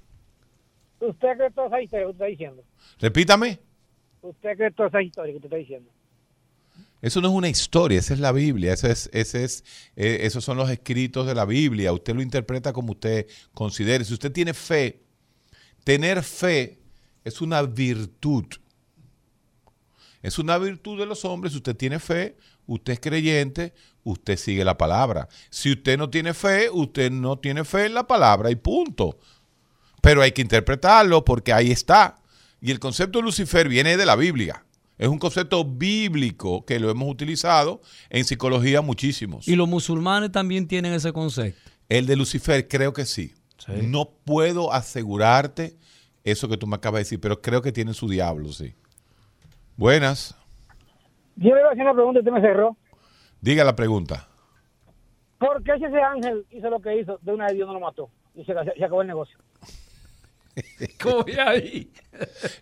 ¿Usted 1.01 1.29
cree 1.37 1.51
toda 1.53 1.67
esa 1.69 1.81
historia 1.83 2.05
que 2.05 2.11
usted 2.11 2.17
está 2.17 2.27
diciendo? 2.27 2.63
Repítame. 3.01 3.59
¿Usted 4.23 4.57
cree 4.57 4.71
toda 4.73 4.89
esa 4.91 5.03
historia 5.03 5.33
que 5.33 5.37
usted 5.39 5.47
está 5.47 5.57
diciendo? 5.57 5.91
Eso 7.03 7.21
no 7.21 7.29
es 7.29 7.35
una 7.35 7.49
historia, 7.49 7.99
esa 7.99 8.13
es 8.13 8.21
la 8.21 8.33
Biblia, 8.33 8.75
ese 8.75 8.91
es, 8.93 9.65
eh, 9.97 10.19
esos 10.23 10.45
son 10.45 10.59
los 10.59 10.69
escritos 10.69 11.27
de 11.27 11.35
la 11.35 11.47
Biblia. 11.47 11.93
Usted 11.93 12.15
lo 12.15 12.21
interpreta 12.21 12.73
como 12.73 12.93
usted 12.93 13.27
considere. 13.55 14.05
Si 14.05 14.13
usted 14.13 14.31
tiene 14.33 14.53
fe, 14.53 15.03
tener 15.83 16.23
fe 16.23 16.79
es 17.25 17.41
una 17.41 17.63
virtud. 17.63 18.45
Es 20.23 20.39
una 20.39 20.59
virtud 20.59 20.99
de 20.99 21.07
los 21.07 21.25
hombres. 21.25 21.53
Si 21.53 21.59
usted 21.59 21.75
tiene 21.75 21.99
fe, 21.99 22.37
usted 22.67 22.93
es 22.95 23.01
creyente, 23.01 23.73
usted 24.05 24.37
sigue 24.37 24.65
la 24.65 24.77
palabra. 24.77 25.29
Si 25.49 25.73
usted 25.73 25.97
no 25.97 26.11
tiene 26.11 26.35
fe, 26.35 26.69
usted 26.71 27.11
no 27.11 27.39
tiene 27.39 27.65
fe 27.65 27.87
en 27.87 27.95
la 27.95 28.07
palabra 28.07 28.51
y 28.51 28.57
punto. 28.57 29.19
Pero 30.03 30.21
hay 30.21 30.33
que 30.33 30.43
interpretarlo 30.43 31.25
porque 31.25 31.55
ahí 31.55 31.71
está. 31.71 32.21
Y 32.61 32.71
el 32.71 32.79
concepto 32.79 33.19
de 33.19 33.25
Lucifer 33.25 33.69
viene 33.69 33.97
de 33.97 34.05
la 34.05 34.17
Biblia. 34.17 34.65
Es 35.01 35.09
un 35.09 35.19
concepto 35.19 35.65
bíblico 35.65 36.63
que 36.67 36.79
lo 36.79 36.91
hemos 36.91 37.09
utilizado 37.09 37.81
en 38.11 38.23
psicología 38.27 38.83
muchísimos. 38.83 39.49
Y 39.49 39.57
los 39.57 39.67
musulmanes 39.67 40.31
también 40.31 40.69
tienen 40.69 40.93
ese 40.93 41.11
concepto. 41.11 41.59
El 41.89 42.05
de 42.05 42.17
Lucifer 42.17 42.69
creo 42.69 42.93
que 42.93 43.07
sí. 43.07 43.33
Sí. 43.57 43.73
No 43.87 44.11
puedo 44.27 44.75
asegurarte 44.75 45.79
eso 46.23 46.51
que 46.51 46.59
tú 46.59 46.67
me 46.67 46.77
acabas 46.77 46.99
de 46.99 47.05
decir, 47.05 47.19
pero 47.19 47.41
creo 47.41 47.63
que 47.63 47.73
tienen 47.73 47.95
su 47.95 48.11
diablo, 48.11 48.53
sí. 48.53 48.75
Buenas. 49.75 50.37
Yo 51.37 51.55
le 51.55 51.61
iba 51.63 51.71
a 51.71 51.73
hacer 51.73 51.83
una 51.83 51.95
pregunta 51.95 52.19
y 52.19 52.21
usted 52.21 52.33
me 52.33 52.41
cerró. 52.43 52.77
Diga 53.41 53.65
la 53.65 53.75
pregunta. 53.75 54.29
¿Por 55.39 55.63
qué 55.63 55.79
si 55.79 55.87
ese 55.87 56.03
ángel 56.03 56.45
hizo 56.51 56.69
lo 56.69 56.79
que 56.79 57.01
hizo, 57.01 57.19
de 57.23 57.33
una 57.33 57.47
vez 57.47 57.55
Dios 57.55 57.67
no 57.67 57.73
lo 57.73 57.81
mató? 57.81 58.11
Y 58.35 58.45
se, 58.45 58.53
se 58.53 58.85
acabó 58.85 59.01
el 59.01 59.09
negocio. 59.09 59.39
Coge 61.01 61.41
ahí. 61.41 61.91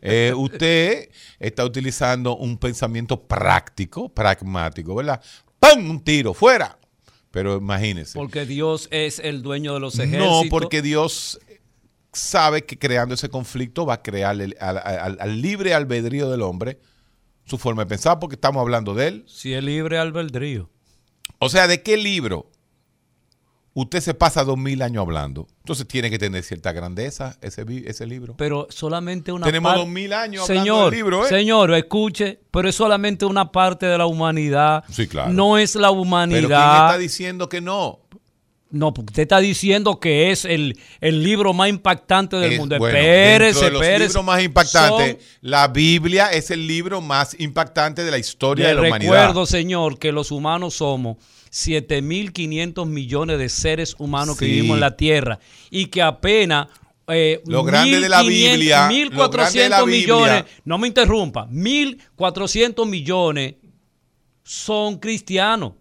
Eh, 0.01 0.33
usted 0.37 1.09
está 1.41 1.65
utilizando 1.65 2.37
un 2.37 2.59
pensamiento 2.59 3.21
práctico, 3.27 4.09
pragmático, 4.09 4.95
¿verdad? 4.95 5.21
¡Pum! 5.59 5.91
Un 5.91 6.05
tiro, 6.05 6.33
fuera. 6.33 6.79
Pero 7.33 7.57
imagínese. 7.57 8.17
Porque 8.17 8.47
Dios 8.47 8.87
es 8.93 9.19
el 9.19 9.43
dueño 9.43 9.75
de 9.75 9.81
los 9.81 9.99
ejércitos. 9.99 10.45
No, 10.45 10.49
porque 10.49 10.81
Dios 10.81 11.41
sabe 12.13 12.65
que 12.65 12.79
creando 12.79 13.15
ese 13.15 13.29
conflicto 13.31 13.85
va 13.85 13.95
a 13.95 14.03
crear 14.03 14.41
el- 14.41 14.57
al, 14.61 14.79
al- 14.79 15.19
al 15.21 15.43
libre 15.43 15.75
albedrío 15.75 16.31
del 16.31 16.43
hombre 16.43 16.79
su 17.45 17.59
forma 17.59 17.83
de 17.83 17.89
pensar, 17.89 18.19
porque 18.21 18.35
estamos 18.37 18.61
hablando 18.61 18.95
de 18.95 19.09
él. 19.09 19.25
Si 19.27 19.55
es 19.55 19.65
libre 19.65 19.99
albedrío. 19.99 20.71
O 21.41 21.49
sea, 21.49 21.67
¿de 21.67 21.83
qué 21.83 21.97
libro 21.97 22.49
usted 23.81 24.01
se 24.01 24.15
pasa 24.15 24.45
dos 24.45 24.57
mil 24.59 24.83
años 24.83 25.03
hablando? 25.03 25.47
Entonces 25.61 25.87
tiene 25.87 26.11
que 26.11 26.19
tener 26.19 26.43
cierta 26.43 26.73
grandeza 26.73 27.37
ese, 27.41 27.65
ese 27.87 28.07
libro. 28.07 28.35
Pero 28.37 28.67
solamente 28.71 29.33
una 29.33 29.47
Tenemos 29.47 29.71
par- 29.73 29.79
dos 29.81 29.89
mil 29.89 30.13
años 30.13 30.43
hablando 30.49 30.63
señor, 30.65 30.91
del 30.91 30.99
libro, 30.99 31.27
¿eh? 31.27 31.29
Señor, 31.29 31.75
escuche, 31.75 32.41
pero 32.51 32.69
es 32.69 32.75
solamente 32.75 33.25
una 33.25 33.51
parte 33.53 33.87
de 33.87 33.99
la 33.99 34.07
humanidad. 34.07 34.85
Sí, 34.91 35.07
claro. 35.07 35.33
No 35.33 35.59
es 35.59 35.75
la 35.75 35.89
Pero 35.89 35.93
¿quién 35.95 36.01
humanidad. 36.09 36.87
está 36.87 36.99
diciendo 36.99 37.49
que 37.49 37.61
no? 37.61 38.01
No, 38.71 38.93
porque 38.93 39.13
usted 39.13 39.23
está 39.23 39.39
diciendo 39.39 39.99
que 39.99 40.31
es 40.31 40.45
el, 40.45 40.79
el 41.01 41.23
libro 41.23 41.55
más 41.55 41.71
impactante 41.71 42.37
del 42.37 42.53
Es- 42.53 42.59
mundo. 42.59 42.77
bueno, 42.79 42.99
espérese, 42.99 43.65
de 43.65 43.71
los 43.71 43.81
espérese. 43.81 44.09
libros 44.09 44.25
más 44.27 44.43
impactantes, 44.43 45.11
Son- 45.13 45.19
la 45.41 45.69
Biblia 45.69 46.31
es 46.33 46.51
el 46.51 46.67
libro 46.67 47.01
más 47.01 47.35
impactante 47.41 48.05
de 48.05 48.11
la 48.11 48.19
historia 48.19 48.69
de 48.69 48.75
la 48.75 48.83
humanidad. 48.83 49.11
recuerdo, 49.13 49.47
señor, 49.47 49.99
que 49.99 50.13
los 50.13 50.31
humanos 50.31 50.75
somos 50.75 51.17
7.500 51.51 52.87
millones 52.87 53.39
de 53.39 53.49
seres 53.49 53.95
humanos 53.99 54.37
que 54.37 54.47
vivimos 54.47 54.77
en 54.77 54.81
la 54.81 54.97
Tierra 54.97 55.39
y 55.71 55.87
que 55.87 56.03
apenas 56.03 56.69
eh, 57.09 57.43
Lo 57.47 57.65
grande 57.65 58.01
de 58.01 58.09
la 58.09 58.23
1.500, 58.23 58.27
Biblia, 58.27 58.89
1.400 58.91 59.13
lo 59.17 59.31
grande 59.31 59.61
de 59.61 59.69
la 59.69 59.87
millones, 59.87 60.45
no 60.65 60.79
me 60.79 60.89
interrumpa, 60.89 61.49
1.400 61.49 62.87
millones 62.87 63.55
son 64.43 64.99
cristianos. 64.99 65.73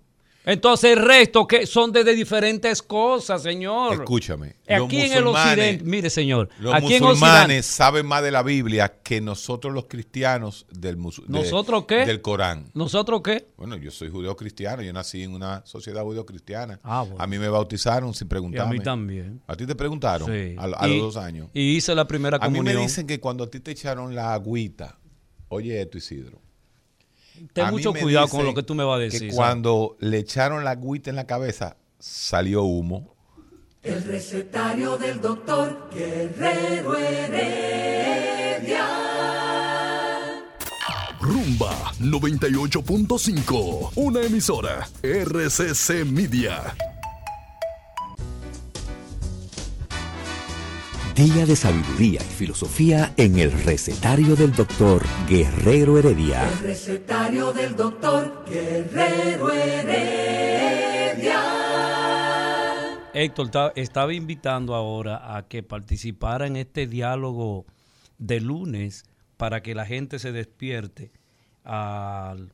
Entonces 0.50 0.98
el 0.98 1.04
resto 1.06 1.46
que 1.46 1.66
son 1.68 1.92
de, 1.92 2.06
de 2.06 2.16
diferentes 2.16 2.82
cosas, 2.82 3.44
señor. 3.44 3.94
Escúchame. 3.96 4.56
los 4.66 4.86
Aquí 4.88 5.02
en 5.02 5.12
el 5.12 5.28
occidente, 5.28 5.84
mire 5.84 6.10
señor, 6.10 6.48
Los 6.60 6.74
aquí 6.74 7.00
musulmanes 7.02 7.66
saben 7.66 8.06
más 8.06 8.24
de 8.24 8.32
la 8.32 8.44
Biblia 8.44 9.02
que 9.04 9.20
nosotros 9.20 9.74
los 9.74 9.88
cristianos 9.88 10.66
del 10.72 10.96
de- 10.96 11.12
¿Nosotros 11.28 11.84
qué? 11.86 12.06
del 12.06 12.22
Corán. 12.22 12.72
¿nosotros 12.74 13.22
qué? 13.24 13.50
Bueno, 13.58 13.76
yo 13.76 13.92
soy 13.92 14.10
judeo 14.10 14.38
cristiano, 14.38 14.82
yo 14.82 14.94
nací 14.94 15.22
en 15.22 15.34
una 15.34 15.66
sociedad 15.66 16.02
judeo 16.04 16.26
cristiana. 16.26 16.80
Ah, 16.82 17.02
bueno. 17.02 17.18
A 17.22 17.28
mí 17.28 17.38
me 17.38 17.50
bautizaron 17.50 18.14
sin 18.14 18.26
Y 18.26 18.28
a 18.28 18.30
preguntarme. 18.30 18.78
mí 18.78 18.80
también. 18.82 19.42
¿A 19.48 19.56
ti 19.58 19.66
te 19.66 19.76
preguntaron? 19.76 20.28
Sí. 20.32 20.56
A, 20.58 20.84
a 20.84 20.88
Y- 20.88 20.94
los 21.00 21.14
dos 21.14 21.24
años. 21.24 21.50
Y 21.54 21.76
hice 21.76 21.94
la 21.94 22.08
primera 22.08 22.38
A 22.38 22.48
mí 22.48 22.58
comunión. 22.60 22.76
me 22.78 22.82
dicen 22.84 23.06
que 23.06 23.20
cuando 23.20 23.44
a 23.44 23.50
ti 23.52 23.60
te 23.60 23.72
echaron 23.72 24.16
la 24.16 24.34
agüita, 24.34 24.98
oye 25.50 25.82
esto 25.82 25.98
Isidro. 25.98 26.42
Ten 27.54 27.66
a 27.66 27.72
mucho 27.72 27.94
cuidado 27.94 28.28
con 28.28 28.46
lo 28.46 28.54
que 28.54 28.64
tú 28.64 28.76
me 28.76 28.84
vas 28.84 28.98
a 28.98 29.00
Que 29.00 29.06
decir. 29.06 29.20
¿sabes? 29.20 29.36
cuando 29.36 29.98
le 30.00 30.18
echaron 30.20 30.64
la 30.64 30.72
agüita 30.72 31.10
en 31.10 31.16
la 31.16 31.26
cabeza, 31.26 31.78
salió 32.00 32.64
humo. 32.64 33.16
El 33.84 34.04
recetario 34.04 34.98
del 34.98 35.22
doctor 35.22 35.90
Guerrero 35.94 36.98
Heredia. 36.98 38.86
Rumba 41.20 41.94
98.5, 42.00 43.92
una 43.96 44.22
emisora 44.24 44.88
RCC 45.04 46.06
Media. 46.06 46.76
Día 51.18 51.46
de 51.48 51.56
sabiduría 51.56 52.22
y 52.22 52.26
filosofía 52.34 53.14
en 53.18 53.40
el 53.40 53.52
recetario 53.64 54.36
del 54.36 54.54
doctor 54.54 55.04
Guerrero 55.28 55.98
Heredia. 55.98 56.48
El 56.48 56.60
recetario 56.60 57.52
del 57.54 57.76
doctor 57.76 58.46
Guerrero 58.48 59.52
Heredia. 59.52 61.42
Héctor, 63.16 63.50
ta- 63.50 63.74
estaba 63.76 64.14
invitando 64.14 64.76
ahora 64.76 65.36
a 65.36 65.48
que 65.48 65.64
participara 65.64 66.46
en 66.46 66.56
este 66.56 66.86
diálogo 66.86 67.66
de 68.20 68.40
lunes 68.40 69.04
para 69.38 69.64
que 69.64 69.74
la 69.74 69.88
gente 69.88 70.20
se 70.20 70.32
despierte 70.32 71.12
al 71.64 72.54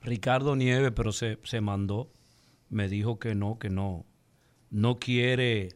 Ricardo 0.00 0.56
Nieves, 0.56 0.92
pero 0.96 1.12
se, 1.12 1.38
se 1.44 1.60
mandó, 1.60 2.10
me 2.70 2.88
dijo 2.88 3.18
que 3.18 3.34
no, 3.34 3.58
que 3.58 3.68
no, 3.68 4.06
no 4.70 4.98
quiere, 4.98 5.70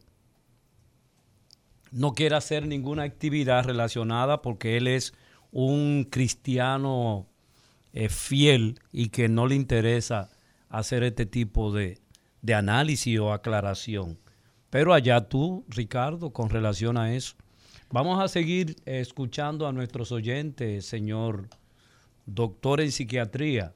no 1.92 2.12
quiere 2.14 2.36
hacer 2.36 2.66
ninguna 2.66 3.02
actividad 3.02 3.64
relacionada 3.64 4.42
porque 4.42 4.76
él 4.76 4.86
es 4.86 5.12
un 5.52 6.06
cristiano 6.10 7.26
eh, 7.92 8.08
fiel 8.08 8.78
y 8.92 9.08
que 9.08 9.28
no 9.28 9.46
le 9.46 9.56
interesa 9.56 10.30
hacer 10.68 11.02
este 11.02 11.26
tipo 11.26 11.72
de, 11.72 11.98
de 12.42 12.54
análisis 12.54 13.18
o 13.18 13.32
aclaración. 13.32 14.18
Pero 14.70 14.94
allá 14.94 15.28
tú, 15.28 15.64
Ricardo, 15.68 16.30
con 16.30 16.48
relación 16.48 16.96
a 16.96 17.12
eso. 17.14 17.34
Vamos 17.90 18.22
a 18.22 18.28
seguir 18.28 18.76
escuchando 18.84 19.66
a 19.66 19.72
nuestros 19.72 20.12
oyentes, 20.12 20.86
señor 20.86 21.48
doctor 22.26 22.80
en 22.80 22.92
psiquiatría. 22.92 23.74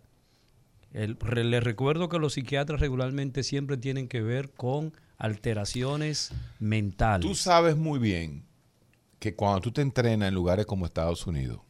El- 0.92 1.18
le 1.50 1.58
recuerdo 1.58 2.08
que 2.08 2.20
los 2.20 2.34
psiquiatras 2.34 2.80
regularmente 2.80 3.42
siempre 3.42 3.76
tienen 3.76 4.06
que 4.06 4.20
ver 4.22 4.52
con 4.52 4.92
alteraciones 5.18 6.32
mentales. 6.58 7.26
Tú 7.26 7.34
sabes 7.34 7.76
muy 7.76 7.98
bien 7.98 8.44
que 9.18 9.34
cuando 9.34 9.60
tú 9.60 9.72
te 9.72 9.82
entrenas 9.82 10.28
en 10.28 10.34
lugares 10.34 10.66
como 10.66 10.86
Estados 10.86 11.26
Unidos, 11.26 11.60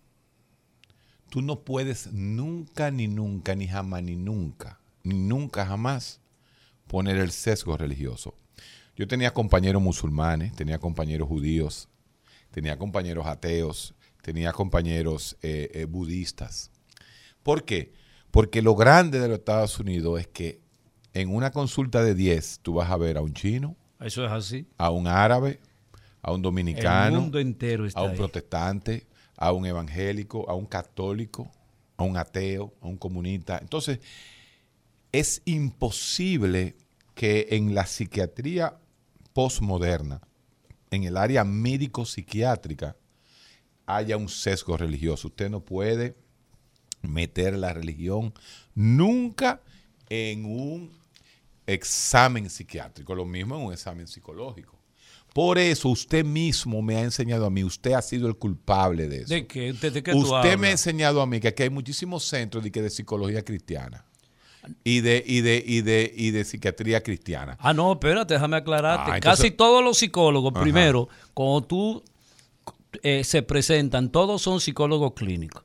tú 1.31 1.43
no 1.43 1.61
puedes 1.61 2.13
nunca, 2.13 2.91
ni 2.91 3.09
nunca, 3.09 3.55
ni 3.55 3.67
jamás, 3.67 4.03
ni 4.03 4.17
nunca, 4.17 4.81
ni 5.03 5.15
nunca 5.15 5.67
jamás 5.67 6.21
poner 6.87 7.17
el 7.17 7.31
sesgo 7.31 7.77
religioso. 7.77 8.35
Yo 8.97 9.09
tenía 9.09 9.33
compañeros 9.33 9.83
musulmanes, 9.83 10.55
tenía 10.55 10.79
compañeros 10.79 11.29
judíos, 11.29 11.89
tenía 12.51 12.79
compañeros 12.79 13.27
ateos, 13.27 13.95
tenía 14.23 14.53
compañeros 14.53 15.37
eh, 15.43 15.71
eh, 15.75 15.85
budistas. 15.87 16.71
¿Por 17.43 17.65
qué? 17.65 17.93
Porque 18.31 18.63
lo 18.63 18.75
grande 18.75 19.21
de 19.21 19.29
los 19.29 19.39
Estados 19.39 19.79
Unidos 19.79 20.21
es 20.21 20.27
que 20.29 20.64
en 21.15 21.35
una 21.35 21.51
consulta 21.51 22.03
de 22.03 22.15
10 22.15 22.61
tú 22.63 22.75
vas 22.75 22.91
a 22.91 22.97
ver 22.97 23.17
a 23.17 23.23
un 23.23 23.33
chino, 23.33 23.77
Eso 24.01 24.25
es 24.27 24.33
así. 24.33 24.67
a 24.77 24.91
un 24.91 25.07
árabe, 25.07 25.61
a 26.21 26.33
un 26.33 26.43
dominicano, 26.43 27.17
El 27.17 27.23
mundo 27.23 27.39
entero 27.39 27.87
está 27.87 28.01
a 28.01 28.03
un 28.03 28.11
ahí. 28.11 28.17
protestante, 28.17 29.07
a 29.37 29.53
un 29.53 29.65
evangélico, 29.65 30.49
a 30.51 30.55
un 30.55 30.67
católico, 30.67 31.51
a 31.97 32.03
un 32.03 32.17
ateo, 32.17 32.75
a 32.83 32.87
un 32.89 32.97
comunista. 32.97 33.59
Entonces, 33.61 34.01
es 35.13 35.43
imposible 35.45 36.77
que 37.15 37.47
en 37.51 37.75
la 37.75 37.87
psiquiatría 37.87 38.77
postmoderna, 39.33 40.21
en 40.91 41.05
el 41.05 41.17
área 41.17 41.45
médico-psiquiátrica, 41.45 42.97
haya 43.87 44.17
un 44.17 44.29
sesgo 44.29 44.77
religioso. 44.77 45.29
Usted 45.29 45.51
no 45.51 45.61
puede 45.61 46.17
meter 47.03 47.57
la 47.57 47.73
religión 47.73 48.33
nunca 48.75 49.61
en 50.09 50.45
un 50.47 50.91
examen 51.67 52.49
psiquiátrico, 52.51 53.15
lo 53.15 53.25
mismo 53.25 53.57
en 53.57 53.63
un 53.63 53.73
examen 53.73 54.07
psicológico. 54.07 54.79
Por 55.33 55.59
eso 55.59 55.89
usted 55.89 56.25
mismo 56.25 56.81
me 56.81 56.97
ha 56.97 57.01
enseñado 57.01 57.47
a 57.47 57.51
mí, 57.51 57.65
usted 57.65 57.93
ha 57.95 58.03
sido 58.03 58.29
el 58.29 58.37
culpable 58.37 59.09
de 59.09 59.23
eso. 59.23 59.35
¿De 59.35 59.47
qué? 59.49 59.73
¿De, 59.73 59.91
de 59.91 60.03
qué 60.03 60.13
tú 60.13 60.19
Usted 60.19 60.57
me 60.57 60.69
ha 60.69 60.71
enseñado 60.71 61.21
a 61.21 61.27
mí 61.27 61.41
que 61.41 61.49
aquí 61.49 61.65
hay 61.65 61.71
muchísimos 61.71 62.25
centros 62.25 62.63
de, 62.63 62.71
que 62.71 62.81
de 62.83 62.91
psicología 62.91 63.45
cristiana 63.45 64.05
y 64.85 65.01
de, 65.01 65.25
y 65.27 65.41
de, 65.41 65.63
y 65.67 65.81
de, 65.83 66.13
y 66.15 66.31
de 66.31 66.45
psiquiatría 66.45 67.03
cristiana. 67.03 67.57
Ah, 67.59 67.73
no, 67.75 67.93
espérate, 67.93 68.35
déjame 68.35 68.57
aclararte. 68.59 69.11
Ah, 69.11 69.17
entonces- 69.17 69.41
Casi 69.45 69.51
todos 69.51 69.83
los 69.83 69.99
psicólogos, 69.99 70.53
Ajá. 70.55 70.63
primero, 70.63 71.09
cuando 71.35 71.63
tú 71.65 72.05
eh, 73.03 73.25
se 73.25 73.43
presentan, 73.43 74.11
todos 74.13 74.41
son 74.41 74.61
psicólogos 74.61 75.15
clínicos. 75.15 75.65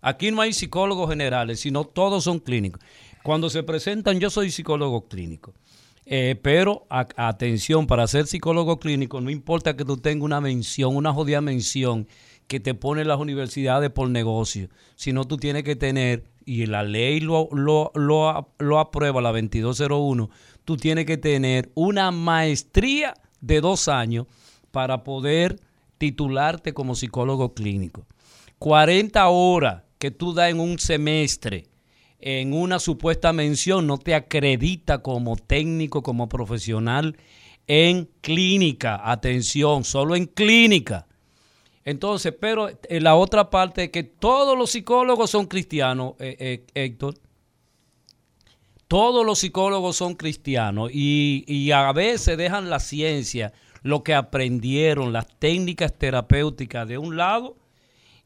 Aquí 0.00 0.30
no 0.30 0.40
hay 0.40 0.54
psicólogos 0.54 1.10
generales, 1.10 1.60
sino 1.60 1.84
todos 1.84 2.24
son 2.24 2.40
clínicos. 2.40 2.80
Cuando 3.22 3.50
se 3.50 3.62
presentan, 3.62 4.18
yo 4.18 4.30
soy 4.30 4.50
psicólogo 4.50 5.08
clínico. 5.08 5.54
Eh, 6.04 6.36
pero 6.42 6.86
atención, 6.88 7.86
para 7.86 8.06
ser 8.08 8.26
psicólogo 8.26 8.80
clínico, 8.80 9.20
no 9.20 9.30
importa 9.30 9.76
que 9.76 9.84
tú 9.84 9.96
tengas 9.96 10.24
una 10.24 10.40
mención, 10.40 10.96
una 10.96 11.12
jodida 11.12 11.40
mención 11.40 12.08
que 12.48 12.58
te 12.58 12.74
pone 12.74 13.04
las 13.04 13.20
universidades 13.20 13.90
por 13.90 14.10
negocio, 14.10 14.68
sino 14.96 15.24
tú 15.24 15.36
tienes 15.36 15.62
que 15.62 15.76
tener, 15.76 16.24
y 16.44 16.66
la 16.66 16.82
ley 16.82 17.20
lo, 17.20 17.48
lo, 17.52 17.92
lo, 17.94 18.52
lo 18.58 18.78
aprueba, 18.80 19.22
la 19.22 19.30
2201, 19.30 20.28
tú 20.64 20.76
tienes 20.76 21.06
que 21.06 21.16
tener 21.16 21.70
una 21.74 22.10
maestría 22.10 23.14
de 23.40 23.60
dos 23.60 23.86
años 23.86 24.26
para 24.72 25.04
poder 25.04 25.60
titularte 25.98 26.74
como 26.74 26.96
psicólogo 26.96 27.54
clínico. 27.54 28.04
40 28.58 29.28
horas 29.28 29.84
que 29.98 30.10
tú 30.10 30.34
das 30.34 30.50
en 30.50 30.58
un 30.58 30.80
semestre 30.80 31.68
en 32.22 32.54
una 32.54 32.78
supuesta 32.78 33.32
mención 33.32 33.86
no 33.86 33.98
te 33.98 34.14
acredita 34.14 35.02
como 35.02 35.36
técnico, 35.36 36.02
como 36.02 36.28
profesional 36.28 37.16
en 37.66 38.08
clínica. 38.20 39.00
Atención, 39.04 39.84
solo 39.84 40.14
en 40.14 40.26
clínica. 40.26 41.06
Entonces, 41.84 42.32
pero 42.40 42.70
en 42.88 43.02
la 43.04 43.16
otra 43.16 43.50
parte 43.50 43.84
es 43.84 43.90
que 43.90 44.04
todos 44.04 44.56
los 44.56 44.70
psicólogos 44.70 45.30
son 45.30 45.46
cristianos, 45.46 46.14
eh, 46.20 46.36
eh, 46.38 46.66
Héctor. 46.74 47.18
Todos 48.86 49.26
los 49.26 49.40
psicólogos 49.40 49.96
son 49.96 50.14
cristianos 50.14 50.90
y, 50.92 51.44
y 51.48 51.72
a 51.72 51.90
veces 51.92 52.36
dejan 52.36 52.70
la 52.70 52.78
ciencia, 52.78 53.52
lo 53.82 54.04
que 54.04 54.14
aprendieron, 54.14 55.12
las 55.12 55.26
técnicas 55.38 55.98
terapéuticas 55.98 56.86
de 56.86 56.98
un 56.98 57.16
lado 57.16 57.56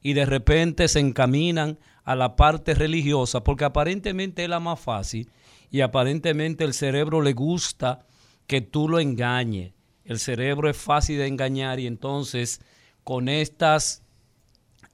y 0.03 0.13
de 0.13 0.27
repente 0.27 0.89
se 0.89 1.01
encaminan 1.01 1.79
a 2.07 2.15
la 2.15 2.37
parte 2.37 2.73
religiosa 2.75 3.43
porque 3.43 3.65
aparentemente 3.65 4.45
es 4.45 4.49
la 4.49 4.61
más 4.61 4.81
fácil 4.81 5.29
y 5.71 5.81
aparentemente 5.81 6.65
el 6.65 6.73
cerebro 6.73 7.21
le 7.21 7.33
gusta 7.33 8.07
que 8.47 8.61
tú 8.61 8.89
lo 8.89 9.01
engañes. 9.01 9.73
El 10.05 10.21
cerebro 10.21 10.71
es 10.71 10.77
fácil 10.77 11.19
de 11.19 11.27
engañar 11.27 11.81
y 11.81 11.89
entonces 11.89 12.61
con 13.03 13.29
estas 13.29 14.05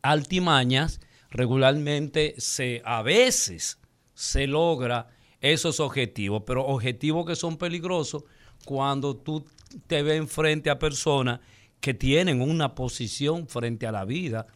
altimañas 0.00 1.00
regularmente 1.30 2.34
se 2.38 2.80
a 2.84 3.02
veces 3.02 3.78
se 4.14 4.46
logra 4.46 5.10
esos 5.42 5.80
objetivos, 5.80 6.44
pero 6.46 6.66
objetivos 6.66 7.26
que 7.26 7.36
son 7.36 7.58
peligrosos 7.58 8.24
cuando 8.64 9.16
tú 9.16 9.44
te 9.86 10.02
ves 10.02 10.32
frente 10.32 10.70
a 10.70 10.78
personas 10.78 11.40
que 11.80 11.92
tienen 11.92 12.40
una 12.40 12.74
posición 12.74 13.48
frente 13.48 13.86
a 13.86 13.92
la 13.92 14.06
vida, 14.06 14.46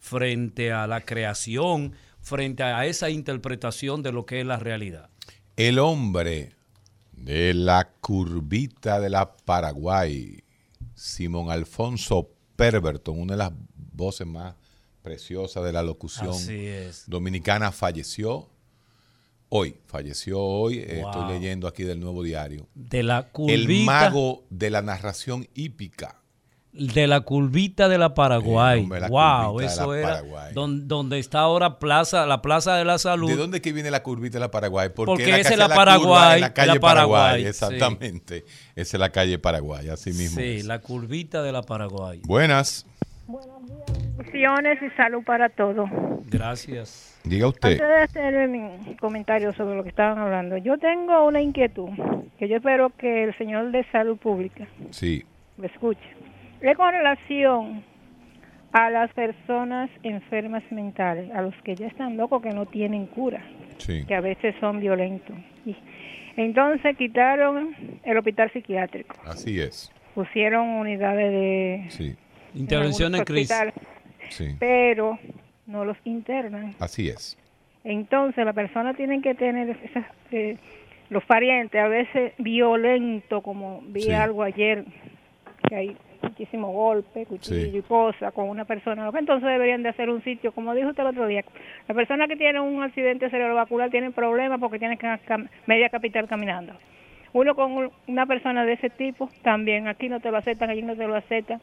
frente 0.00 0.72
a 0.72 0.86
la 0.86 1.00
creación, 1.02 1.92
frente 2.20 2.62
a 2.62 2.86
esa 2.86 3.10
interpretación 3.10 4.02
de 4.02 4.12
lo 4.12 4.26
que 4.26 4.40
es 4.40 4.46
la 4.46 4.58
realidad. 4.58 5.10
El 5.56 5.78
hombre 5.78 6.52
De 7.12 7.54
la 7.54 7.88
curvita 8.00 9.00
de 9.00 9.08
la 9.10 9.36
Paraguay, 9.36 10.42
Simón 10.94 11.50
Alfonso 11.50 12.28
Perverton, 12.56 13.18
una 13.18 13.32
de 13.32 13.38
las 13.38 13.52
voces 13.92 14.26
más 14.26 14.54
preciosas 15.02 15.64
de 15.64 15.72
la 15.72 15.82
locución 15.82 16.34
dominicana, 17.06 17.72
falleció 17.72 18.48
hoy. 19.48 19.76
Falleció 19.86 20.40
hoy, 20.40 20.78
eh, 20.78 21.00
Wow. 21.00 21.10
estoy 21.10 21.32
leyendo 21.34 21.66
aquí 21.68 21.84
del 21.84 22.00
nuevo 22.00 22.22
diario. 22.22 22.66
De 22.74 23.02
la 23.02 23.18
El 23.20 23.26
curvita, 23.32 23.84
mago 23.86 24.44
de 24.50 24.70
la 24.70 24.82
narración 24.82 25.48
hípica. 25.54 26.20
De 26.78 27.06
la 27.06 27.20
curvita 27.20 27.88
de 27.88 27.98
la 27.98 28.14
Paraguay. 28.14 28.80
Eh, 28.80 28.82
hombre, 28.82 29.00
la 29.00 29.08
wow, 29.08 29.60
eso 29.60 29.92
la 29.92 29.98
era 29.98 30.08
Paraguay. 30.08 30.54
don- 30.54 30.86
donde 30.88 31.18
está 31.18 31.40
ahora 31.40 31.78
plaza, 31.78 32.26
la 32.26 32.42
Plaza 32.42 32.76
de 32.76 32.84
la 32.84 32.98
Salud. 32.98 33.28
¿De 33.28 33.36
dónde 33.36 33.60
que 33.60 33.72
viene 33.72 33.90
la 33.90 34.02
curvita 34.02 34.34
de 34.34 34.40
la 34.40 34.50
Paraguay? 34.50 34.90
Porque 34.94 35.26
la 35.26 35.38
esa 35.38 35.50
es 35.50 35.58
la 35.58 35.66
curva, 35.66 35.76
Paraguay, 35.76 36.34
en 36.36 36.40
la 36.42 36.54
calle 36.54 36.74
la 36.74 36.80
Paraguay, 36.80 37.20
Paraguay, 37.20 37.42
sí. 37.42 37.48
exactamente. 37.48 38.44
Esa 38.74 38.96
es 38.96 39.00
la 39.00 39.10
calle 39.10 39.38
Paraguay, 39.38 39.88
así 39.88 40.10
mismo. 40.12 40.40
sí, 40.40 40.56
es. 40.58 40.64
la 40.66 40.80
curvita 40.80 41.42
de 41.42 41.52
la 41.52 41.62
Paraguay. 41.62 42.20
Buenas, 42.26 42.86
Bendiciones 44.16 44.78
y 44.82 44.90
salud 44.96 45.22
para 45.24 45.48
todos. 45.48 45.88
Gracias. 46.30 47.18
diga 47.24 47.48
usted. 47.48 47.72
Antes 47.80 47.88
de 47.88 48.20
hacer 48.20 48.48
mi 48.48 48.96
comentario 48.96 49.52
sobre 49.54 49.76
lo 49.76 49.82
que 49.82 49.88
estaban 49.90 50.18
hablando, 50.18 50.56
yo 50.58 50.78
tengo 50.78 51.24
una 51.26 51.40
inquietud 51.40 51.88
que 52.38 52.48
yo 52.48 52.56
espero 52.56 52.90
que 52.96 53.24
el 53.24 53.36
señor 53.38 53.70
de 53.72 53.84
salud 53.90 54.16
pública 54.18 54.66
Sí, 54.90 55.24
me 55.56 55.66
escuche. 55.68 56.00
Es 56.66 56.76
con 56.76 56.90
relación 56.92 57.84
a 58.72 58.90
las 58.90 59.12
personas 59.14 59.88
enfermas 60.02 60.64
mentales, 60.70 61.30
a 61.32 61.40
los 61.42 61.54
que 61.62 61.76
ya 61.76 61.86
están 61.86 62.16
locos 62.16 62.42
que 62.42 62.50
no 62.50 62.66
tienen 62.66 63.06
cura, 63.06 63.40
sí. 63.78 64.04
que 64.06 64.14
a 64.16 64.20
veces 64.20 64.54
son 64.58 64.80
violentos. 64.80 65.36
Y 65.64 65.76
entonces 66.36 66.96
quitaron 66.96 67.74
el 68.02 68.18
hospital 68.18 68.50
psiquiátrico, 68.52 69.14
Así 69.24 69.60
es. 69.60 69.92
pusieron 70.14 70.68
unidades 70.68 71.30
de 71.32 71.84
Sí, 71.90 72.16
Intervención 72.54 73.14
en 73.14 73.24
crisis. 73.24 73.56
sí. 74.30 74.56
pero 74.58 75.18
no 75.66 75.84
los 75.84 75.96
internan. 76.04 76.74
Así 76.80 77.08
es. 77.08 77.38
Entonces 77.84 78.44
la 78.44 78.52
persona 78.52 78.92
tiene 78.94 79.22
que 79.22 79.34
tener 79.36 79.70
esas, 79.84 80.04
eh, 80.32 80.56
los 81.10 81.24
parientes 81.26 81.80
a 81.80 81.86
veces 81.86 82.32
violentos, 82.38 83.42
como 83.44 83.82
vi 83.86 84.02
Sí. 84.02 84.12
algo 84.12 84.42
ayer, 84.42 84.84
que 85.68 85.74
hay 85.76 85.96
muchísimo 86.28 86.70
golpe, 86.72 87.26
cuchillo 87.26 87.70
Sí. 87.72 87.78
y 87.78 87.82
cosas 87.82 88.32
con 88.32 88.48
una 88.48 88.64
persona. 88.64 89.10
Entonces 89.18 89.48
deberían 89.48 89.82
de 89.82 89.88
hacer 89.90 90.10
un 90.10 90.22
sitio, 90.22 90.52
como 90.52 90.74
dijo 90.74 90.88
usted 90.90 91.02
el 91.02 91.08
otro 91.10 91.26
día, 91.26 91.44
la 91.88 91.94
persona 91.94 92.26
que 92.28 92.36
tiene 92.36 92.60
un 92.60 92.82
accidente 92.82 93.30
cerebrovascular 93.30 93.90
tiene 93.90 94.10
problemas 94.10 94.58
porque 94.60 94.78
tiene 94.78 94.96
que 94.96 95.06
cam- 95.06 95.48
media 95.66 95.88
capital 95.88 96.26
caminando. 96.28 96.72
Uno 97.32 97.54
con 97.54 97.72
un- 97.72 97.90
una 98.06 98.24
persona 98.26 98.64
de 98.64 98.74
ese 98.74 98.88
tipo, 98.90 99.28
también 99.42 99.88
aquí 99.88 100.08
no 100.08 100.20
te 100.20 100.30
lo 100.30 100.38
aceptan, 100.38 100.70
allí 100.70 100.82
no 100.82 100.96
te 100.96 101.06
lo 101.06 101.14
aceptan. 101.16 101.60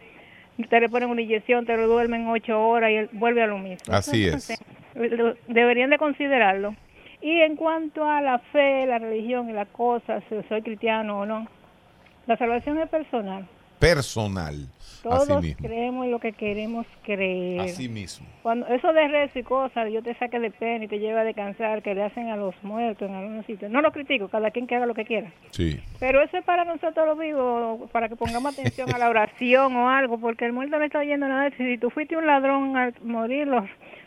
Te 0.70 0.80
le 0.80 0.88
ponen 0.88 1.10
una 1.10 1.22
inyección, 1.22 1.66
te 1.66 1.76
lo 1.76 1.88
duermen 1.88 2.28
ocho 2.28 2.62
horas 2.68 2.92
y 2.92 2.96
él 2.96 3.10
vuelve 3.14 3.42
a 3.42 3.48
lo 3.48 3.58
mismo. 3.58 3.92
Así 3.92 4.28
es. 4.28 4.50
Entonces, 4.96 5.38
deberían 5.48 5.90
de 5.90 5.98
considerarlo. 5.98 6.76
Y 7.22 7.40
en 7.40 7.56
cuanto 7.56 8.06
a 8.08 8.22
la 8.22 8.38
fe, 8.38 8.86
la 8.86 9.00
religión 9.00 9.50
y 9.50 9.54
las 9.54 9.68
cosas, 9.70 10.24
si 10.30 10.36
soy 10.50 10.62
cristiano 10.62 11.22
o 11.22 11.26
no, 11.26 11.48
la 12.28 12.38
salvación 12.38 12.78
es 12.80 12.90
personal. 12.90 13.48
Personal. 13.84 14.56
Así 14.80 15.28
Todos 15.28 15.42
mismo. 15.42 15.68
creemos 15.68 16.08
lo 16.08 16.20
que 16.20 16.32
queremos 16.32 16.88
creer. 17.04 17.60
Así 17.60 17.90
mismo. 17.90 18.26
Cuando 18.42 18.66
eso 18.68 18.94
de 18.94 19.08
rezo 19.10 19.40
y 19.40 19.44
cosas, 19.44 19.90
Dios 19.90 20.02
te 20.06 20.18
saque 20.18 20.40
de 20.40 20.52
pena 20.52 20.86
y 20.86 20.88
te 20.88 21.00
lleva 21.00 21.20
a 21.20 21.24
descansar, 21.26 21.84
que 21.84 21.94
le 21.94 22.04
hacen 22.04 22.30
a 22.30 22.38
los 22.38 22.56
muertos 22.64 23.10
en 23.10 23.16
algunos 23.16 23.46
sitios. 23.46 23.70
No 23.70 23.82
lo 23.82 23.92
critico, 23.92 24.30
cada 24.30 24.52
quien 24.52 24.68
que 24.68 24.76
haga 24.76 24.86
lo 24.86 24.94
que 24.94 25.04
quiera. 25.04 25.34
Sí. 25.52 25.82
Pero 26.00 26.24
eso 26.24 26.38
es 26.38 26.46
para 26.46 26.64
nosotros 26.64 27.06
los 27.06 27.20
vivos, 27.20 27.92
para 27.92 28.08
que 28.08 28.16
pongamos 28.16 28.58
atención 28.58 28.94
a 28.96 28.98
la 28.98 29.10
oración 29.10 29.76
o 29.76 29.90
algo, 29.90 30.18
porque 30.18 30.46
el 30.46 30.54
muerto 30.54 30.80
no 30.80 30.86
está 30.86 31.00
oyendo 31.00 31.28
nada. 31.28 31.52
Si 31.58 31.78
tú 31.78 31.90
fuiste 31.90 32.16
un 32.16 32.26
ladrón 32.26 32.78
al 32.78 32.96
morir, 33.04 33.50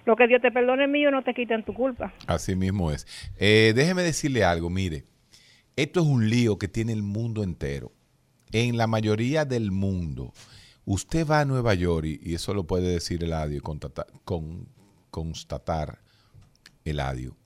lo 0.07 0.17
que 0.17 0.27
Dios 0.27 0.41
te 0.41 0.51
perdone 0.51 0.85
es 0.85 0.91
mío, 0.91 1.11
no 1.11 1.23
te 1.23 1.35
quitan 1.35 1.63
tu 1.63 1.75
culpa. 1.75 2.15
Así 2.27 2.57
mismo 2.57 2.91
es. 2.91 3.07
Eh, 3.37 3.75
déjeme 3.77 4.01
decirle 4.01 4.43
algo, 4.43 4.71
mire, 4.71 5.05
esto 5.77 6.01
es 6.01 6.07
un 6.07 6.31
lío 6.31 6.57
que 6.59 6.69
tiene 6.69 6.95
el 6.95 7.03
mundo 7.03 7.43
entero. 7.43 7.93
En 8.53 8.77
la 8.77 8.87
mayoría 8.87 9.45
del 9.45 9.71
mundo, 9.73 10.33
usted 10.85 11.27
va 11.27 11.41
a 11.41 11.45
Nueva 11.45 11.75
York, 11.75 12.07
y, 12.23 12.35
eso 12.35 12.55
lo 12.55 12.65
puede 12.65 12.89
decir 12.89 13.23
Eladio, 13.25 13.63
contata- 13.63 14.07
con, 14.25 14.69
constatar 15.11 16.01
Eladio. 16.85 17.37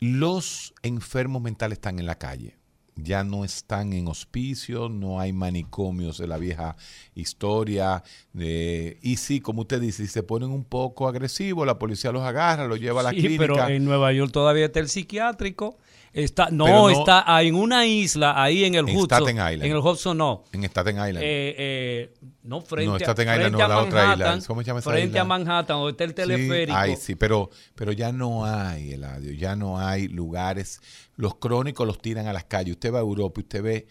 Los 0.00 0.74
enfermos 0.82 1.40
mentales 1.42 1.76
están 1.76 1.98
en 1.98 2.06
la 2.06 2.18
calle. 2.18 2.56
Ya 2.98 3.24
no 3.24 3.44
están 3.44 3.92
en 3.92 4.08
hospicios, 4.08 4.90
no 4.90 5.20
hay 5.20 5.32
manicomios 5.32 6.16
de 6.18 6.26
la 6.26 6.38
vieja 6.38 6.76
historia. 7.14 8.02
eh, 8.38 8.98
y 9.02 9.16
sí, 9.16 9.40
como 9.40 9.62
usted 9.62 9.80
dice, 9.82 10.02
si 10.06 10.08
se 10.12 10.22
ponen 10.22 10.50
un 10.50 10.64
poco 10.64 11.06
agresivos, 11.06 11.66
la 11.66 11.78
policía 11.78 12.10
los 12.10 12.22
agarra, 12.22 12.66
los 12.66 12.80
lleva 12.80 13.00
a 13.00 13.04
la 13.04 13.10
Sí, 13.10 13.20
clínica. 13.20 13.38
pero 13.54 13.68
en 13.68 13.84
Nueva 13.84 14.12
York 14.14 14.32
todavía 14.32 14.66
está 14.66 14.80
el 14.80 14.88
psiquiátrico. 14.88 15.76
Está, 16.16 16.48
no, 16.50 16.66
no- 16.66 16.88
está 16.90 17.24
en 17.42 17.54
una 17.54 17.84
isla, 17.84 18.42
ahí 18.42 18.64
en 18.64 18.74
el 18.74 18.88
En 18.88 18.96
Hudson. 18.96 19.04
Staten 19.04 19.36
Island. 19.36 19.62
En 19.64 19.70
el 19.72 19.76
Hudson 19.78 20.16
no. 20.16 20.44
En 20.52 20.64
Staten 20.64 20.96
Island. 20.96 21.18
Eh, 21.18 21.54
eh, 21.58 22.14
no, 22.42 22.62
frente, 22.62 22.90
No, 22.90 22.96
Staten 22.98 23.24
Island 23.28 23.40
frente 23.42 23.58
no, 23.58 23.64
a 23.64 23.68
la 23.68 23.78
otra 23.82 24.12
isla. 24.14 24.38
¿Cómo 24.46 24.62
se 24.62 24.66
llama 24.66 24.80
esa 24.80 24.90
Frente 24.90 25.08
isla? 25.08 25.20
a 25.20 25.24
Manhattan, 25.24 25.76
donde 25.76 25.90
está 25.90 26.04
el 26.04 26.10
Sí, 26.10 26.14
teleférico. 26.16 26.78
ay, 26.78 26.96
sí, 26.96 27.14
pero, 27.16 27.50
pero 27.74 27.92
ya 27.92 28.12
no 28.12 28.46
hay, 28.46 28.92
Eladio, 28.94 29.32
ya 29.32 29.56
no 29.56 29.78
hay 29.78 30.08
lugares. 30.08 30.80
Los 31.16 31.34
crónicos 31.34 31.86
los 31.86 32.00
tiran 32.00 32.26
a 32.28 32.32
las 32.32 32.44
calles. 32.44 32.72
Usted 32.76 32.94
va 32.94 32.98
a 32.98 33.02
Europa 33.02 33.40
y 33.40 33.42
usted 33.42 33.62
ve 33.62 33.86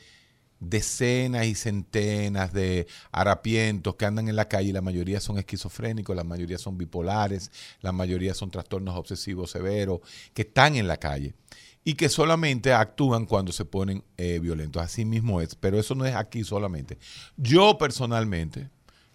decenas 0.59 1.45
y 1.45 1.53
centenas 1.53 2.53
de 2.53 2.87
harapientos 3.11 3.95
que 3.95 4.05
andan 4.05 4.29
en 4.29 4.35
la 4.35 4.47
calle 4.47 4.69
y 4.69 4.73
la 4.73 4.81
mayoría 4.81 5.19
son 5.19 5.37
esquizofrénicos, 5.37 6.15
la 6.15 6.23
mayoría 6.23 6.57
son 6.57 6.77
bipolares, 6.77 7.51
la 7.81 7.91
mayoría 7.91 8.33
son 8.33 8.49
trastornos 8.49 8.95
obsesivos 8.95 9.51
severos, 9.51 9.99
que 10.33 10.43
están 10.43 10.75
en 10.75 10.87
la 10.87 10.97
calle 10.97 11.35
y 11.85 11.93
que 11.93 12.09
solamente 12.09 12.73
actúan 12.73 13.25
cuando 13.25 13.51
se 13.53 13.63
ponen 13.63 14.03
eh, 14.17 14.39
violentos. 14.41 14.81
Así 14.81 15.05
mismo 15.05 15.39
es, 15.39 15.55
pero 15.55 15.79
eso 15.79 15.95
no 15.95 16.05
es 16.05 16.15
aquí 16.15 16.43
solamente. 16.43 16.97
Yo 17.37 17.77
personalmente 17.77 18.69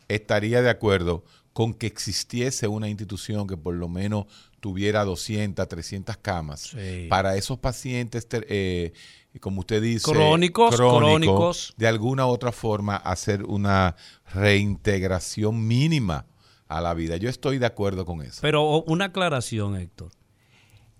estaría 0.08 0.62
de 0.62 0.70
acuerdo 0.70 1.24
con 1.52 1.74
que 1.74 1.86
existiese 1.88 2.68
una 2.68 2.88
institución 2.88 3.46
que 3.48 3.56
por 3.56 3.74
lo 3.74 3.88
menos 3.88 4.26
tuviera 4.60 5.04
200, 5.04 5.66
300 5.68 6.16
camas 6.18 6.60
Sí. 6.60 7.06
para 7.08 7.36
esos 7.36 7.58
pacientes, 7.58 8.26
eh, 8.30 8.92
como 9.40 9.60
usted 9.60 9.82
dice, 9.82 10.10
Crónicos, 10.12 10.76
crónicos. 10.76 11.74
de 11.76 11.88
alguna 11.88 12.26
u 12.26 12.30
otra 12.30 12.52
forma 12.52 12.96
hacer 12.96 13.42
una 13.44 13.96
reintegración 14.32 15.66
mínima 15.66 16.26
a 16.68 16.80
la 16.80 16.94
vida. 16.94 17.16
Yo 17.16 17.28
estoy 17.28 17.58
de 17.58 17.66
acuerdo 17.66 18.04
con 18.04 18.22
eso. 18.22 18.38
Pero 18.42 18.82
una 18.84 19.06
aclaración, 19.06 19.76
Héctor. 19.76 20.12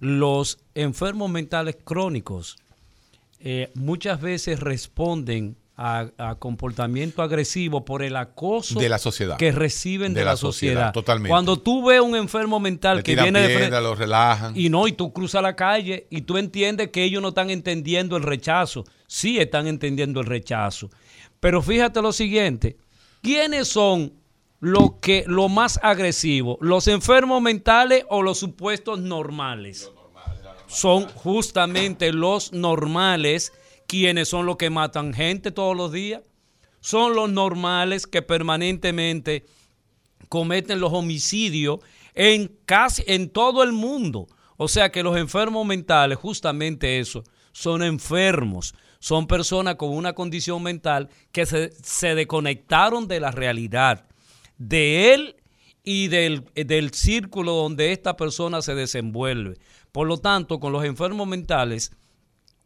Los 0.00 0.58
enfermos 0.74 1.30
mentales 1.30 1.76
crónicos 1.84 2.56
eh, 3.38 3.70
muchas 3.74 4.20
veces 4.20 4.60
responden 4.60 5.56
a, 5.76 6.10
a 6.18 6.34
comportamiento 6.34 7.22
agresivo 7.22 7.86
por 7.86 8.02
el 8.02 8.14
acoso 8.16 8.78
De 8.78 8.90
la 8.90 8.98
sociedad. 8.98 9.38
que 9.38 9.50
reciben 9.50 10.12
de, 10.12 10.24
la, 10.26 10.36
sociedad. 10.36 10.92
totalmente. 10.92 11.30
Cuando 11.30 11.58
tú 11.58 11.86
ves 11.86 12.02
un 12.02 12.14
enfermo 12.16 12.60
mental 12.60 12.98
Le 12.98 13.02
que 13.02 13.14
viene 13.14 13.40
de 13.40 13.46
piedra, 13.46 13.66
frente 13.68 13.80
lo 13.80 13.94
relajan. 13.94 14.52
y 14.54 14.68
no, 14.68 14.86
y 14.86 14.92
tú 14.92 15.10
cruzas 15.14 15.42
la 15.42 15.56
calle 15.56 16.06
y 16.10 16.22
tú 16.22 16.36
entiendes 16.36 16.88
que 16.90 17.02
ellos 17.04 17.22
no 17.22 17.28
están 17.28 17.48
entendiendo 17.48 18.18
el 18.18 18.24
rechazo. 18.24 18.84
Sí 19.06 19.38
están 19.38 19.66
entendiendo 19.66 20.20
el 20.20 20.26
rechazo. 20.26 20.90
Pero 21.40 21.62
fíjate 21.62 22.02
lo 22.02 22.12
siguiente, 22.12 22.76
¿quiénes 23.22 23.68
son 23.68 24.12
los 24.60 24.92
que 25.00 25.24
lo 25.26 25.48
más 25.48 25.80
agresivos? 25.82 26.58
¿Los 26.60 26.86
enfermos 26.86 27.42
mentales 27.42 28.04
o 28.08 28.22
los 28.22 28.38
supuestos 28.38 29.00
normales? 29.00 29.90
Son 30.66 31.08
justamente 31.08 32.12
los 32.12 32.52
normales 32.52 33.52
quienes 33.86 34.28
son 34.28 34.46
los 34.46 34.56
que 34.56 34.70
matan 34.70 35.12
gente 35.12 35.50
todos 35.50 35.76
los 35.76 35.90
días. 35.90 36.22
Son 36.80 37.14
los 37.14 37.28
normales 37.28 38.06
que 38.06 38.22
permanentemente 38.22 39.44
cometen 40.28 40.80
los 40.80 40.92
homicidios 40.92 41.80
en 42.14 42.56
casi 42.66 43.02
en 43.06 43.30
todo 43.30 43.62
el 43.62 43.72
mundo. 43.72 44.28
O 44.56 44.68
sea 44.68 44.92
que 44.92 45.02
los 45.02 45.16
enfermos 45.16 45.66
mentales, 45.66 46.18
justamente 46.18 47.00
eso, 47.00 47.24
son 47.52 47.82
enfermos, 47.82 48.74
son 48.98 49.26
personas 49.26 49.76
con 49.76 49.90
una 49.90 50.12
condición 50.12 50.62
mental 50.62 51.08
que 51.32 51.46
se, 51.46 51.72
se 51.82 52.14
desconectaron 52.14 53.08
de 53.08 53.20
la 53.20 53.30
realidad, 53.30 54.06
de 54.60 55.14
él 55.14 55.36
y 55.82 56.08
del, 56.08 56.44
del 56.54 56.92
círculo 56.92 57.54
donde 57.54 57.92
esta 57.92 58.16
persona 58.16 58.60
se 58.60 58.74
desenvuelve. 58.74 59.56
Por 59.90 60.06
lo 60.06 60.18
tanto, 60.18 60.60
con 60.60 60.72
los 60.72 60.84
enfermos 60.84 61.26
mentales, 61.26 61.92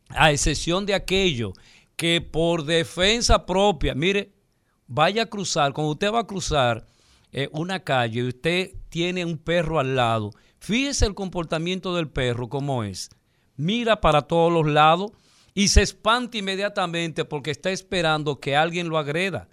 a 0.08 0.32
excepción 0.32 0.84
de 0.84 0.94
aquello 0.94 1.52
que 1.96 2.20
por 2.20 2.64
defensa 2.64 3.46
propia, 3.46 3.94
mire, 3.94 4.32
vaya 4.88 5.22
a 5.22 5.26
cruzar, 5.26 5.72
cuando 5.72 5.92
usted 5.92 6.12
va 6.12 6.20
a 6.20 6.26
cruzar 6.26 6.86
eh, 7.32 7.48
una 7.52 7.78
calle 7.80 8.20
y 8.20 8.28
usted 8.28 8.72
tiene 8.88 9.24
un 9.24 9.38
perro 9.38 9.78
al 9.78 9.94
lado, 9.94 10.32
fíjese 10.58 11.06
el 11.06 11.14
comportamiento 11.14 11.94
del 11.94 12.08
perro, 12.08 12.48
cómo 12.48 12.82
es. 12.82 13.08
Mira 13.56 14.00
para 14.00 14.22
todos 14.22 14.52
los 14.52 14.66
lados 14.66 15.12
y 15.54 15.68
se 15.68 15.82
espanta 15.82 16.38
inmediatamente 16.38 17.24
porque 17.24 17.52
está 17.52 17.70
esperando 17.70 18.40
que 18.40 18.56
alguien 18.56 18.88
lo 18.88 18.98
agreda. 18.98 19.48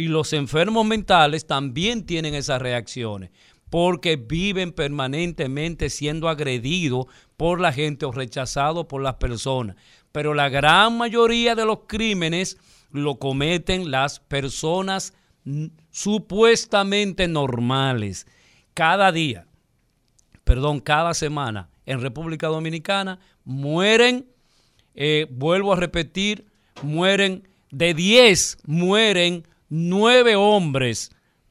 Y 0.00 0.08
los 0.08 0.32
enfermos 0.32 0.86
mentales 0.86 1.46
también 1.46 2.06
tienen 2.06 2.34
esas 2.34 2.62
reacciones 2.62 3.30
porque 3.68 4.16
viven 4.16 4.72
permanentemente 4.72 5.90
siendo 5.90 6.30
agredidos 6.30 7.04
por 7.36 7.60
la 7.60 7.70
gente 7.70 8.06
o 8.06 8.10
rechazados 8.10 8.86
por 8.86 9.02
las 9.02 9.16
personas. 9.16 9.76
Pero 10.10 10.32
la 10.32 10.48
gran 10.48 10.96
mayoría 10.96 11.54
de 11.54 11.66
los 11.66 11.80
crímenes 11.86 12.56
lo 12.92 13.16
cometen 13.18 13.90
las 13.90 14.20
personas 14.20 15.12
supuestamente 15.90 17.28
normales. 17.28 18.26
Cada 18.72 19.12
día, 19.12 19.46
perdón, 20.44 20.80
cada 20.80 21.12
semana 21.12 21.68
en 21.84 22.00
República 22.00 22.46
Dominicana 22.46 23.20
mueren, 23.44 24.24
eh, 24.94 25.26
vuelvo 25.30 25.74
a 25.74 25.76
repetir, 25.76 26.46
mueren 26.82 27.46
de 27.70 27.92
10, 27.92 28.60
mueren 28.64 29.44
9 29.70 30.36
hombres 30.36 31.10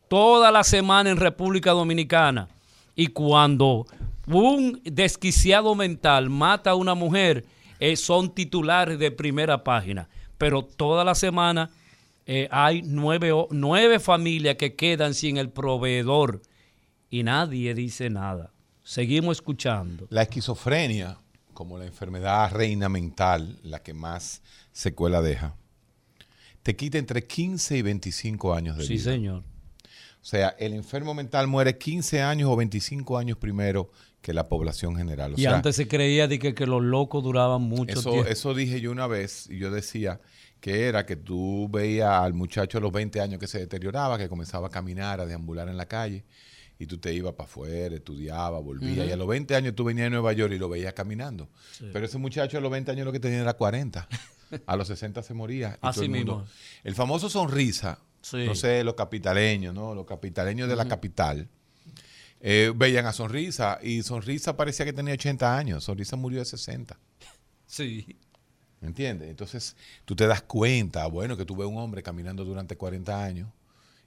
toda 0.10 0.52
la 0.52 0.64
semana 0.64 1.10
en 1.10 1.18
República 1.18 1.72
Dominicana. 1.72 2.50
Y 2.96 3.08
cuando 3.08 3.86
un 4.28 4.82
desquiciado 4.84 5.74
mental 5.76 6.30
mata 6.30 6.72
a 6.72 6.76
una 6.76 6.96
mujer, 6.96 7.46
eh, 7.80 7.96
son 7.96 8.34
titulares 8.34 9.00
de 9.00 9.12
primera 9.12 9.64
página. 9.64 10.10
Pero 10.38 10.64
toda 10.64 11.04
la 11.04 11.16
semana 11.16 11.70
eh, 12.26 12.48
hay 12.52 12.82
nueve, 12.84 13.32
nueve 13.52 14.00
familias 14.00 14.56
que 14.56 14.76
quedan 14.76 15.14
sin 15.14 15.38
el 15.38 15.50
proveedor 15.50 16.42
y 17.10 17.24
nadie 17.24 17.74
dice 17.74 18.10
nada. 18.10 18.52
Seguimos 18.84 19.38
escuchando. 19.38 20.08
La 20.10 20.24
esquizofrenia, 20.24 21.18
como 21.54 21.78
la 21.78 21.86
enfermedad 21.86 22.52
reina 22.52 22.90
mental, 22.90 23.60
la 23.64 23.82
que 23.82 23.94
más 23.94 24.42
secuela 24.72 25.22
deja, 25.22 25.56
te 26.64 26.76
quita 26.76 26.98
entre 26.98 27.26
15 27.26 27.78
y 27.78 27.82
25 27.82 28.54
años 28.54 28.78
de 28.78 28.86
Sí, 28.86 28.94
vida. 28.94 29.04
señor. 29.12 29.44
O 30.22 30.26
sea, 30.26 30.50
el 30.60 30.74
enfermo 30.74 31.14
mental 31.14 31.48
muere 31.48 31.78
15 31.78 32.22
años 32.22 32.50
o 32.50 32.56
25 32.56 33.18
años 33.18 33.38
primero 33.38 33.90
que 34.22 34.34
la 34.34 34.50
población 34.50 34.96
general. 34.98 35.34
O 35.34 35.38
y 35.38 35.44
sea, 35.44 35.56
antes 35.56 35.78
se 35.78 35.88
creía 35.88 36.28
de 36.28 36.40
que, 36.40 36.54
que 36.54 36.68
los 36.68 36.84
locos 36.84 37.24
duraban 37.24 37.62
mucho 37.62 38.00
eso, 38.00 38.12
tiempo. 38.12 38.30
eso 38.30 38.54
dije 38.54 38.82
yo 38.82 38.92
una 38.92 39.08
vez 39.08 39.48
y 39.50 39.58
yo 39.58 39.72
decía 39.72 40.20
que 40.60 40.88
era 40.88 41.06
que 41.06 41.16
tú 41.16 41.70
veías 41.72 42.10
al 42.10 42.34
muchacho 42.34 42.80
a 42.80 42.82
los 42.82 42.92
20 42.92 43.22
años 43.22 43.40
que 43.40 43.48
se 43.48 43.60
deterioraba, 43.60 44.18
que 44.18 44.28
comenzaba 44.28 44.68
a 44.68 44.70
caminar, 44.70 45.22
a 45.22 45.26
deambular 45.26 45.70
en 45.70 45.78
la 45.78 45.86
calle 45.88 46.26
y 46.78 46.86
tú 46.86 46.98
te 46.98 47.14
ibas 47.14 47.34
para 47.34 47.48
afuera, 47.50 47.96
estudiaba, 47.96 48.60
volvía 48.60 49.02
Ujú. 49.04 49.10
y 49.10 49.12
a 49.12 49.16
los 49.16 49.28
20 49.28 49.56
años 49.56 49.74
tú 49.74 49.86
venías 49.86 50.08
a 50.08 50.10
Nueva 50.10 50.34
York 50.34 50.52
y 50.54 50.58
lo 50.60 50.68
veías 50.68 50.94
caminando. 50.94 51.48
Sí. 51.72 51.86
Pero 51.94 52.06
ese 52.06 52.18
muchacho 52.18 52.58
a 52.58 52.62
los 52.62 52.72
20 52.72 52.92
años 52.92 53.06
lo 53.06 53.14
que 53.14 53.22
tenía 53.22 53.40
era 53.40 53.54
40. 53.54 54.06
A 54.66 54.76
los 54.76 54.88
60 54.88 55.22
se 55.24 55.34
moría. 55.34 55.78
y 55.82 55.88
Así 55.88 55.96
todo 56.02 56.06
el 56.06 56.10
mundo- 56.12 56.38
mismo. 56.40 56.52
El 56.84 56.96
famoso 56.96 57.30
sonrisa, 57.30 58.00
Sí. 58.22 58.46
no 58.46 58.56
sé, 58.56 58.84
los 58.84 58.96
capitaleños, 58.96 59.74
¿no? 59.74 59.94
Los 59.96 60.06
capitaleños 60.06 60.68
de 60.70 60.76
la 60.76 60.88
capital. 60.88 61.48
eh, 62.42 62.72
veían 62.74 63.06
a 63.06 63.12
Sonrisa 63.12 63.80
y 63.84 64.02
Sonrisa 64.02 64.56
parecía 64.56 64.86
que 64.86 64.94
tenía 64.94 65.14
80 65.14 65.58
años. 65.58 65.84
Sonrisa 65.84 66.16
murió 66.16 66.40
de 66.40 66.46
60. 66.46 66.98
Sí. 67.66 68.18
¿Me 68.80 68.88
entiendes? 68.88 69.30
Entonces 69.30 69.76
tú 70.06 70.16
te 70.16 70.26
das 70.26 70.42
cuenta, 70.44 71.06
bueno, 71.08 71.36
que 71.36 71.44
tú 71.44 71.56
ves 71.58 71.68
un 71.68 71.78
hombre 71.78 72.02
caminando 72.02 72.46
durante 72.46 72.78
40 72.78 73.22
años 73.24 73.50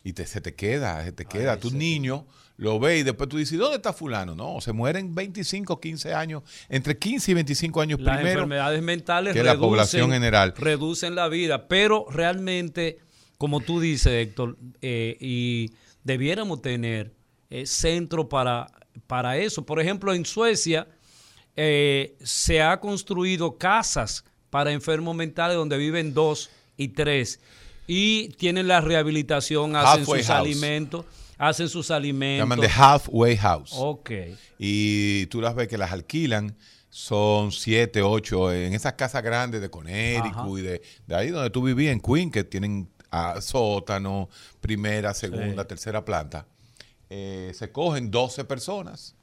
y 0.03 0.15
te, 0.15 0.27
se 0.27 0.41
te 0.41 0.55
queda, 0.55 1.05
se 1.05 1.13
te 1.13 1.27
queda. 1.27 1.59
tu 1.59 1.71
niño 1.73 2.27
lo 2.57 2.79
ve 2.79 2.99
y 2.99 3.03
después 3.03 3.29
tú 3.29 3.39
dices, 3.39 3.59
¿dónde 3.59 3.77
está 3.77 3.93
fulano? 3.93 4.35
No, 4.35 4.61
se 4.61 4.73
mueren 4.73 5.15
25, 5.15 5.81
15 5.81 6.15
años, 6.15 6.43
entre 6.69 6.97
15 6.99 7.31
y 7.31 7.35
25 7.35 7.81
años 7.81 8.01
Las 8.01 8.17
primero. 8.17 8.41
enfermedades 8.41 8.83
mentales 8.83 9.33
que 9.35 9.43
la 9.43 9.55
reducen- 9.55 9.59
población 9.61 10.11
general. 10.13 10.55
reducen 10.57 11.15
la 11.15 11.29
vida, 11.29 11.67
pero 11.69 12.07
realmente, 12.11 12.99
como 13.39 13.61
tú 13.61 13.81
dices, 13.81 14.13
Héctor, 14.13 14.57
eh, 14.81 15.17
y 15.21 15.73
debiéramos 16.05 16.63
tener 16.63 17.13
eh, 17.51 17.67
centro 17.67 18.29
para, 18.29 18.67
para 19.07 19.37
eso. 19.39 19.65
Por 19.67 19.81
ejemplo, 19.81 20.15
en 20.15 20.25
Suecia 20.25 20.87
eh, 21.57 22.17
se 22.23 22.63
ha 22.63 22.79
construido 22.81 23.59
casas 23.59 24.25
para 24.51 24.73
enfermos 24.73 25.15
mentales 25.17 25.57
donde 25.57 25.77
viven 25.79 26.15
dos 26.15 26.51
y 26.77 26.89
tres 26.89 27.41
y 27.87 28.29
tienen 28.31 28.69
la 28.69 28.81
rehabilitación, 28.81 29.77
hacen 29.77 30.01
Halfway 30.01 30.21
sus 30.21 30.29
house. 30.29 30.41
alimentos, 30.41 31.05
hacen 31.39 31.69
sus 31.69 31.91
alimentos. 31.91 32.45
Llaman 32.49 32.61
de 32.61 32.69
halfway 32.69 33.37
house. 33.37 33.73
Ok. 33.75 34.11
Y 34.59 35.27
tú 35.27 35.41
las 35.41 35.55
ves 35.55 35.69
que 35.69 35.79
las 35.79 35.93
alquilan, 35.93 36.57
son 36.89 37.53
siete, 37.53 38.03
ocho, 38.03 38.53
en 38.53 38.75
esas 38.75 38.93
casas 38.95 39.23
grandes 39.23 39.61
de. 39.61 39.71
Connecticut 39.71 40.59
y 40.59 40.63
de, 40.63 40.83
de 41.07 41.15
ahí 41.17 41.31
donde 41.31 41.51
tú 41.51 41.63
vivías, 41.63 41.93
en 41.93 42.01
Queen, 42.01 42.31
que 42.31 42.45
tienen 42.45 42.89
ah, 43.11 43.41
sótano, 43.41 44.29
primera, 44.61 45.15
segunda, 45.15 45.67
tercera 45.67 46.05
planta. 46.05 46.47
Eh, 47.15 47.53
se 47.55 47.71
cogen 47.71 48.11
12 48.11 48.45
personas, 48.45 49.15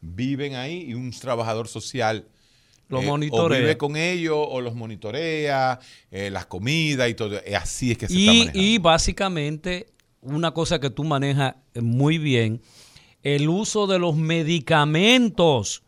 viven 0.00 0.56
ahí 0.56 0.86
y 0.88 0.94
un 0.94 1.10
trabajador 1.12 1.68
social 1.68 2.26
Los 2.88 3.02
eh, 3.02 3.06
o 3.06 3.08
monitorea. 3.10 3.60
vive 3.60 3.76
con 3.76 3.96
ellos 3.96 4.36
o 4.36 4.60
los 4.60 4.74
monitorea, 4.74 5.78
eh, 6.10 6.30
las 6.30 6.46
comidas 6.46 7.08
y 7.08 7.14
todo. 7.14 7.40
Así 7.56 7.92
es 7.92 7.98
que 7.98 8.08
se 8.08 8.14
está 8.14 8.32
Y, 8.32 8.38
manejando. 8.38 8.60
y 8.60 8.78
básicamente, 8.78 9.86
una 10.34 10.52
cosa 10.52 10.78
que 10.80 10.90
tú 10.90 11.04
manejas 11.04 11.54
muy 11.74 12.18
bien, 12.18 12.60
el 13.22 13.48
uso 13.48 13.86
de 13.86 13.98
los 13.98 14.16
medicamentos, 14.16 15.82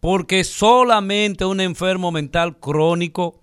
porque 0.00 0.44
solamente 0.44 1.44
un 1.44 1.60
enfermo 1.60 2.12
mental 2.12 2.58
crónico 2.58 3.40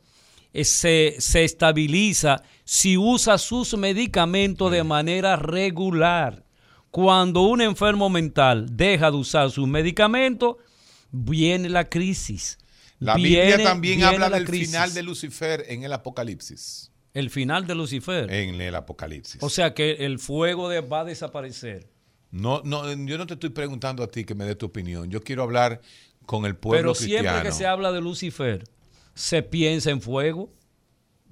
eh, 0.54 0.64
se, 0.66 1.16
se 1.20 1.44
estabiliza 1.44 2.44
si 2.66 2.98
usa 2.98 3.38
sus 3.38 3.78
medicamentos 3.78 4.72
de 4.72 4.84
manera 4.84 5.36
regular. 5.38 6.46
Cuando 6.92 7.42
un 7.44 7.62
enfermo 7.62 8.10
mental 8.10 8.68
deja 8.76 9.10
de 9.12 9.18
usar 9.18 9.50
sus 9.50 9.68
medicamentos, 9.68 10.58
viene 11.10 11.70
la 11.70 11.88
crisis. 11.90 12.58
La 13.00 13.16
Viene- 13.16 13.46
Biblia 13.48 13.64
también 13.64 13.98
viene 14.00 14.14
habla 14.14 14.30
la 14.30 14.38
del 14.38 14.46
crisis. 14.46 14.68
final 14.68 14.94
de 14.94 15.04
Lucifer 15.04 15.66
en 15.70 15.84
el 15.84 15.94
Apocalipsis. 15.94 16.91
El 17.14 17.30
final 17.30 17.68
de 17.68 17.76
Lucifer. 17.76 18.32
En 18.32 18.62
el 18.62 18.74
Apocalipsis. 18.76 19.42
O 19.44 19.50
sea 19.50 19.74
que 19.74 20.06
el 20.06 20.18
fuego 20.20 20.70
de- 20.70 20.82
va 20.82 21.02
a 21.02 21.06
desaparecer. 21.06 21.88
No, 22.32 22.62
no, 22.64 22.90
yo 23.06 23.18
no 23.18 23.28
te 23.28 23.34
estoy 23.34 23.50
preguntando 23.50 24.04
a 24.04 24.08
ti 24.08 24.24
que 24.24 24.34
me 24.36 24.46
dé 24.46 24.56
tu 24.56 24.68
opinión. 24.68 25.10
Yo 25.12 25.22
quiero 25.22 25.44
hablar 25.44 25.82
con 26.26 26.46
el 26.46 26.56
pueblo 26.56 26.94
Pero 26.94 26.96
siempre 26.96 27.18
cristiano. 27.32 27.44
que 27.44 27.52
se 27.52 27.68
habla 27.68 27.92
de 27.92 28.00
Lucifer, 28.00 28.64
se 29.14 29.44
piensa 29.44 29.92
en 29.92 30.02
fuego. 30.02 30.50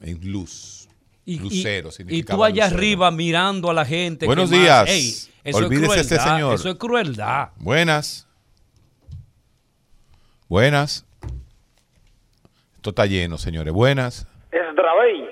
En 0.02 0.20
luz. 0.30 0.90
Y, 1.24 1.36
y- 1.36 1.40
Lucero 1.40 1.90
y 1.90 1.92
significaba 1.94 2.38
tú 2.38 2.44
allá 2.44 2.66
lucero. 2.66 2.78
arriba 2.78 3.12
mirando 3.12 3.70
a 3.70 3.74
la 3.74 3.86
gente. 3.86 4.26
Buenos 4.26 4.50
días. 4.50 4.90
Eso 4.90 5.58
Olvídese 5.60 6.02
es 6.02 6.08
crueldad, 6.08 6.34
señor. 6.34 6.56
Eso 6.56 6.70
es 6.70 6.76
crueldad. 6.76 7.50
Buenas. 7.58 8.28
Buenas. 10.50 11.06
Esto 12.76 12.90
está 12.90 13.06
lleno, 13.06 13.38
señores. 13.38 13.74
Buenas. 13.74 14.26
Es 14.52 14.76
Dravey. 14.76 15.29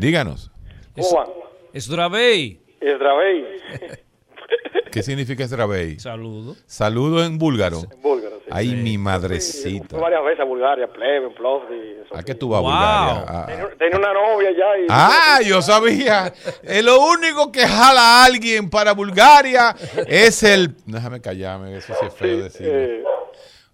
Díganos. 0.00 0.50
¿Cómo 0.94 1.14
van? 1.16 1.26
Es 1.72 1.88
Dravey. 1.88 2.60
Es 2.80 2.98
Dravey. 2.98 3.44
¿Qué 4.90 5.02
significa 5.04 5.44
Esdrabey? 5.44 6.00
Saludo. 6.00 6.56
Saludo 6.66 7.24
en 7.24 7.38
búlgaro. 7.38 7.82
En 7.92 8.02
búlgaro, 8.02 8.38
sí. 8.40 8.46
Ay, 8.50 8.70
mi 8.70 8.96
Fui 8.96 8.98
madrecita. 8.98 9.96
varias 9.96 10.24
veces 10.24 10.40
a 10.40 10.44
Bulgaria, 10.44 10.88
Plebe, 10.92 11.28
en 11.28 11.34
Plovdiv. 11.34 12.02
¿A 12.12 12.22
qué 12.24 12.34
tú 12.34 12.48
vas 12.48 12.58
a 12.58 12.62
Bulgaria? 12.62 13.24
Ah, 13.28 13.46
Tenía, 13.46 13.68
tenía 13.78 13.98
una 13.98 14.12
novia 14.12 14.50
ya 14.50 14.78
y... 14.82 14.86
Ah, 14.88 15.38
yo 15.46 15.62
sabía. 15.62 16.32
Eh, 16.64 16.82
lo 16.82 17.00
único 17.04 17.52
que 17.52 17.64
jala 17.68 18.00
a 18.00 18.24
alguien 18.24 18.68
para 18.68 18.92
Bulgaria 18.92 19.76
es 20.08 20.42
el. 20.42 20.74
Déjame 20.86 21.20
callarme, 21.20 21.76
eso 21.76 21.94
sí 22.00 22.06
es 22.06 22.14
feo 22.14 22.42
decirlo. 22.42 22.72
eh, 22.74 23.04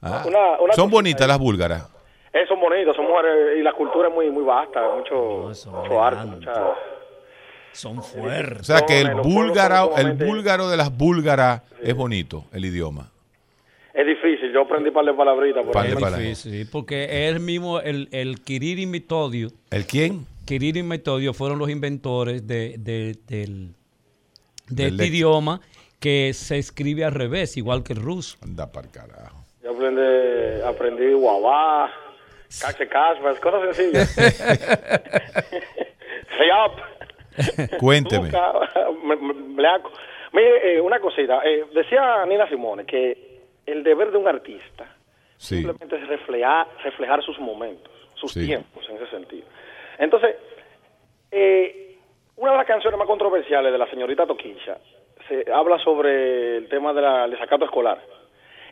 Ah, 0.03 0.23
una- 0.27 0.61
una 0.61 0.75
Son 0.75 0.85
cosita 0.85 0.95
bonitas 0.97 1.29
las 1.29 1.39
búlgaras. 1.39 1.89
Eh, 2.37 2.47
son 2.49 2.61
bonitos, 2.61 2.95
son 2.97 3.07
mujeres 3.07 3.59
y 3.59 3.63
la 3.63 3.73
cultura 3.73 4.09
es 4.09 4.15
muy 4.15 4.31
muy 4.31 4.45
vasta, 4.45 4.81
mucho, 4.97 5.51
mucho 5.71 6.03
arte, 6.03 6.27
mucha... 6.27 6.53
Son 7.73 7.99
O 7.99 8.03
fuertes. 8.03 8.67
sea 8.67 8.81
que 8.87 9.01
el 9.03 9.15
búlgaro, 9.17 9.97
el 9.99 10.13
búlgaro 10.15 10.69
de 10.69 10.77
las 10.79 10.97
búlgaras 10.97 11.61
es 11.83 11.95
bonito, 11.95 12.45
el 12.53 12.65
idioma. 12.65 13.11
Es 13.93 14.07
difícil, 14.07 14.51
yo 14.53 14.63
aprendí 14.63 14.91
par 14.91 15.05
de 15.05 15.13
palabritas. 15.13 15.63
por 15.65 15.73
Par 15.73 15.87
de 15.87 15.95
palabras. 15.95 16.19
difícil, 16.21 16.53
sí, 16.53 16.65
porque 16.71 17.29
él 17.29 17.41
mismo, 17.41 17.81
el, 17.81 18.09
el 18.13 18.41
Kiriri 18.43 18.83
y 18.83 18.87
Metodio, 18.87 19.49
¿El 19.71 19.85
quién? 19.87 20.27
Kiriri 20.47 20.81
y 20.81 20.83
Metodio 20.85 21.35
fueron 21.35 21.59
los 21.59 21.69
inventores 21.69 22.47
de, 22.47 22.77
de- 22.79 23.17
del, 23.27 23.75
de 24.69 24.85
Del 24.85 24.93
este 24.95 25.07
idioma 25.07 25.61
que 26.01 26.33
se 26.35 26.57
escribe 26.59 27.05
al 27.05 27.13
revés, 27.13 27.57
igual 27.59 27.83
que 27.83 27.93
el 27.95 28.01
ruso. 28.01 28.39
Anda 28.43 28.71
para 28.73 28.89
carajo. 28.89 29.45
Yo 29.63 29.71
aprendí, 29.73 30.63
aprendí 30.65 31.13
guabá, 31.15 31.91
cache 32.61 32.89
caspas, 32.89 33.39
cosas 33.41 33.77
sencillas. 33.77 34.17
Riap. 36.39 36.73
Cuénteme. 37.79 38.31
Bleaco. 39.55 39.93
Mire, 40.33 40.77
eh, 40.77 40.81
una 40.81 40.99
cosita. 41.01 41.41
eh, 41.45 41.65
decía 41.75 42.25
Nina 42.27 42.49
Simone 42.49 42.85
que 42.85 43.41
el 43.67 43.83
deber 43.83 44.11
de 44.11 44.19
un 44.19 44.29
artista 44.29 44.87
Sí. 45.39 45.57
simplemente 45.57 45.97
es 45.97 46.09
reflejar, 46.09 46.67
reflejar 46.83 47.23
sus 47.23 47.39
momentos. 47.39 47.93
sus 48.15 48.33
Sí. 48.33 48.47
tiempos 48.47 48.83
en 48.89 48.97
ese 48.97 49.09
sentido. 49.11 49.47
Entonces, 49.99 50.37
eh, 51.31 51.99
una 52.37 52.53
de 52.53 52.57
las 52.57 52.67
canciones 52.67 52.99
más 52.99 53.07
controversiales 53.07 53.71
de 53.71 53.77
la 53.77 53.87
señorita 53.91 54.27
Toquilla 54.27 54.79
se 55.29 55.45
habla 55.53 55.79
sobre 55.81 56.57
el 56.57 56.69
tema 56.71 56.95
de 56.95 57.03
la- 57.03 57.23
del 57.23 57.33
desacato 57.33 57.67
escolar. 57.67 58.01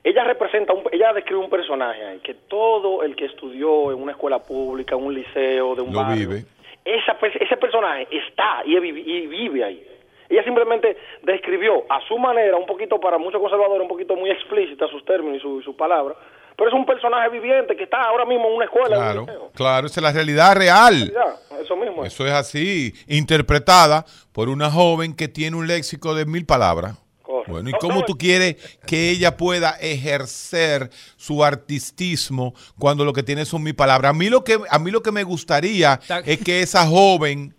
Ella 0.05 0.22
representa, 0.24 0.74
un, 0.74 0.82
ella 0.92 1.12
describe 1.14 1.40
un 1.40 1.48
personaje 1.48 2.05
ahí, 2.05 2.18
que 2.20 2.34
todo 2.34 3.02
el 3.02 3.16
que 3.16 3.24
estudió 3.24 3.90
en 3.90 4.02
una 4.02 4.12
escuela 4.12 4.38
pública, 4.42 4.94
en 4.94 5.02
un 5.05 5.14
liceo, 5.14 5.74
de 5.74 5.80
un 5.80 5.92
Lo 5.94 6.00
barrio, 6.00 6.28
vive. 6.28 6.44
esa 6.84 7.16
ese 7.40 7.57
personaje 7.57 8.07
está 8.11 8.62
y, 8.66 8.74
vive- 8.78 9.00
y 9.00 9.26
vive 9.26 9.64
ahí. 9.64 9.88
Ella 10.28 10.44
simplemente 10.44 10.96
describió 11.22 11.84
a 11.88 12.00
su 12.07 12.18
manera, 12.18 12.57
un 12.57 12.66
poquito 12.66 13.00
para 13.00 13.16
muchos 13.18 13.40
conservadores, 13.40 13.80
un 13.82 13.88
poquito 13.88 14.14
muy 14.14 14.30
explícita 14.30 14.86
sus 14.88 15.05
términos 15.07 15.38
y 15.38 15.40
su- 15.40 15.62
sus 15.62 15.74
palabras, 15.74 16.18
pero 16.57 16.68
es 16.68 16.74
un 16.74 16.84
personaje 16.84 17.30
viviente 17.30 17.74
que 17.74 17.84
está 17.84 18.02
ahora 18.02 18.26
mismo 18.26 18.46
en 18.48 18.55
una 18.57 18.64
escuela, 18.66 19.12
en 19.12 19.18
un 19.20 19.24
Claro, 19.26 19.50
claro, 19.55 19.86
esa 19.86 20.00
es 20.00 20.05
la 20.05 20.12
realidad 20.12 20.55
real. 20.57 21.12
Eso 21.61 21.76
mismo. 21.76 22.05
Eso 22.05 22.26
es 22.26 22.32
así, 22.32 22.92
interpretada 23.09 24.05
por 24.32 24.48
una 24.50 24.70
joven 24.70 25.16
que 25.16 25.28
tiene 25.28 25.57
un 25.57 25.66
léxico 25.66 26.14
de 26.14 26.26
mil 26.26 26.44
palabras. 26.44 26.98
Bueno, 27.47 27.70
¿y 27.70 27.72
cómo 27.80 28.05
tú 28.05 28.16
quieres 28.18 28.57
que 28.87 29.11
ella 29.11 29.37
pueda 29.37 29.70
ejercer 29.80 30.91
su 31.16 31.45
artistismo 31.45 32.55
cuando 32.78 33.05
lo 33.05 33.12
que 33.12 33.22
tiene 33.22 33.45
son 33.45 33.62
mil 33.62 33.74
palabras? 33.74 34.11
A 34.11 34.12
mí 34.14 34.28
lo 34.28 34.45
que, 34.45 34.59
a 34.70 34.78
mí 34.78 34.91
lo 34.91 35.03
que 35.03 35.12
me 35.12 35.22
gustaría 35.24 36.01
es 36.32 36.39
que 36.41 36.62
esa 36.62 36.87
joven 36.87 37.55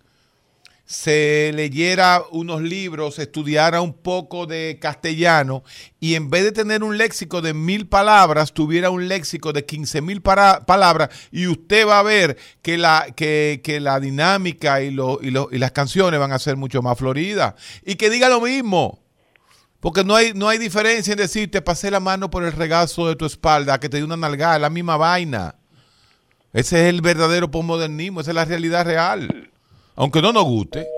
se 0.88 1.50
leyera 1.52 2.22
unos 2.30 2.62
libros, 2.62 3.18
estudiara 3.18 3.80
un 3.80 3.92
poco 3.92 4.46
de 4.46 4.78
castellano 4.80 5.64
y 5.98 6.14
en 6.14 6.30
vez 6.30 6.44
de 6.44 6.52
tener 6.52 6.84
un 6.84 6.96
léxico 6.96 7.42
de 7.42 7.54
mil 7.54 7.88
palabras, 7.88 8.52
tuviera 8.54 8.90
un 8.90 9.08
léxico 9.08 9.52
de 9.52 9.64
quince 9.64 10.00
mil 10.00 10.22
para- 10.22 10.64
palabras 10.64 11.08
y 11.32 11.48
usted 11.48 11.88
va 11.88 11.98
a 11.98 12.02
ver 12.04 12.36
que 12.62 12.78
la, 12.78 13.06
que, 13.16 13.60
que 13.64 13.80
la 13.80 13.98
dinámica 13.98 14.80
y, 14.80 14.92
lo- 14.92 15.18
y, 15.20 15.32
lo- 15.32 15.48
y 15.50 15.58
las 15.58 15.72
canciones 15.72 16.20
van 16.20 16.30
a 16.30 16.38
ser 16.38 16.56
mucho 16.56 16.82
más 16.82 16.96
floridas. 16.96 17.54
Y 17.84 17.96
que 17.96 18.08
diga 18.08 18.28
lo 18.28 18.40
mismo. 18.40 19.00
Porque 19.86 20.02
no 20.02 20.16
hay, 20.16 20.32
no 20.34 20.48
hay 20.48 20.58
diferencia 20.58 21.12
en 21.12 21.18
decir 21.18 21.48
te 21.48 21.62
pasé 21.62 21.92
la 21.92 22.00
mano 22.00 22.28
por 22.28 22.42
el 22.42 22.50
regazo 22.50 23.06
de 23.06 23.14
tu 23.14 23.24
espalda, 23.24 23.78
que 23.78 23.88
te 23.88 23.98
di 23.98 24.02
una 24.02 24.16
nalgada, 24.16 24.58
la 24.58 24.68
misma 24.68 24.96
vaina. 24.96 25.54
Ese 26.52 26.80
es 26.82 26.92
el 26.92 27.02
verdadero 27.02 27.52
posmodernismo, 27.52 28.20
esa 28.20 28.32
es 28.32 28.34
la 28.34 28.44
realidad 28.44 28.84
real. 28.84 29.48
Aunque 29.94 30.20
no 30.20 30.32
nos 30.32 30.42
guste. 30.42 30.88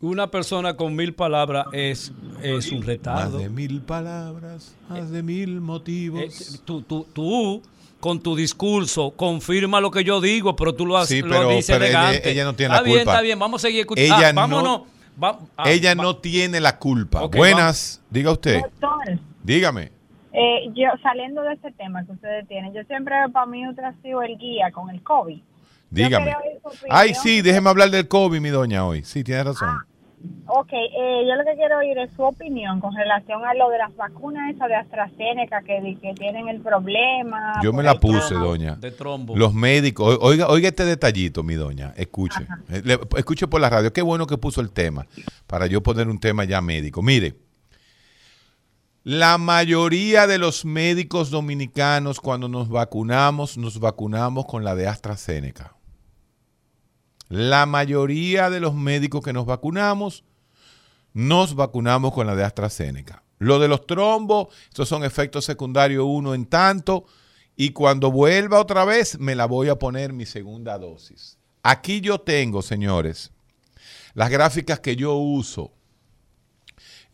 Una 0.00 0.30
persona 0.30 0.76
con 0.76 0.94
mil 0.94 1.12
palabras 1.12 1.66
es, 1.72 2.12
es 2.40 2.70
un 2.70 2.78
Más 2.78 2.86
retardo. 2.86 3.38
de 3.38 3.48
mil 3.48 3.80
palabras, 3.80 4.76
más 4.88 5.10
de 5.10 5.24
mil 5.24 5.60
motivos. 5.60 6.22
Eh, 6.22 6.58
tú, 6.64 6.82
tú, 6.82 7.04
tú, 7.12 7.62
con 7.98 8.20
tu 8.20 8.36
discurso, 8.36 9.10
confirma 9.16 9.80
lo 9.80 9.90
que 9.90 10.04
yo 10.04 10.20
digo, 10.20 10.54
pero 10.54 10.72
tú 10.72 10.86
lo, 10.86 10.98
has, 10.98 11.08
Sí, 11.08 11.20
lo 11.20 11.30
pero- 11.30 11.48
dices 11.48 11.66
pero 11.66 11.84
ella- 11.84 12.04
elegante. 12.10 12.30
ella 12.30 12.44
no 12.44 12.54
tiene 12.54 12.74
está 12.74 12.80
la 12.80 12.84
bien, 12.84 12.98
culpa. 12.98 13.10
está 13.12 13.22
bien, 13.22 13.38
vamos 13.40 13.60
a 13.60 13.66
seguir 13.66 13.80
escuchando. 13.80 14.14
Ah, 14.14 14.32
vámonos. 14.34 14.62
no- 14.62 14.91
Va- 15.22 15.38
ah, 15.56 15.68
Ella 15.70 15.94
va- 15.94 16.02
no 16.02 16.16
tiene 16.16 16.60
la 16.60 16.78
culpa. 16.78 17.26
Buenas, 17.26 18.02
diga 18.10 18.30
usted. 18.32 18.60
Doctor, 18.62 19.18
Dígame. 19.42 19.90
eh, 20.32 20.70
yo 20.74 20.86
saliendo 21.02 21.42
de 21.42 21.54
ese 21.54 21.70
tema 21.72 22.04
que 22.06 22.12
ustedes 22.12 22.46
tienen, 22.48 22.72
yo 22.72 22.82
siempre 22.84 23.14
para 23.32 23.46
mí 23.46 23.64
ha 23.64 23.92
sido 24.02 24.22
el 24.22 24.38
guía 24.38 24.70
con 24.72 24.88
el 24.90 25.02
COVID. 25.02 25.40
Dígame. 25.90 26.34
Ay, 26.88 27.12
sí, 27.14 27.42
déjeme 27.42 27.68
hablar 27.68 27.90
del 27.90 28.08
COVID, 28.08 28.40
mi 28.40 28.48
doña, 28.48 28.86
hoy. 28.86 29.04
Sí, 29.04 29.22
tiene 29.22 29.44
razón. 29.44 29.68
Ok, 30.46 30.72
eh, 30.72 31.24
yo 31.26 31.34
lo 31.36 31.44
que 31.44 31.54
quiero 31.56 31.78
oír 31.78 31.96
es 31.98 32.10
su 32.12 32.22
opinión 32.22 32.80
con 32.80 32.94
relación 32.94 33.44
a 33.44 33.54
lo 33.54 33.70
de 33.70 33.78
las 33.78 33.94
vacunas 33.96 34.54
esas 34.54 34.68
de 34.68 34.74
AstraZeneca 34.74 35.62
que, 35.62 35.96
que 36.02 36.12
tienen 36.14 36.48
el 36.48 36.60
problema. 36.60 37.54
Yo 37.62 37.72
me 37.72 37.82
la 37.82 37.94
puse, 37.98 38.34
doña. 38.34 38.74
De 38.74 38.90
trombo. 38.90 39.36
Los 39.36 39.54
médicos, 39.54 40.18
oiga, 40.20 40.48
oiga 40.48 40.68
este 40.68 40.84
detallito, 40.84 41.42
mi 41.42 41.54
doña, 41.54 41.94
escuche. 41.96 42.46
Eh, 42.70 42.82
le- 42.84 42.98
escuche 43.16 43.46
por 43.46 43.60
la 43.60 43.70
radio, 43.70 43.92
qué 43.92 44.02
bueno 44.02 44.26
que 44.26 44.36
puso 44.36 44.60
el 44.60 44.70
tema, 44.72 45.06
para 45.46 45.66
yo 45.66 45.82
poner 45.82 46.08
un 46.08 46.18
tema 46.20 46.44
ya 46.44 46.60
médico. 46.60 47.02
Mire, 47.02 47.34
la 49.04 49.38
mayoría 49.38 50.26
de 50.26 50.38
los 50.38 50.64
médicos 50.64 51.30
dominicanos 51.30 52.20
cuando 52.20 52.48
nos 52.48 52.68
vacunamos, 52.68 53.56
nos 53.58 53.80
vacunamos 53.80 54.44
con 54.46 54.64
la 54.64 54.74
de 54.74 54.86
AstraZeneca. 54.86 55.74
La 57.32 57.64
mayoría 57.64 58.50
de 58.50 58.60
los 58.60 58.74
médicos 58.74 59.22
que 59.24 59.32
nos 59.32 59.46
vacunamos, 59.46 60.22
nos 61.14 61.54
vacunamos 61.54 62.12
con 62.12 62.26
la 62.26 62.36
de 62.36 62.44
AstraZeneca. 62.44 63.22
Lo 63.38 63.58
de 63.58 63.68
los 63.68 63.86
trombos, 63.86 64.48
esos 64.70 64.86
son 64.86 65.02
efectos 65.02 65.46
secundarios 65.46 66.04
uno 66.06 66.34
en 66.34 66.44
tanto, 66.44 67.06
y 67.56 67.70
cuando 67.70 68.10
vuelva 68.12 68.60
otra 68.60 68.84
vez 68.84 69.18
me 69.18 69.34
la 69.34 69.46
voy 69.46 69.70
a 69.70 69.76
poner 69.78 70.12
mi 70.12 70.26
segunda 70.26 70.76
dosis. 70.76 71.38
Aquí 71.62 72.02
yo 72.02 72.20
tengo, 72.20 72.60
señores, 72.60 73.30
las 74.12 74.28
gráficas 74.28 74.80
que 74.80 74.94
yo 74.94 75.14
uso. 75.14 75.72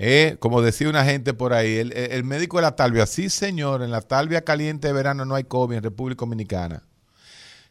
Eh, 0.00 0.36
como 0.40 0.62
decía 0.62 0.88
una 0.88 1.04
gente 1.04 1.32
por 1.32 1.52
ahí, 1.52 1.76
el, 1.76 1.92
el- 1.92 2.10
el 2.10 2.24
médico 2.24 2.56
de 2.56 2.62
la 2.62 2.74
talvia, 2.74 3.06
sí 3.06 3.30
señor, 3.30 3.82
en 3.84 3.92
la 3.92 4.00
talvia 4.00 4.42
caliente 4.42 4.88
de 4.88 4.94
verano 4.94 5.24
no 5.24 5.36
hay 5.36 5.44
COVID 5.44 5.76
en 5.76 5.82
República 5.84 6.20
Dominicana. 6.24 6.82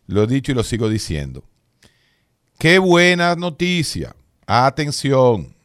Lo 0.05 0.23
he 0.23 0.27
dicho 0.27 0.53
y 0.53 0.55
lo 0.55 0.63
sigo 0.63 0.87
diciendo. 0.87 1.43
Qué 2.57 2.79
buena 2.79 3.35
noticia. 3.35 4.15
Atención. 4.47 5.55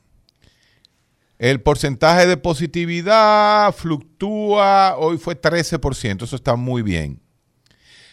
El 1.38 1.61
porcentaje 1.61 2.26
de 2.26 2.36
positividad 2.36 3.74
fluctúa, 3.74 4.97
hoy 4.99 5.18
fue 5.18 5.40
13%, 5.40 6.22
eso 6.22 6.36
está 6.36 6.55
muy 6.55 6.82
bien. 6.82 7.20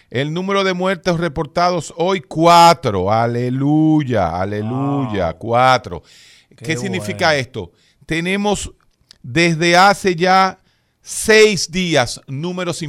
El 0.09 0.33
número 0.33 0.63
de 0.63 0.73
muertos 0.73 1.19
reportados 1.19 1.93
hoy, 1.97 2.21
4. 2.21 3.11
Aleluya, 3.11 4.29
aleluya, 4.39 5.33
4. 5.33 6.01
¿Qué, 6.49 6.55
Qué 6.55 6.77
significa 6.77 7.27
bueno. 7.27 7.39
esto? 7.41 7.71
Tenemos 8.07 8.73
desde 9.21 9.77
hace 9.77 10.15
ya 10.15 10.57
seis 11.01 11.69
días 11.69 12.21
números, 12.27 12.83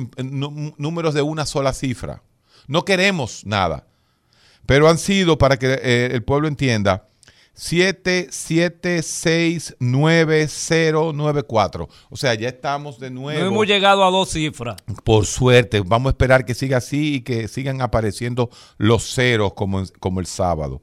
números 0.78 1.14
de 1.14 1.22
una 1.22 1.45
sola 1.45 1.72
cifra. 1.74 2.22
No 2.66 2.84
queremos 2.84 3.45
nada, 3.45 3.86
pero 4.66 4.88
han 4.88 4.98
sido, 4.98 5.38
para 5.38 5.58
que 5.58 5.78
eh, 5.82 6.11
el 6.12 6.22
pueblo 6.22 6.48
entienda, 6.48 7.06
7, 7.54 8.28
7, 8.30 9.02
6, 9.02 9.76
9, 9.80 10.46
0, 10.48 11.12
9, 11.14 11.42
4. 11.42 11.88
O 12.08 12.16
sea, 12.16 12.34
ya 12.34 12.48
estamos 12.48 12.98
de 12.98 13.11
no 13.11 13.22
nuevo. 13.22 13.46
hemos 13.48 13.66
llegado 13.66 14.02
a 14.02 14.11
dos 14.11 14.30
cifras. 14.30 14.76
Por 15.04 15.26
suerte, 15.26 15.82
vamos 15.84 16.11
a 16.11 16.12
esperar 16.12 16.46
que 16.46 16.54
siga 16.54 16.78
así 16.78 17.16
y 17.16 17.20
que 17.20 17.48
sigan 17.48 17.82
apareciendo 17.82 18.48
los 18.78 19.14
ceros 19.14 19.52
como, 19.52 19.82
como 19.98 20.20
el 20.20 20.26
sábado. 20.26 20.80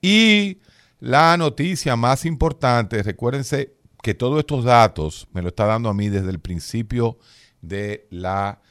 Y 0.00 0.58
la 1.00 1.36
noticia 1.36 1.96
más 1.96 2.24
importante, 2.24 3.02
recuérdense 3.02 3.74
que 4.02 4.14
todos 4.14 4.38
estos 4.38 4.62
datos 4.62 5.26
me 5.32 5.42
lo 5.42 5.48
está 5.48 5.66
dando 5.66 5.88
a 5.88 5.94
mí 5.94 6.08
desde 6.08 6.30
el 6.30 6.38
principio 6.38 7.18
de 7.62 8.06
la 8.10 8.62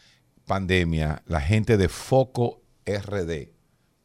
pandemia, 0.46 1.24
la 1.26 1.42
gente 1.42 1.76
de 1.76 1.90
Foco 1.90 2.62
RD. 2.86 3.51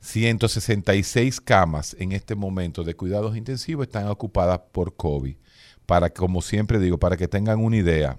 166 0.00 1.42
camas 1.42 1.94
en 1.98 2.12
este 2.12 2.34
momento 2.34 2.84
de 2.84 2.94
cuidados 2.94 3.36
intensivos 3.36 3.86
están 3.86 4.08
ocupadas 4.08 4.60
por 4.72 4.96
COVID. 4.96 5.36
Para, 5.84 6.08
como 6.08 6.40
siempre 6.40 6.78
digo, 6.78 6.96
para 6.98 7.18
que 7.18 7.28
tengan 7.28 7.60
una 7.60 7.76
idea, 7.76 8.18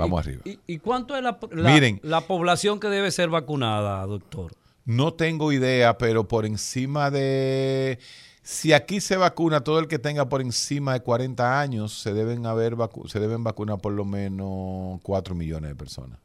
vamos 0.03 0.21
arriba. 0.27 0.43
¿Y, 0.45 0.59
y 0.67 0.79
cuánto 0.79 1.17
es 1.17 1.23
la, 1.23 1.39
la- 1.51 1.73
Miren. 1.73 2.01
la 2.03 2.21
población 2.23 2.79
que 2.81 2.89
debe 2.89 3.11
ser 3.11 3.29
vacunada, 3.31 4.05
doctor? 4.07 4.53
No 4.85 5.15
tengo 5.15 5.53
idea, 5.53 5.97
pero 5.99 6.27
por 6.29 6.45
encima 6.47 7.11
de... 7.11 7.99
Si 8.45 8.73
aquí 8.73 9.01
se 9.01 9.17
vacuna 9.17 9.63
todo 9.63 9.79
el 9.79 9.87
que 9.87 10.01
tenga 10.01 10.29
por 10.29 10.41
encima 10.41 10.95
de 10.95 11.01
40 11.01 11.61
años, 11.61 11.97
se 12.01 12.13
deben, 12.13 12.45
haber 12.47 12.75
vacu- 12.75 13.09
se 13.09 13.21
deben 13.21 13.45
vacunar 13.45 13.79
por 13.79 13.93
lo 13.93 14.05
menos 14.05 14.99
4 15.05 15.35
millones 15.37 15.71
de 15.71 15.77
personas. 15.77 16.19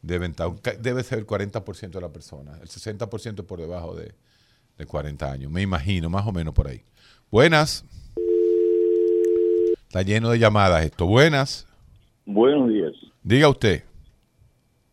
Deben 0.00 0.34
debe 0.80 1.02
ser 1.04 1.18
el 1.18 1.26
40% 1.26 1.90
de 1.90 2.00
la 2.00 2.08
persona. 2.08 2.58
El 2.62 2.68
60% 2.70 3.44
por 3.44 3.60
debajo 3.60 3.94
de, 3.94 4.14
de 4.78 4.86
40 4.86 5.30
años. 5.30 5.52
Me 5.52 5.60
imagino, 5.60 6.08
más 6.08 6.26
o 6.26 6.32
menos 6.32 6.54
por 6.54 6.68
ahí. 6.68 6.82
Buenas. 7.30 7.84
Está 9.82 10.00
lleno 10.00 10.30
de 10.30 10.38
llamadas 10.38 10.84
esto. 10.84 11.04
Buenas. 11.04 11.66
Buenos 12.32 12.68
días. 12.68 12.92
Diga 13.24 13.48
usted. 13.48 13.82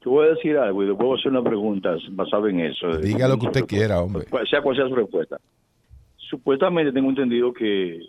Yo 0.03 0.09
voy 0.09 0.25
a 0.25 0.29
decir 0.31 0.57
algo 0.57 0.81
y 0.81 0.87
después 0.87 1.05
voy 1.05 1.17
a 1.17 1.19
hacer 1.19 1.31
una 1.31 1.43
pregunta 1.43 1.95
basada 2.09 2.49
en 2.49 2.61
eso. 2.61 2.97
Diga 2.97 3.27
lo 3.27 3.37
que 3.37 3.45
usted 3.45 3.65
quiera, 3.65 4.01
hombre. 4.01 4.25
Sea 4.49 4.61
cual 4.61 4.75
sea 4.75 4.87
su 4.87 4.95
respuesta. 4.95 5.37
Supuestamente 6.17 6.91
tengo 6.91 7.09
entendido 7.09 7.53
que 7.53 7.99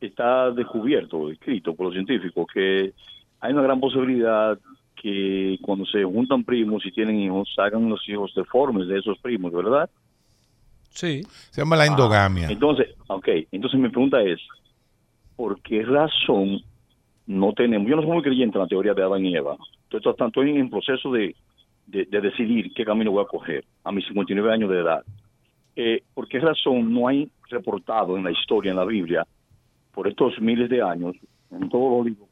está 0.00 0.50
descubierto, 0.50 1.30
escrito 1.30 1.76
por 1.76 1.86
los 1.86 1.94
científicos, 1.94 2.46
que 2.52 2.92
hay 3.38 3.52
una 3.52 3.62
gran 3.62 3.78
posibilidad 3.78 4.58
que 5.00 5.58
cuando 5.62 5.86
se 5.86 6.02
juntan 6.02 6.42
primos 6.42 6.84
y 6.84 6.90
tienen 6.90 7.20
hijos, 7.20 7.54
hagan 7.58 7.88
los 7.88 8.08
hijos 8.08 8.32
deformes 8.34 8.88
de 8.88 8.98
esos 8.98 9.18
primos, 9.18 9.52
¿verdad? 9.52 9.88
Sí. 10.90 11.22
Se 11.50 11.60
llama 11.60 11.76
la 11.76 11.86
endogamia. 11.86 12.48
Entonces, 12.48 12.88
ok, 13.06 13.28
entonces 13.52 13.78
mi 13.78 13.88
pregunta 13.88 14.20
es, 14.20 14.40
¿por 15.36 15.60
qué 15.62 15.82
razón 15.84 16.60
no 17.26 17.52
tenemos, 17.52 17.88
yo 17.88 17.96
no 17.96 18.02
soy 18.02 18.10
muy 18.12 18.22
creyente 18.22 18.56
en 18.58 18.62
la 18.62 18.68
teoría 18.68 18.94
de 18.94 19.02
Adán 19.02 19.24
y 19.24 19.34
Eva, 19.36 19.56
estoy, 19.84 20.00
tratando- 20.00 20.28
estoy 20.42 20.56
en 20.58 20.70
proceso 20.70 21.10
de, 21.12 21.34
de- 21.86 22.04
de 22.06 22.20
decidir 22.20 22.72
qué 22.74 22.84
camino 22.84 23.10
voy 23.12 23.24
a 23.24 23.28
coger 23.28 23.64
a 23.84 23.92
mis 23.92 24.04
59 24.06 24.52
años 24.52 24.70
de 24.70 24.78
edad. 24.80 25.04
Eh, 25.74 26.02
¿Por 26.14 26.26
qué 26.28 26.38
razón 26.40 26.92
no 26.92 27.06
hay 27.08 27.30
reportado 27.50 28.16
en 28.16 28.24
la 28.24 28.30
historia, 28.30 28.70
en 28.70 28.76
la 28.76 28.84
Biblia, 28.84 29.26
por 29.92 30.08
estos 30.08 30.40
miles 30.40 30.68
de 30.70 30.80
años, 30.82 31.14
en 31.50 31.68
todos 31.68 31.98
los 31.98 32.06
libros, 32.06 32.28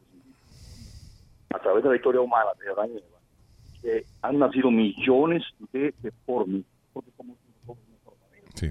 a 1.55 1.59
través 1.59 1.83
de 1.85 1.91
la 1.91 1.97
historia 1.97 2.21
humana 2.21 2.51
de 2.65 2.71
Adán 2.73 2.91
y 2.91 2.97
Eva, 2.99 3.19
que 3.83 4.05
han 4.23 4.39
nacido 4.39 4.71
millones 4.71 5.43
de 5.73 5.93
deformes? 6.03 6.63
Porque 6.93 7.11
como 7.17 7.37
Sí. 8.55 8.71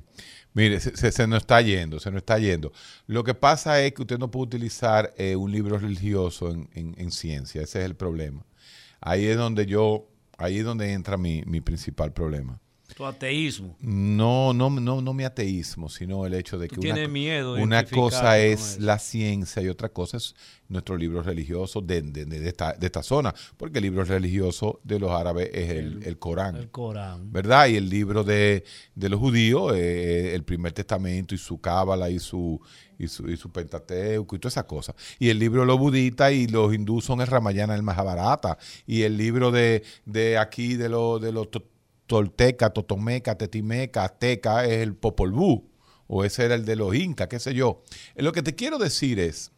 Mire, 0.54 0.80
se, 0.80 1.12
se- 1.12 1.28
nos 1.28 1.42
está 1.42 1.62
yendo, 1.62 2.00
se 2.00 2.12
nos 2.12 2.20
está 2.20 2.38
yendo. 2.38 2.72
Lo 3.08 3.24
que 3.24 3.34
pasa 3.34 3.82
es 3.82 3.94
que 3.94 4.02
usted 4.04 4.20
no 4.20 4.30
puede 4.32 4.46
utilizar 4.46 5.14
eh, 5.18 5.36
un 5.36 5.52
libro 5.52 5.78
religioso 5.80 6.52
en, 6.52 6.70
en- 6.74 6.96
en 6.98 7.12
ciencia, 7.12 7.62
ese 7.64 7.80
es 7.80 7.86
el 7.86 7.96
problema. 7.96 8.46
Ahí 9.02 9.26
es 9.26 9.38
donde 9.38 9.66
yo, 9.66 10.08
ahí 10.38 10.60
es 10.60 10.66
donde 10.66 10.94
entra 10.94 11.18
mi, 11.18 11.44
mi 11.46 11.62
principal 11.62 12.14
problema. 12.14 12.60
Tu 12.96 13.06
ateísmo. 13.06 13.76
No, 13.82 14.54
no, 14.54 14.70
no, 14.70 15.02
no 15.02 15.14
mi 15.14 15.24
ateísmo, 15.24 15.90
sino 15.90 16.26
el 16.26 16.34
hecho 16.36 16.58
de 16.58 16.68
que 16.68 16.80
una, 16.80 17.08
miedo 17.08 17.56
una 17.56 17.84
cosa 17.86 18.40
es 18.40 18.80
la 18.80 19.00
ciencia 19.00 19.62
y 19.62 19.68
otra 19.68 19.90
cosa 19.90 20.18
es 20.18 20.36
nuestro 20.70 20.96
libro 20.98 21.22
religioso 21.22 21.82
de, 21.82 22.02
de- 22.02 22.26
de 22.26 22.48
esta, 22.48 22.74
de 22.74 22.86
esta 22.86 23.04
zona, 23.04 23.34
porque 23.58 23.80
el 23.80 23.84
libro 23.84 24.04
religioso 24.04 24.80
de 24.84 25.00
los 25.00 25.12
árabes 25.12 25.50
es 25.54 25.70
el, 25.70 26.04
el 26.04 26.18
Corán. 26.20 26.56
El 26.56 26.70
Corán. 26.70 27.32
¿verdad? 27.32 27.68
Y 27.68 27.76
el 27.76 27.90
libro 27.90 28.24
de, 28.24 28.64
de 28.96 29.10
los 29.10 29.20
judíos, 29.20 29.74
eh, 29.76 30.34
el 30.36 30.44
primer 30.44 30.72
testamento 30.74 31.36
y 31.36 31.38
su 31.38 31.60
cábala 31.60 32.10
y 32.10 32.20
su, 32.20 32.60
y 32.98 33.08
su, 33.08 33.30
y 33.30 33.38
su 33.38 33.52
pentateuco 33.52 34.36
y 34.36 34.40
todas 34.40 34.54
esas 34.54 34.66
cosas. 34.66 34.96
Y 35.20 35.30
el 35.30 35.40
libro 35.40 35.62
de 35.62 35.68
los 35.68 35.78
budistas 35.80 36.32
y 36.32 36.48
los 36.48 36.74
hindúes 36.74 37.06
son 37.06 37.22
el 37.22 37.28
Ramayana, 37.28 37.76
el 37.76 37.84
Mahabharata. 37.84 38.58
Y 38.88 39.02
el 39.04 39.18
libro 39.18 39.52
de, 39.52 39.84
de 40.06 40.38
aquí, 40.38 40.76
de 40.76 40.90
los 40.90 41.22
de 41.22 41.32
los 41.32 41.50
tolteca, 42.14 42.70
totomeca, 42.70 43.36
tetimeca, 43.40 44.04
azteca, 44.06 44.66
es 44.66 44.84
el 44.84 44.96
Popol 44.96 45.32
Vuh. 45.32 45.64
O 46.06 46.24
ese 46.24 46.46
era 46.46 46.54
el 46.54 46.64
de 46.64 46.76
los 46.76 46.94
incas, 46.94 47.28
qué 47.28 47.40
sé 47.40 47.56
yo. 47.56 47.82
Lo 48.16 48.32
que 48.34 48.44
te 48.44 48.54
quiero 48.54 48.78
decir 48.78 49.18
es, 49.20 49.52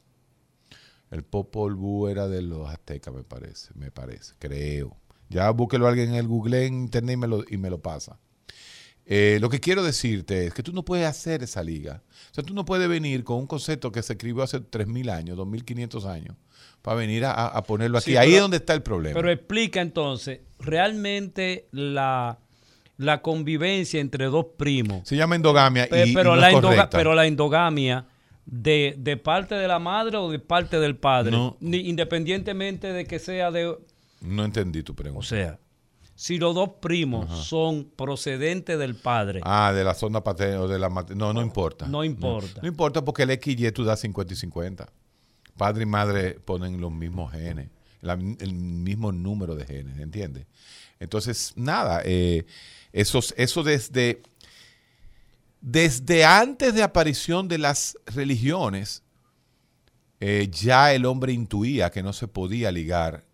el 1.12 1.24
Popol 1.24 1.76
Vuh 1.76 2.08
era 2.08 2.30
de 2.30 2.42
los 2.42 2.70
aztecas, 2.70 3.14
me 3.14 3.24
parece, 3.26 3.74
me 3.76 3.92
parece, 3.92 4.36
creo. 4.40 4.96
Ya 5.28 5.50
búsquelo 5.50 5.86
alguien 5.86 6.10
en 6.12 6.16
el 6.16 6.28
Google, 6.30 6.66
en 6.66 6.76
internet 6.76 7.16
y 7.16 7.18
me 7.18 7.28
lo, 7.28 7.44
y 7.50 7.58
me 7.58 7.70
lo 7.70 7.82
pasa. 7.82 8.20
Eh, 9.06 9.38
lo 9.42 9.50
que 9.50 9.60
quiero 9.60 9.84
decirte 9.84 10.48
es 10.48 10.54
que 10.54 10.64
tú 10.64 10.72
no 10.72 10.86
puedes 10.86 11.06
hacer 11.06 11.44
esa 11.44 11.62
liga. 11.62 12.04
O 12.32 12.34
sea, 12.36 12.44
tú 12.44 12.54
no 12.54 12.64
puedes 12.64 12.88
venir 12.88 13.26
con 13.26 13.38
un 13.38 13.48
concepto 13.48 13.92
que 13.92 14.02
se 14.02 14.14
escribió 14.14 14.44
hace 14.44 14.60
3.000 14.62 15.12
años, 15.12 15.38
2.500 15.38 16.06
años, 16.06 16.38
para 16.82 16.96
venir 16.96 17.26
a, 17.26 17.32
a 17.34 17.64
ponerlo 17.64 17.98
aquí. 17.98 18.12
Sí, 18.12 18.18
Ahí 18.18 18.28
pero- 18.28 18.36
es 18.38 18.42
donde 18.44 18.58
está 18.58 18.74
el 18.74 18.82
problema. 18.82 19.14
Pero 19.20 19.30
explica 19.30 19.82
entonces, 19.82 20.40
realmente 20.58 21.68
la, 21.72 22.40
la 22.98 23.22
convivencia 23.22 24.00
entre 24.00 24.26
dos 24.26 24.46
primos. 24.58 25.08
Se 25.08 25.16
llama 25.18 25.36
endogamia 25.36 25.88
Pe- 25.88 26.08
y, 26.08 26.12
y 26.12 26.14
pero, 26.14 26.36
no 26.36 26.42
la 26.42 26.50
es 26.50 26.56
endoga- 26.56 26.62
correcta. 26.76 26.98
pero 26.98 27.14
la 27.14 27.26
endogamia 27.26 28.06
de, 28.46 28.96
de 28.98 29.18
parte 29.18 29.56
de 29.56 29.68
la 29.68 29.80
madre 29.80 30.18
o 30.18 30.30
de 30.30 30.40
parte 30.40 30.80
del 30.80 30.96
padre, 30.96 31.32
No. 31.32 31.58
ni- 31.60 31.90
independientemente 31.90 32.94
de 32.94 33.06
que 33.06 33.20
sea 33.20 33.52
de... 33.52 33.76
No 34.22 34.46
entendí 34.46 34.82
tu 34.84 34.96
pregunta. 34.96 35.20
O 35.20 35.24
sea, 35.24 35.60
si 36.16 36.38
los 36.38 36.56
dos 36.56 36.70
primos 36.80 37.46
son 37.46 37.90
procedentes 37.96 38.80
del 38.80 38.96
padre, 38.96 39.42
Ah, 39.44 39.74
de 39.76 39.84
la 39.84 39.94
zona 39.94 40.24
paterna 40.24 40.62
o 40.62 40.68
de 40.68 40.80
la 40.80 40.90
No, 41.16 41.34
no 41.34 41.42
importa. 41.42 41.88
no 41.88 42.04
importa. 42.04 42.54
No, 42.56 42.62
no 42.62 42.68
importa 42.68 43.04
porque 43.04 43.24
el 43.24 43.32
X 43.32 43.56
y 43.60 43.72
tú 43.72 43.84
das 43.84 44.00
50 44.00 44.34
y 44.34 44.38
50. 44.38 44.88
Padre 45.58 45.84
y 45.84 45.86
madre 45.86 46.34
ponen 46.40 46.80
los 46.80 46.92
mismos 46.92 47.32
genes, 47.32 47.70
la- 48.02 48.14
el 48.14 48.54
mismo 48.54 49.12
número 49.12 49.56
de 49.56 49.66
genes, 49.66 50.00
¿entiendes? 50.00 50.46
Entonces, 51.00 51.52
nada, 51.58 52.02
eh, 52.06 52.46
eso, 52.96 53.20
eso 53.36 53.62
desde, 53.62 54.22
desde 55.60 56.24
antes 56.24 56.74
de 56.74 56.82
aparición 56.82 57.50
de 57.50 57.58
las 57.58 57.98
religiones, 58.06 59.04
eh, 60.22 60.48
ya 60.50 60.94
el 60.94 61.06
hombre 61.06 61.34
intuía 61.34 61.92
que 61.92 62.02
no 62.02 62.14
se 62.14 62.30
podía 62.30 62.72
ligar 62.72 63.26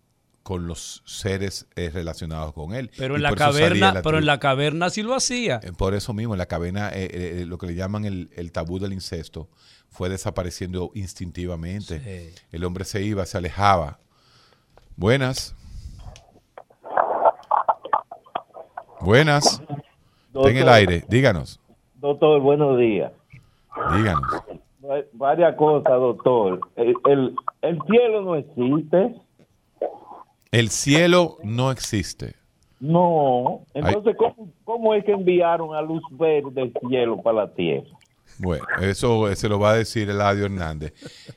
con 0.42 0.66
los 0.66 1.04
seres 1.06 1.66
eh, 1.76 1.90
relacionados 1.94 2.52
con 2.54 2.74
él. 2.74 2.90
Pero 2.96 3.14
Y 3.14 3.18
en 3.18 3.22
la 3.22 3.34
caverna, 3.36 4.02
pero 4.02 4.18
en 4.18 4.26
la 4.26 4.40
caverna 4.40 4.90
sí 4.90 5.04
lo 5.04 5.14
hacía. 5.14 5.60
Eh, 5.62 5.70
Por 5.70 5.94
eso 5.94 6.12
mismo, 6.12 6.34
en 6.34 6.38
la 6.38 6.46
caverna, 6.46 6.90
eh, 6.92 7.44
lo 7.46 7.56
que 7.56 7.68
le 7.68 7.76
llaman 7.76 8.04
el, 8.04 8.30
el 8.34 8.50
tabú 8.50 8.80
del 8.80 8.92
incesto 8.92 9.48
fue 9.90 10.08
desapareciendo 10.08 10.90
instintivamente. 10.96 12.32
Sí. 12.34 12.42
El 12.50 12.64
hombre 12.64 12.84
se 12.84 13.00
iba, 13.02 13.24
se 13.26 13.38
alejaba. 13.38 14.00
Buenas. 14.96 15.54
Buenas. 19.04 19.60
Está 19.60 19.72
en 20.48 20.48
el 20.48 20.54
Doctor. 20.64 20.68
aire. 20.74 21.04
Díganos. 21.08 21.60
Doctor, 21.96 22.40
buenos 22.40 22.78
días. 22.78 23.12
Díganos. 23.96 24.22
Va- 24.84 25.04
Varias 25.12 25.54
cosas, 25.56 25.92
doctor. 25.92 26.60
El, 26.76 26.94
el, 27.06 27.34
el 27.62 27.78
cielo 27.88 28.22
no 28.22 28.34
existe. 28.36 29.14
El 30.50 30.70
cielo 30.70 31.38
no 31.42 31.70
existe. 31.70 32.34
No. 32.80 33.62
Entonces, 33.74 34.16
¿cómo, 34.18 34.48
cómo 34.64 34.94
es 34.94 35.04
que 35.04 35.12
enviaron 35.12 35.74
a 35.74 35.82
luz 35.82 36.02
verde 36.10 36.50
del 36.52 36.72
cielo 36.88 37.22
para 37.22 37.44
la 37.46 37.54
tierra? 37.54 37.86
Bueno, 38.38 38.64
eso 38.80 39.32
se 39.36 39.48
lo 39.48 39.58
va 39.60 39.70
a 39.72 39.74
decir 39.74 40.08
Eladio 40.10 40.46
Hernández. 40.46 40.92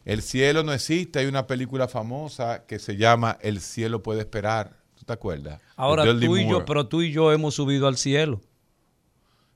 El 0.05 0.22
cielo 0.22 0.63
no 0.63 0.74
existe. 0.74 1.20
Hay 1.20 1.28
una 1.28 1.45
película 1.45 1.88
famosa 1.88 2.66
que 2.66 2.80
se 2.80 2.95
llama 2.97 3.38
El 3.41 3.59
cielo 3.59 4.01
puede 4.01 4.22
esperar. 4.22 4.72
¿Tú 5.06 5.10
te 5.10 5.14
acuerdas? 5.14 5.62
Ahora 5.76 6.03
tú 6.03 6.36
y 6.36 6.45
yo, 6.45 6.49
Moore, 6.49 6.66
pero 6.66 6.88
tú 6.88 7.03
y 7.03 7.12
yo 7.12 7.32
hemos 7.32 7.53
subido 7.53 7.88
al 7.88 7.95
cielo. 7.95 8.41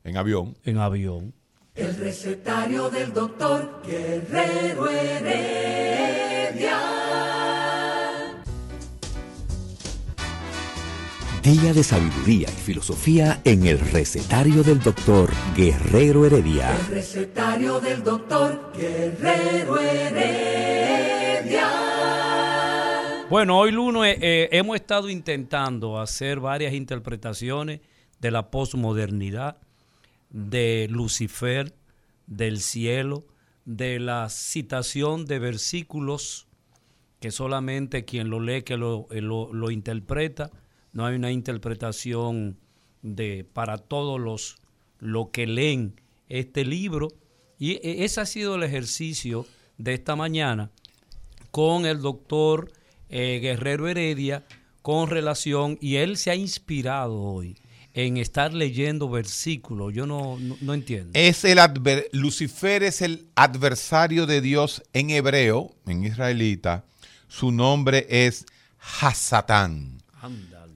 En 0.04 0.16
avión. 0.16 0.56
En 0.64 0.78
avión. 0.78 1.34
El 1.74 1.95
recetario 1.95 2.91
del 2.91 3.12
doctor 3.12 3.82
Guerrero 3.84 4.88
Heredia. 4.88 6.80
Día 11.41 11.74
de 11.74 11.84
sabiduría 11.84 12.47
y 12.47 12.62
filosofía 12.62 13.41
en 13.43 13.66
el 13.66 13.80
recetario 13.80 14.62
del 14.62 14.80
doctor 14.80 15.32
Guerrero 15.56 16.28
Heredia. 16.28 16.78
El 16.78 16.86
recetario 16.93 17.80
del 17.80 18.04
doctor 18.04 18.72
Guerrero 18.78 19.80
Heredia. 19.80 21.89
Bueno, 23.30 23.59
hoy 23.59 23.71
lunes 23.71 24.17
eh, 24.21 24.49
hemos 24.51 24.75
estado 24.75 25.07
intentando 25.09 25.99
hacer 25.99 26.39
varias 26.39 26.73
interpretaciones 26.73 27.82
de 28.19 28.32
la 28.32 28.49
posmodernidad, 28.49 29.57
de 30.32 30.88
Lucifer, 30.89 31.75
del 32.25 32.59
cielo, 32.59 33.25
de 33.65 33.99
la 33.99 34.30
citación 34.30 35.25
de 35.25 35.38
versículos 35.38 36.47
que 37.19 37.30
solamente 37.30 38.03
quien 38.03 38.30
lo 38.32 38.39
lee, 38.39 38.63
que 38.63 38.77
lo, 38.77 39.07
eh, 39.11 39.21
lo- 39.21 39.71
interpreta, 39.71 40.49
no 40.91 41.05
hay 41.05 41.15
una 41.15 41.32
interpretación 41.32 42.57
de 43.03 43.45
para 43.53 43.77
todos 43.77 44.19
los 44.19 44.57
lo 44.99 45.30
que 45.32 45.45
leen 45.45 46.01
este 46.30 46.65
libro. 46.65 47.09
Y 47.59 47.80
ese 47.84 48.21
ha 48.21 48.25
sido 48.25 48.55
el 48.55 48.63
ejercicio 48.63 49.45
de 49.77 49.93
esta 49.93 50.15
mañana 50.15 50.71
con 51.51 51.86
el 51.86 52.01
doctor 52.01 52.71
eh, 53.10 53.39
Guerrero 53.41 53.88
Heredia 53.88 54.45
con 54.82 55.10
relación 55.10 55.78
y 55.82 55.95
él 55.97 56.18
se 56.18 56.32
ha 56.32 56.36
inspirado 56.36 57.16
hoy 57.20 57.57
en 57.93 58.18
estar 58.18 58.53
leyendo 58.53 59.10
versículos. 59.10 59.93
Yo 59.93 60.05
no, 60.05 60.38
no, 60.39 60.55
no 60.62 60.74
entiendo. 60.74 61.12
Es 61.14 61.43
el 61.43 61.57
adver- 61.57 62.07
Lucifer 62.14 62.84
es 62.84 63.01
el 63.01 63.28
adversario 63.36 64.26
de 64.26 64.41
Dios 64.41 64.84
en 64.93 65.10
hebreo, 65.10 65.76
en 65.86 66.05
israelita. 66.05 66.86
Su 67.28 67.51
nombre 67.51 68.05
es 68.10 68.45
Hasatán. 69.01 70.01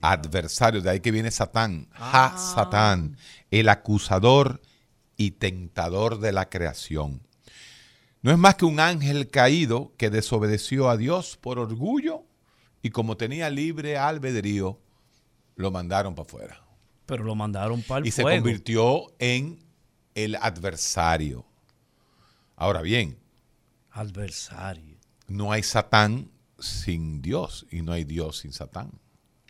Adversario, 0.01 0.81
de 0.81 0.89
ahí 0.89 0.99
que 0.99 1.11
viene 1.11 1.31
Satán. 1.31 1.87
Hasatán, 1.93 3.17
el 3.51 3.69
acusador 3.69 4.61
y 5.15 5.31
tentador 5.31 6.19
de 6.19 6.31
la 6.33 6.49
creación. 6.49 7.21
No 8.21 8.31
es 8.31 8.37
más 8.37 8.55
que 8.55 8.65
un 8.65 8.79
ángel 8.79 9.29
caído 9.29 9.93
que 9.97 10.09
desobedeció 10.09 10.89
a 10.89 10.97
Dios 10.97 11.37
por 11.39 11.59
orgullo 11.59 12.22
y 12.83 12.91
como 12.91 13.17
tenía 13.17 13.49
libre 13.49 13.97
albedrío, 13.97 14.79
lo 15.55 15.71
mandaron 15.71 16.13
para 16.13 16.27
afuera. 16.27 16.61
Pero 17.07 17.23
lo 17.23 17.33
mandaron 17.33 17.81
para 17.81 18.01
el 18.01 18.07
y 18.07 18.11
se 18.11 18.21
convirtió 18.21 19.11
en 19.19 19.57
el 20.13 20.35
adversario. 20.35 21.45
Ahora 22.55 22.81
bien, 22.83 23.17
Adversario. 23.91 24.97
no 25.27 25.51
hay 25.51 25.63
Satán 25.63 26.29
sin 26.59 27.21
Dios 27.21 27.65
y 27.71 27.81
no 27.81 27.91
hay 27.93 28.03
Dios 28.03 28.37
sin 28.39 28.51
Satán. 28.53 28.91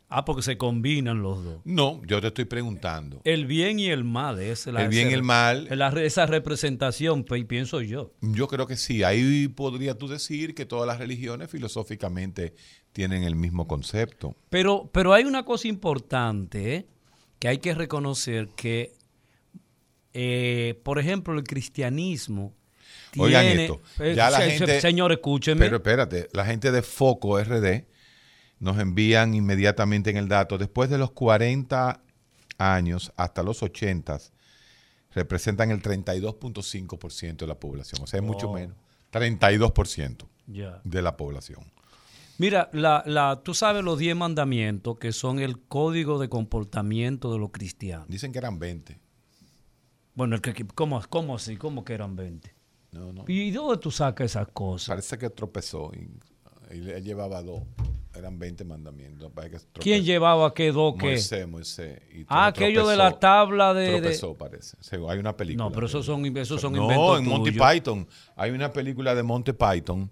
Ah, 0.10 0.26
porque 0.26 0.44
se 0.44 0.58
combinan 0.60 1.24
los 1.24 1.44
dos. 1.44 1.62
No, 1.64 2.00
yo 2.06 2.22
te 2.22 2.28
estoy 2.28 2.46
preguntando. 2.46 3.20
El 3.24 3.48
bien 3.48 3.80
y 3.80 3.88
el 3.88 4.04
mal. 4.04 4.40
Es 4.40 4.68
la, 4.68 4.84
El 4.84 4.90
bien 4.90 5.10
y 5.10 5.14
el 5.14 5.24
mal. 5.24 5.68
la- 5.72 5.90
esa 6.04 6.28
representación, 6.28 7.24
pues, 7.24 7.44
pienso 7.46 7.82
yo. 7.82 8.14
Yo 8.22 8.48
creo 8.48 8.68
que 8.68 8.78
sí. 8.78 9.02
Ahí 9.04 9.48
podría 9.48 9.98
tú 9.98 10.08
decir 10.08 10.54
que 10.54 10.66
todas 10.68 10.86
las 10.86 11.00
religiones 11.00 11.50
filosóficamente 11.50 12.54
tienen 12.94 13.24
el 13.24 13.36
mismo 13.36 13.68
concepto. 13.68 14.36
Pero, 14.50 14.90
pero 14.94 15.14
hay 15.14 15.26
una 15.26 15.44
cosa 15.44 15.68
importante 15.68 16.76
¿eh? 16.76 16.86
que 17.40 17.48
hay 17.50 17.58
que 17.58 17.74
reconocer 17.74 18.48
que, 18.56 18.94
eh, 20.14 20.80
por 20.84 21.00
ejemplo, 21.00 21.34
el 21.34 21.44
cristianismo 21.44 22.54
Oigan 23.18 23.46
esto. 23.46 23.82
eh, 24.00 24.14
Ya 24.16 24.30
la 24.30 24.38
se- 24.40 24.52
gente, 24.52 24.82
señor, 24.82 25.12
escúcheme. 25.12 25.60
Pero 25.66 25.78
espérate, 25.78 26.30
la 26.34 26.46
gente 26.46 26.72
de 26.72 26.82
Foco 26.82 27.40
RD 27.44 27.86
nos 28.60 28.80
envían 28.80 29.34
inmediatamente 29.34 30.10
en 30.10 30.18
el 30.18 30.28
dato. 30.28 30.58
Después 30.58 30.90
de 30.90 30.98
los 30.98 31.12
40 31.12 32.02
años 32.58 33.12
hasta 33.18 33.44
los 33.44 33.62
80 33.64 34.20
representan 35.14 35.70
el 35.72 35.82
32.5% 35.82 37.38
de 37.38 37.48
la 37.48 37.60
población. 37.60 38.02
O 38.04 38.08
sea, 38.08 38.20
es 38.20 38.26
mucho 38.26 38.52
menos. 38.52 38.76
32% 39.12 40.28
Ya. 40.48 40.82
de 40.84 41.02
la 41.02 41.18
población. 41.18 41.64
Mira, 42.38 42.70
la, 42.74 43.04
la, 43.06 43.42
tú 43.44 43.54
sabes 43.54 43.84
los 43.84 43.98
10 44.00 44.16
mandamientos 44.16 44.98
que 44.98 45.12
son 45.12 45.40
el 45.40 45.60
código 45.62 46.20
de 46.20 46.30
comportamiento 46.30 47.32
de 47.32 47.40
los 47.40 47.52
cristianos. 47.52 48.08
Dicen 48.08 48.32
que 48.32 48.40
eran 48.40 48.60
20. 48.60 49.00
Bueno, 50.16 50.36
el 50.36 50.42
que, 50.42 50.54
¿cómo, 50.76 51.02
¿cómo 51.10 51.36
así? 51.36 51.58
¿Cómo 51.58 51.84
que 51.84 51.94
eran 51.94 52.16
20? 52.16 52.54
No, 52.92 53.12
no. 53.14 53.26
¿Y 53.28 53.52
dónde 53.52 53.78
tú 53.78 53.90
sacas 53.92 54.26
esas 54.26 54.48
cosas? 54.50 54.90
Parece 54.90 55.18
que 55.18 55.30
tropezó 55.30 55.92
y, 55.94 56.76
y 56.76 56.90
él 56.92 57.04
llevaba 57.04 57.42
dos. 57.42 57.64
Eran 58.16 58.38
20 58.38 58.64
mandamientos. 58.66 59.32
Parece 59.32 59.66
que. 59.74 59.80
¿Quién 59.82 60.04
llevaba 60.04 60.54
qué 60.54 60.72
dos 60.72 60.94
qué? 61.00 61.06
Moisés, 61.08 61.48
Moisés. 61.48 62.00
y 62.14 62.26
Ah, 62.28 62.48
aquello 62.48 62.86
de 62.88 62.96
la 62.96 63.18
tabla 63.20 63.74
de... 63.74 63.90
de- 63.94 64.00
Tropezó, 64.02 64.36
parece. 64.38 64.78
Según- 64.82 65.10
Hay 65.10 65.18
una 65.18 65.36
película. 65.36 65.66
No, 65.66 65.72
pero 65.72 65.88
esos 65.88 66.06
son, 66.06 66.24
esos 66.38 66.62
son 66.62 66.74
no, 66.74 66.84
inventos 66.84 67.20
en 67.20 67.26
Monty 67.26 67.52
tuyos. 67.52 67.72
Python. 67.74 68.08
Hay 68.36 68.52
una 68.52 68.72
película 68.72 69.16
de 69.16 69.24
Monty 69.24 69.54
Python. 69.54 70.12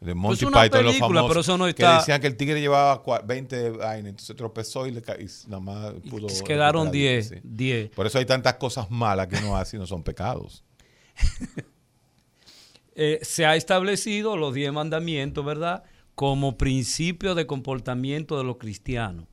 De 0.00 0.14
Monty 0.14 0.46
una 0.46 0.62
Python, 0.62 0.82
los 0.84 0.92
película, 0.94 1.20
famosos, 1.20 1.28
pero 1.28 1.40
eso 1.42 1.58
no 1.58 1.64
Que 1.66 1.70
está- 1.70 1.98
decían 1.98 2.20
que 2.22 2.26
el 2.26 2.36
tigre 2.36 2.58
llevaba 2.60 3.02
cua- 3.04 3.22
20 3.26 3.70
vainas, 3.70 4.08
entonces 4.10 4.34
tropezó 4.34 4.86
y, 4.86 4.92
le 4.92 5.02
ca- 5.02 5.16
y 5.20 5.26
nada 5.48 5.60
más 5.60 5.92
pudo. 6.08 6.26
quedaron 6.46 6.86
recuperar, 6.86 6.92
10, 6.92 7.28
sí. 7.28 7.34
10. 7.42 7.90
Por 7.90 8.06
eso 8.06 8.16
hay 8.18 8.24
tantas 8.24 8.54
cosas 8.54 8.90
malas 8.90 9.26
que 9.26 9.36
uno 9.36 9.56
hace 9.58 9.76
y 9.76 9.78
no 9.80 9.86
son 9.86 10.02
pecados. 10.02 10.64
eh, 12.94 13.18
se 13.22 13.46
ha 13.46 13.56
establecido 13.56 14.36
los 14.36 14.54
10 14.54 14.72
mandamientos, 14.72 15.44
¿verdad? 15.44 15.84
Como 16.14 16.56
principio 16.56 17.34
de 17.34 17.46
comportamiento 17.46 18.36
de 18.38 18.44
los 18.44 18.56
cristianos. 18.56 19.26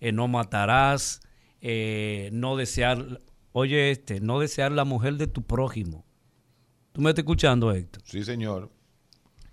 Eh, 0.00 0.12
no 0.12 0.28
matarás, 0.28 1.20
eh, 1.60 2.30
no 2.32 2.56
desear, 2.56 3.20
oye 3.52 3.90
este, 3.90 4.20
no 4.20 4.38
desear 4.40 4.72
la 4.72 4.84
mujer 4.84 5.14
de 5.16 5.26
tu 5.26 5.42
prójimo. 5.42 6.04
¿Tú 6.92 7.00
me 7.00 7.10
estás 7.10 7.22
escuchando, 7.24 7.72
Héctor? 7.72 8.02
Sí, 8.04 8.24
señor. 8.24 8.70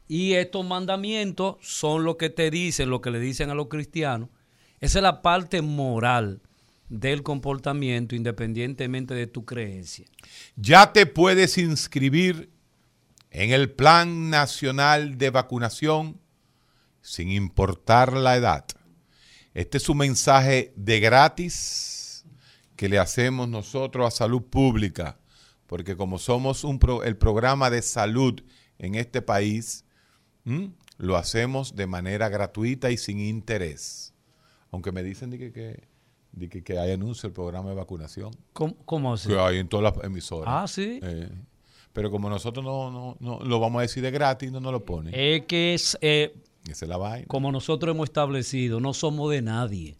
Y 0.07 0.33
estos 0.33 0.65
mandamientos 0.65 1.55
son 1.61 2.03
lo 2.03 2.17
que 2.17 2.29
te 2.29 2.51
dicen, 2.51 2.89
lo 2.89 3.01
que 3.01 3.11
le 3.11 3.19
dicen 3.19 3.49
a 3.49 3.55
los 3.55 3.67
cristianos. 3.67 4.29
Esa 4.79 4.99
es 4.99 5.03
la 5.03 5.21
parte 5.21 5.61
moral 5.61 6.41
del 6.89 7.23
comportamiento 7.23 8.15
independientemente 8.15 9.15
de 9.15 9.25
tu 9.25 9.45
creencia. 9.45 10.05
Ya 10.55 10.93
te 10.93 11.07
puedes 11.07 11.57
inscribir 11.57 12.51
en 13.31 13.51
el 13.51 13.71
Plan 13.71 14.29
Nacional 14.29 15.17
de 15.17 15.31
Vacunación 15.31 16.19
sin 17.01 17.31
importar 17.31 18.13
la 18.13 18.35
edad. 18.35 18.65
Este 19.53 19.77
es 19.77 19.89
un 19.89 19.97
mensaje 19.97 20.73
de 20.75 20.99
gratis 20.99 22.25
que 22.75 22.89
le 22.89 22.99
hacemos 22.99 23.47
nosotros 23.47 24.05
a 24.05 24.11
Salud 24.15 24.43
Pública, 24.43 25.17
porque 25.65 25.95
como 25.95 26.19
somos 26.19 26.63
un 26.63 26.77
pro- 26.77 27.03
el 27.03 27.17
programa 27.17 27.69
de 27.69 27.81
salud 27.81 28.43
en 28.77 28.95
este 28.95 29.21
país, 29.21 29.84
¿m? 30.45 30.71
lo 30.97 31.17
hacemos 31.17 31.75
de 31.75 31.87
manera 31.87 32.29
gratuita 32.29 32.91
y 32.91 32.97
sin 32.97 33.19
interés. 33.19 34.13
Aunque 34.71 34.91
me 34.91 35.03
dicen 35.03 35.29
de 35.29 35.37
que, 35.37 35.51
que, 35.51 35.83
de 36.31 36.49
que, 36.49 36.63
que 36.63 36.79
hay 36.79 36.91
anuncio 36.91 37.29
del 37.29 37.33
programa 37.33 37.69
de 37.69 37.75
vacunación. 37.75 38.35
¿Cómo, 38.53 38.75
cómo 38.85 39.13
así? 39.13 39.29
Que 39.29 39.39
hay 39.39 39.57
en 39.57 39.67
todas 39.67 39.95
las 39.95 40.05
emisoras. 40.05 40.47
Ah, 40.47 40.67
sí. 40.67 40.99
Eh, 41.01 41.29
pero 41.93 42.11
como 42.11 42.29
nosotros 42.29 42.63
no, 42.63 42.91
no, 42.91 43.17
no 43.19 43.39
lo 43.39 43.59
vamos 43.59 43.79
a 43.79 43.81
decir 43.83 44.03
de 44.03 44.11
gratis, 44.11 44.51
no 44.51 44.59
nos 44.59 44.71
lo 44.73 44.83
ponen. 44.83 45.13
Es 45.15 45.45
que 45.45 45.73
es, 45.73 45.97
eh, 46.01 46.35
Esa 46.69 46.85
es 46.85 46.89
la 46.89 46.97
vaina. 46.97 47.25
como 47.27 47.51
nosotros 47.51 47.95
hemos 47.95 48.09
establecido, 48.09 48.81
no 48.81 48.93
somos 48.93 49.31
de 49.31 49.41
nadie. 49.41 49.97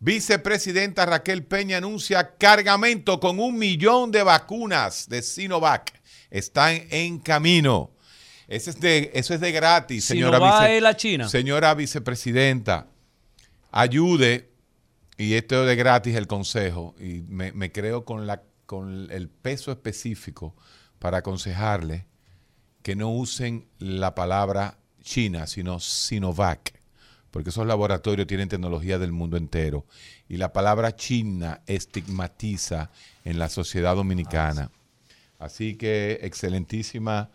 Vicepresidenta 0.00 1.06
Raquel 1.06 1.44
Peña 1.44 1.76
anuncia 1.76 2.34
cargamento 2.36 3.20
con 3.20 3.38
un 3.38 3.56
millón 3.56 4.10
de 4.10 4.24
vacunas 4.24 5.08
de 5.08 5.22
Sinovac. 5.22 5.92
Están 6.28 6.82
en 6.90 7.20
camino. 7.20 7.92
Ese 8.48 8.70
es 8.70 8.80
de, 8.80 9.10
eso 9.14 9.34
es 9.34 9.40
de 9.40 9.52
gratis, 9.52 10.04
señora, 10.04 10.38
vice- 10.38 10.96
China. 10.96 11.28
señora 11.28 11.74
vicepresidenta. 11.74 12.88
Ayude, 13.70 14.50
y 15.16 15.34
esto 15.34 15.62
es 15.62 15.68
de 15.68 15.76
gratis 15.76 16.16
el 16.16 16.26
consejo, 16.26 16.94
y 16.98 17.22
me, 17.28 17.52
me 17.52 17.72
creo 17.72 18.04
con, 18.04 18.26
la, 18.26 18.42
con 18.66 19.10
el 19.10 19.28
peso 19.28 19.70
específico 19.72 20.54
para 20.98 21.18
aconsejarle 21.18 22.06
que 22.82 22.96
no 22.96 23.10
usen 23.10 23.66
la 23.78 24.14
palabra 24.14 24.78
China, 25.02 25.46
sino 25.46 25.80
Sinovac, 25.80 26.74
porque 27.30 27.50
esos 27.50 27.66
laboratorios 27.66 28.26
tienen 28.26 28.48
tecnología 28.48 28.98
del 28.98 29.12
mundo 29.12 29.36
entero. 29.36 29.86
Y 30.28 30.36
la 30.36 30.52
palabra 30.52 30.94
China 30.96 31.62
estigmatiza 31.66 32.90
en 33.24 33.38
la 33.38 33.48
sociedad 33.48 33.94
dominicana. 33.96 34.70
Así 35.38 35.76
que, 35.76 36.20
excelentísima 36.22 37.30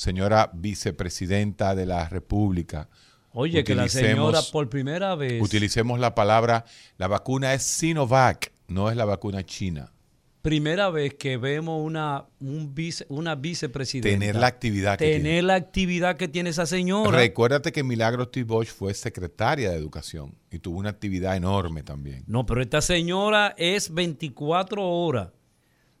señora 0.00 0.50
vicepresidenta 0.54 1.74
de 1.74 1.84
la 1.84 2.08
República. 2.08 2.88
Oye, 3.32 3.62
que 3.62 3.74
la 3.74 3.86
señora 3.88 4.40
por 4.50 4.70
primera 4.70 5.14
vez, 5.14 5.42
Utilicemos 5.42 6.00
la 6.00 6.14
palabra, 6.14 6.64
la 6.96 7.06
vacuna 7.06 7.52
es 7.52 7.62
Sinovac, 7.64 8.50
no 8.66 8.90
es 8.90 8.96
la 8.96 9.04
vacuna 9.04 9.44
china. 9.44 9.92
primera 10.40 10.88
vez 10.88 11.14
que 11.14 11.36
vemos 11.36 11.84
una, 11.84 12.24
un 12.40 12.74
vice, 12.74 13.04
una 13.10 13.34
vicepresidenta. 13.34 14.08
Tener 14.18 14.36
la 14.36 14.46
actividad 14.46 14.98
que 14.98 15.04
Tener 15.04 15.20
tiene. 15.20 15.42
la 15.42 15.54
actividad 15.56 16.16
que 16.16 16.28
tiene 16.28 16.48
esa 16.48 16.64
señora. 16.64 17.10
Recuérdate 17.10 17.70
que 17.70 17.84
Milagros 17.84 18.30
T. 18.30 18.42
Bosch 18.44 18.68
fue 18.68 18.94
secretaria 18.94 19.70
de 19.70 19.76
Educación 19.76 20.34
y 20.50 20.60
tuvo 20.60 20.78
una 20.78 20.88
actividad 20.88 21.36
enorme 21.36 21.82
también. 21.82 22.24
No, 22.26 22.46
pero 22.46 22.62
esta 22.62 22.80
señora 22.80 23.54
es 23.58 23.92
24 23.92 24.82
horas. 24.82 25.28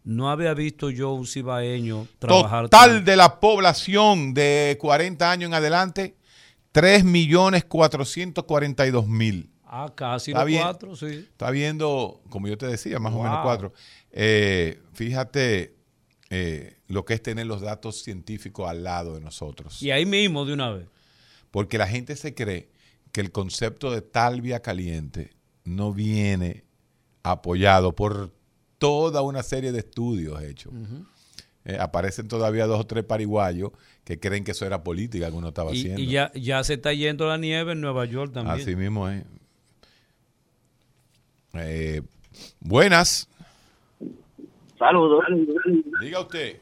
No 0.04 0.30
había 0.30 0.54
visto 0.54 0.90
yo 0.90 1.12
un 1.12 1.26
cibaeño 1.26 2.06
trabajar. 2.18 2.68
Total 2.68 3.04
de 3.04 3.16
la 3.16 3.40
población 3.40 4.34
de 4.34 4.76
40 4.80 5.30
años 5.30 5.48
en 5.48 5.54
adelante, 5.54 6.16
3.442.000. 6.72 9.50
Ah, 9.72 9.92
casi 9.94 10.32
los 10.32 10.50
cuatro, 10.50 10.96
sí. 10.96 11.06
Está 11.06 11.48
viendo, 11.52 12.20
como 12.28 12.48
yo 12.48 12.58
te 12.58 12.66
decía, 12.66 12.98
más 12.98 13.14
o 13.14 13.22
menos 13.22 13.38
cuatro. 13.44 13.72
Eh, 14.10 14.82
fíjate 14.94 15.76
eh, 16.28 16.80
lo 16.88 17.04
que 17.04 17.14
es 17.14 17.22
tener 17.22 17.46
los 17.46 17.60
datos 17.60 18.02
científicos 18.02 18.68
al 18.68 18.82
lado 18.82 19.14
de 19.14 19.20
nosotros. 19.20 19.80
Y 19.80 19.92
ahí 19.92 20.06
mismo 20.06 20.44
de 20.44 20.54
una 20.54 20.70
vez. 20.70 20.88
Porque 21.52 21.78
la 21.78 21.86
gente 21.86 22.16
se 22.16 22.34
cree 22.34 22.68
que 23.12 23.20
el 23.20 23.30
concepto 23.30 23.92
de 23.92 24.02
talvia 24.02 24.60
caliente 24.60 25.36
no 25.64 25.92
viene 25.92 26.64
apoyado 27.22 27.94
por 27.94 28.32
toda 28.80 29.22
una 29.22 29.44
serie 29.44 29.70
de 29.70 29.78
estudios 29.78 30.42
hechos. 30.42 30.72
Eh, 31.64 31.76
aparecen 31.78 32.26
todavía 32.26 32.66
dos 32.66 32.80
o 32.80 32.86
tres 32.86 33.04
pariguayos 33.04 33.70
que 34.02 34.18
creen 34.18 34.42
que 34.42 34.52
eso 34.52 34.64
era 34.66 34.82
política 34.82 35.30
que 35.30 35.36
uno 35.36 35.48
estaba 35.48 35.70
Y, 35.72 35.78
haciendo. 35.78 36.00
y 36.00 36.06
ya, 36.06 36.32
ya 36.34 36.64
se 36.64 36.74
está 36.74 36.92
yendo 36.94 37.28
la 37.28 37.36
nieve 37.36 37.72
en 37.72 37.80
Nueva 37.82 38.06
York 38.06 38.32
también. 38.32 38.56
Así 38.58 38.74
mismo 38.74 39.08
es. 39.08 39.22
Eh, 41.54 42.02
buenas. 42.60 43.28
Saludos. 44.78 45.24
Diga 46.00 46.20
usted. 46.20 46.56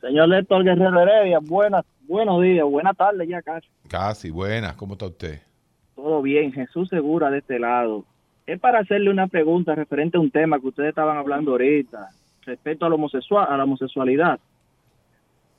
Señor 0.00 0.32
Héctor 0.34 0.64
Guerrero 0.64 1.00
Heredia, 1.00 1.38
buenas, 1.40 1.84
buenos 2.06 2.42
días, 2.42 2.64
buenas 2.64 2.96
tardes 2.96 3.28
ya 3.28 3.42
casi. 3.42 3.66
Casi, 3.88 4.30
buenas. 4.30 4.74
¿Cómo 4.76 4.94
está 4.94 5.06
usted? 5.06 5.40
Todo 5.94 6.22
bien, 6.22 6.52
Jesús 6.52 6.88
Segura 6.88 7.30
de 7.30 7.38
este 7.38 7.58
lado. 7.58 8.04
Es 8.50 8.58
para 8.58 8.80
hacerle 8.80 9.10
una 9.10 9.28
pregunta 9.28 9.76
referente 9.76 10.16
a 10.16 10.20
un 10.20 10.32
tema 10.32 10.58
que 10.58 10.66
ustedes 10.66 10.88
estaban 10.88 11.16
hablando 11.16 11.52
ahorita, 11.52 12.08
respecto 12.44 12.84
a 12.84 12.88
la, 12.88 12.96
homosexual, 12.96 13.46
a 13.48 13.56
la 13.56 13.62
homosexualidad. 13.62 14.40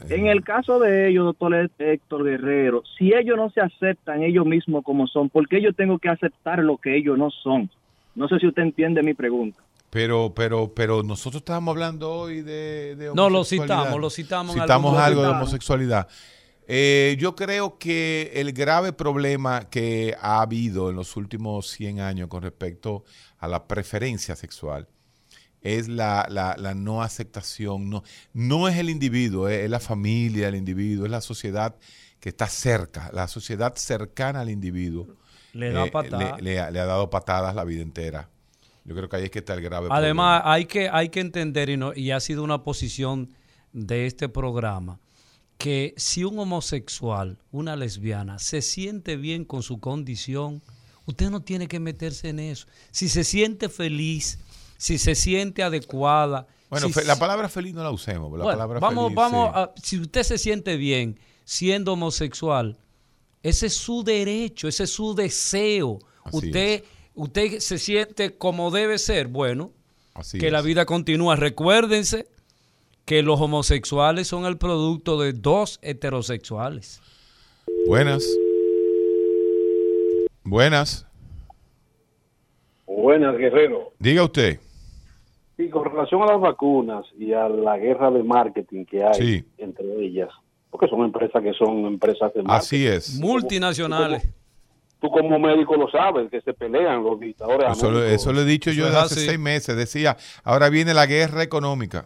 En 0.09 0.27
el 0.27 0.43
caso 0.43 0.77
de 0.77 1.07
ellos, 1.07 1.23
doctor 1.23 1.69
Héctor 1.79 2.25
Guerrero, 2.25 2.83
si 2.97 3.13
ellos 3.13 3.37
no 3.37 3.49
se 3.49 3.61
aceptan 3.61 4.23
ellos 4.23 4.45
mismos 4.45 4.83
como 4.83 5.07
son, 5.07 5.29
¿por 5.29 5.47
qué 5.47 5.61
yo 5.61 5.71
tengo 5.71 5.99
que 5.99 6.09
aceptar 6.09 6.59
lo 6.59 6.75
que 6.75 6.97
ellos 6.97 7.17
no 7.17 7.29
son? 7.29 7.69
No 8.13 8.27
sé 8.27 8.39
si 8.39 8.47
usted 8.47 8.63
entiende 8.63 9.01
mi 9.03 9.13
pregunta. 9.13 9.61
Pero, 9.89 10.33
pero, 10.35 10.69
pero 10.75 11.01
nosotros 11.01 11.43
estábamos 11.43 11.71
hablando 11.71 12.11
hoy 12.11 12.41
de, 12.41 12.97
de 12.97 13.11
No, 13.15 13.29
lo 13.29 13.45
citamos, 13.45 14.01
lo 14.01 14.09
citamos 14.09 14.53
Citamos 14.53 14.97
algo 14.97 15.21
de 15.21 15.29
homosexualidad. 15.29 16.09
Eh, 16.73 17.17
yo 17.19 17.35
creo 17.35 17.77
que 17.77 18.31
el 18.35 18.53
grave 18.53 18.93
problema 18.93 19.69
que 19.69 20.15
ha 20.21 20.41
habido 20.41 20.89
en 20.89 20.95
los 20.95 21.17
últimos 21.17 21.67
100 21.69 21.99
años 21.99 22.29
con 22.29 22.43
respecto 22.43 23.03
a 23.39 23.49
la 23.49 23.67
preferencia 23.67 24.37
sexual 24.37 24.87
es 25.61 25.89
la, 25.89 26.25
la- 26.29 26.55
la 26.57 26.73
no 26.73 27.03
aceptación. 27.03 27.89
No, 27.89 28.03
no 28.33 28.69
es 28.69 28.77
el 28.77 28.89
individuo, 28.89 29.49
es, 29.49 29.65
es 29.65 29.69
la 29.69 29.81
familia 29.81 30.45
del 30.45 30.55
individuo, 30.55 31.03
es 31.05 31.11
la 31.11 31.19
sociedad 31.19 31.75
que 32.21 32.29
está 32.29 32.47
cerca, 32.47 33.09
la 33.13 33.27
sociedad 33.27 33.75
cercana 33.75 34.39
al 34.39 34.49
individuo. 34.49 35.07
Le 35.53 35.71
da 35.73 35.83
eh, 35.87 35.91
le- 36.37 36.41
le 36.41 36.59
ha- 36.61 36.71
le 36.71 36.79
ha 36.79 36.85
dado 36.85 37.09
patadas 37.09 37.53
la 37.53 37.65
vida 37.65 37.81
entera. 37.81 38.29
Yo 38.85 38.95
creo 38.95 39.09
que 39.09 39.17
ahí 39.17 39.23
es 39.25 39.29
que 39.29 39.39
está 39.39 39.53
el 39.55 39.61
grave 39.61 39.89
Además, 39.91 40.41
hay 40.45 40.65
que, 40.65 40.87
hay 40.89 41.09
que 41.09 41.19
entender, 41.19 41.69
y, 41.69 41.75
no- 41.75 41.93
y 41.93 42.11
ha 42.11 42.19
sido 42.21 42.43
una 42.45 42.63
posición 42.63 43.29
de 43.73 44.05
este 44.05 44.29
programa, 44.29 44.99
que 45.61 45.93
si 45.97 46.23
un 46.23 46.39
homosexual, 46.39 47.37
una 47.51 47.75
lesbiana, 47.75 48.39
se 48.39 48.61
siente 48.61 49.15
bien 49.17 49.45
con 49.45 49.61
su 49.63 49.79
condición, 49.79 50.61
usted 51.05 51.29
no 51.29 51.41
tiene 51.41 51.67
que 51.67 51.79
meterse 51.79 52.29
en 52.29 52.39
eso. 52.39 52.67
Si 52.91 53.09
se 53.09 53.23
siente 53.23 53.69
feliz, 53.69 54.39
si 54.77 54.97
se 54.97 55.15
siente 55.15 55.63
adecuada. 55.63 56.47
Bueno, 56.69 56.89
si- 56.89 57.03
la 57.05 57.17
palabra 57.17 57.49
feliz 57.49 57.73
no 57.73 57.83
la 57.83 57.91
usemos. 57.91 58.31
La 58.31 58.43
Bueno, 58.43 58.51
palabra 58.57 58.79
vamos, 58.79 59.03
feliz, 59.05 59.15
vamos 59.15 59.47
sí. 59.49 59.53
a- 59.55 59.71
si 59.81 59.99
usted 59.99 60.23
se 60.23 60.37
siente 60.37 60.77
bien 60.77 61.19
siendo 61.43 61.93
homosexual, 61.93 62.77
ese 63.43 63.67
es 63.67 63.73
su 63.73 64.03
derecho, 64.03 64.67
ese 64.67 64.83
es 64.85 64.91
su 64.91 65.13
deseo. 65.15 65.99
Así 66.23 66.37
usted, 66.37 66.83
usted 67.15 67.59
se 67.59 67.77
siente 67.77 68.37
como 68.37 68.71
debe 68.71 68.97
ser, 68.97 69.27
bueno, 69.27 69.71
Así 70.13 70.37
que 70.39 70.51
la 70.51 70.61
vida 70.61 70.85
continúa. 70.85 71.35
Recuérdense 71.35 72.27
que 73.05 73.23
los 73.23 73.39
homosexuales 73.41 74.27
son 74.27 74.45
el 74.45 74.57
producto 74.57 75.19
de 75.19 75.33
dos 75.33 75.79
heterosexuales. 75.81 77.01
Buenas. 77.87 78.25
Buenas. 80.43 81.05
Buenas, 82.85 83.37
Guerrero. 83.37 83.93
Diga 83.99 84.23
usted. 84.23 84.59
Sí, 85.57 85.69
con 85.69 85.85
relación 85.85 86.21
a 86.23 86.25
las 86.33 86.41
vacunas 86.41 87.05
y 87.17 87.33
a 87.33 87.47
la 87.47 87.77
guerra 87.77 88.09
de 88.11 88.23
marketing 88.23 88.85
que 88.85 89.03
hay 89.03 89.13
Sí. 89.13 89.45
entre 89.57 89.85
ellas, 90.03 90.29
porque 90.69 90.87
son 90.87 91.03
empresas 91.03 91.41
que 91.43 91.53
son 91.53 91.85
empresas 91.85 92.33
de 92.33 92.41
marketing. 92.43 92.49
Así 92.59 92.87
es. 92.87 93.19
Multinacionales. 93.19 94.27
Tú 94.99 95.09
como 95.09 95.39
médico 95.39 95.75
lo 95.75 95.89
sabes, 95.89 96.29
que 96.29 96.41
se 96.41 96.53
pelean 96.53 97.03
los 97.03 97.19
dictadores. 97.19 97.71
Eso, 97.75 97.89
lo- 97.89 98.03
eso 98.03 98.31
lo 98.33 98.41
he 98.41 98.45
dicho 98.45 98.71
yo 98.71 98.85
desde 98.85 98.99
hace 98.99 99.15
así. 99.15 99.25
seis 99.27 99.39
meses. 99.39 99.75
Decía, 99.75 100.17
ahora 100.43 100.69
viene 100.69 100.93
la 100.93 101.05
guerra 101.07 101.41
económica. 101.43 102.05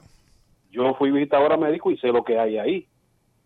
Yo 0.75 0.93
fui 0.95 1.11
visitador 1.11 1.57
médico 1.57 1.89
y 1.91 1.97
sé 1.97 2.07
lo 2.07 2.23
que 2.23 2.37
hay 2.37 2.57
ahí. 2.57 2.87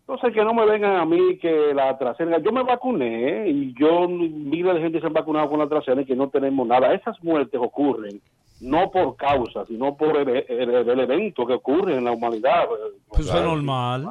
Entonces, 0.01 0.33
que 0.33 0.43
no 0.43 0.55
me 0.55 0.65
vengan 0.65 0.95
a 0.95 1.05
mí 1.05 1.37
que 1.37 1.71
la 1.75 1.89
AstraZeneca, 1.91 2.39
yo 2.39 2.51
me 2.51 2.63
vacuné 2.63 3.43
¿eh? 3.43 3.49
y 3.51 3.75
yo, 3.79 4.07
miles 4.07 4.73
de 4.73 4.81
gente 4.81 4.99
se 4.99 5.05
han 5.05 5.13
vacunado 5.13 5.47
con 5.49 5.59
la 5.59 5.65
AstraZeneca 5.65 6.01
y 6.01 6.05
que 6.07 6.15
no 6.15 6.29
tenemos 6.29 6.65
nada. 6.67 6.93
Esas 6.95 7.23
muertes 7.23 7.59
ocurren 7.63 8.19
no 8.59 8.89
por 8.91 9.15
causa, 9.15 9.65
sino 9.67 9.95
por 9.95 10.17
el, 10.17 10.27
el- 10.49 10.89
el 10.89 10.99
evento 10.99 11.45
que 11.45 11.53
ocurre 11.53 11.95
en 11.95 12.05
la 12.05 12.11
humanidad. 12.11 12.65
Pues 13.07 13.21
eso 13.21 13.37
es 13.37 13.43
normal. 13.43 14.09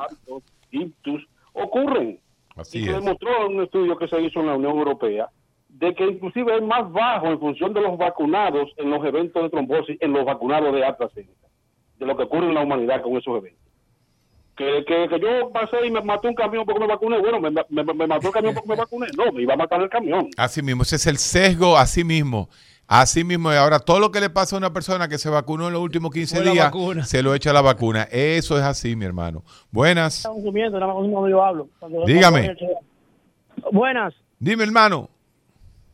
Ictus, 0.71 1.27
ocurren. 1.53 2.19
Así 2.57 2.79
y 2.79 2.85
se 2.85 2.91
es. 2.91 2.97
demostró 2.97 3.47
en 3.47 3.57
un 3.57 3.63
estudio 3.65 3.97
que 3.99 4.09
se 4.09 4.21
hizo 4.23 4.41
en 4.41 4.47
la 4.47 4.55
Unión 4.57 4.77
Europea 4.79 5.29
de 5.69 5.95
que 5.95 6.05
inclusive 6.07 6.57
es 6.57 6.63
más 6.63 6.91
bajo 6.93 7.27
en 7.27 7.39
función 7.39 7.73
de 7.75 7.81
los 7.81 7.99
vacunados 7.99 8.71
en 8.79 8.91
los 8.91 9.05
eventos 9.05 9.43
de 9.43 9.51
trombosis, 9.51 9.97
en 10.01 10.13
los 10.13 10.25
vacunados 10.25 10.73
de 10.75 10.85
AstraZeneca, 10.85 11.48
de 11.99 12.07
lo 12.07 12.17
que 12.17 12.23
ocurre 12.25 12.47
en 12.49 12.55
la 12.55 12.63
humanidad 12.63 13.03
con 13.03 13.17
esos 13.17 13.37
eventos. 13.39 13.63
Que, 14.57 14.85
que, 14.85 15.09
que 15.09 15.21
yo 15.21 15.51
pasé 15.53 15.87
y 15.87 15.91
me 15.91 16.01
mató 16.03 16.27
un 16.29 16.35
camión 16.35 16.65
porque 16.65 16.81
me 16.81 16.87
vacuné, 16.89 17.19
bueno, 17.21 17.39
me, 17.41 17.51
me- 17.51 17.95
me 17.95 18.07
mató 18.09 18.27
el 18.27 18.33
camión 18.33 18.55
porque 18.55 18.69
me 18.69 18.75
vacuné, 18.77 19.07
no, 19.17 19.31
me 19.31 19.43
iba 19.43 19.55
a 19.55 19.57
matar 19.57 19.81
el 19.81 19.89
camión. 19.89 20.29
Así 20.37 20.63
mismo. 20.63 20.83
Ese 20.83 20.97
es 20.97 21.07
el 21.07 21.19
sesgo, 21.19 21.77
así 21.77 22.03
mismo. 22.03 22.49
Así 22.89 23.23
mismo. 23.23 23.53
Y 23.53 23.57
ahora 23.57 23.79
todo 23.79 24.01
lo 24.01 24.11
que 24.11 24.19
le 24.21 24.31
pasa 24.31 24.57
a 24.57 24.59
una 24.59 24.73
persona 24.73 25.09
que 25.09 25.19
se 25.19 25.29
vacunó 25.31 25.67
en 25.69 25.75
los 25.75 25.83
últimos 25.83 26.11
15 26.11 26.37
Fue 26.37 26.45
la 26.45 26.53
días, 26.53 26.65
vacuna. 26.67 27.05
se 27.05 27.23
lo 27.23 27.35
echa 27.35 27.53
la 27.53 27.61
vacuna. 27.61 28.09
Eso 28.11 28.57
es 28.57 28.65
así, 28.65 28.97
mi 28.97 29.05
hermano. 29.05 29.45
Buenas. 29.71 30.17
Estamos 30.17 30.43
comiendo, 30.43 30.81
nada 30.81 30.93
más 30.95 31.03
cuando 31.09 31.29
yo 31.29 31.45
hablo. 31.45 31.69
Dígame. 32.07 32.57
Buenas. 33.73 34.15
Dime, 34.39 34.65
hermano. 34.65 35.09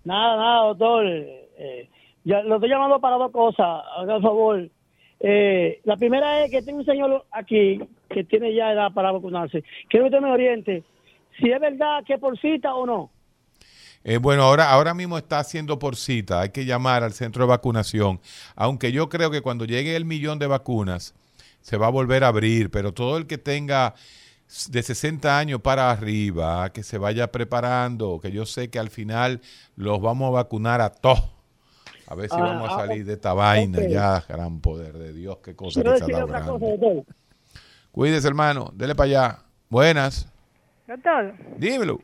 Nada, 0.04 0.36
nada, 0.36 0.66
doctor. 0.68 1.06
Eh, 1.06 1.48
eh, 1.58 1.90
ya, 2.24 2.40
lo 2.42 2.54
estoy 2.56 2.70
llamando 2.70 3.00
para 3.00 3.16
dos 3.16 3.30
cosas, 3.32 3.82
haga 3.98 4.16
el 4.16 4.22
favor. 4.22 4.68
Eh, 5.20 5.80
la 5.84 5.96
primera 5.96 6.44
es 6.44 6.50
que 6.50 6.62
tengo 6.62 6.78
un 6.78 6.84
señor 6.84 7.24
aquí 7.30 7.80
que 8.10 8.24
tiene 8.24 8.54
ya 8.54 8.72
edad 8.72 8.92
para 8.92 9.12
vacunarse. 9.12 9.64
Quiero 9.88 10.04
que 10.04 10.16
usted 10.16 10.20
me 10.20 10.32
oriente 10.32 10.82
si 11.40 11.50
es 11.50 11.60
verdad 11.60 12.04
que 12.06 12.18
por 12.18 12.38
cita 12.38 12.74
o 12.74 12.86
no. 12.86 13.10
Eh, 14.04 14.18
bueno, 14.18 14.42
ahora, 14.42 14.70
ahora 14.70 14.92
mismo 14.92 15.16
está 15.16 15.38
haciendo 15.38 15.78
por 15.78 15.96
cita. 15.96 16.42
Hay 16.42 16.50
que 16.50 16.66
llamar 16.66 17.02
al 17.02 17.12
centro 17.12 17.44
de 17.44 17.48
vacunación. 17.48 18.20
Aunque 18.54 18.92
yo 18.92 19.08
creo 19.08 19.30
que 19.30 19.40
cuando 19.40 19.64
llegue 19.64 19.96
el 19.96 20.04
millón 20.04 20.38
de 20.38 20.46
vacunas, 20.46 21.14
se 21.62 21.78
va 21.78 21.86
a 21.86 21.90
volver 21.90 22.22
a 22.22 22.28
abrir. 22.28 22.70
Pero 22.70 22.92
todo 22.92 23.16
el 23.16 23.26
que 23.26 23.38
tenga 23.38 23.94
de 24.68 24.82
60 24.82 25.38
años 25.38 25.60
para 25.62 25.90
arriba, 25.90 26.70
que 26.72 26.82
se 26.82 26.98
vaya 26.98 27.32
preparando, 27.32 28.20
que 28.20 28.30
yo 28.30 28.44
sé 28.44 28.68
que 28.68 28.78
al 28.78 28.90
final 28.90 29.40
los 29.74 30.00
vamos 30.02 30.28
a 30.28 30.32
vacunar 30.32 30.82
a 30.82 30.90
todos. 30.90 31.33
A 32.06 32.14
ver 32.14 32.28
si 32.28 32.36
Ah, 32.36 32.42
vamos 32.42 32.70
a 32.70 32.74
ah, 32.74 32.86
salir 32.86 33.04
de 33.04 33.14
esta 33.14 33.32
vaina 33.32 33.80
ya, 33.88 34.22
gran 34.28 34.60
poder 34.60 34.92
de 34.94 35.12
Dios, 35.12 35.38
qué 35.38 35.54
cosa 35.56 35.80
Quiero 35.80 35.96
que 35.96 36.12
está 36.12 36.40
doctor. 36.40 37.04
Cuídese, 37.92 38.26
hermano, 38.28 38.70
dele 38.74 38.94
para 38.94 39.06
allá. 39.06 39.38
Buenas, 39.70 40.30
Doctor, 40.86 41.32
dímelo. 41.56 41.98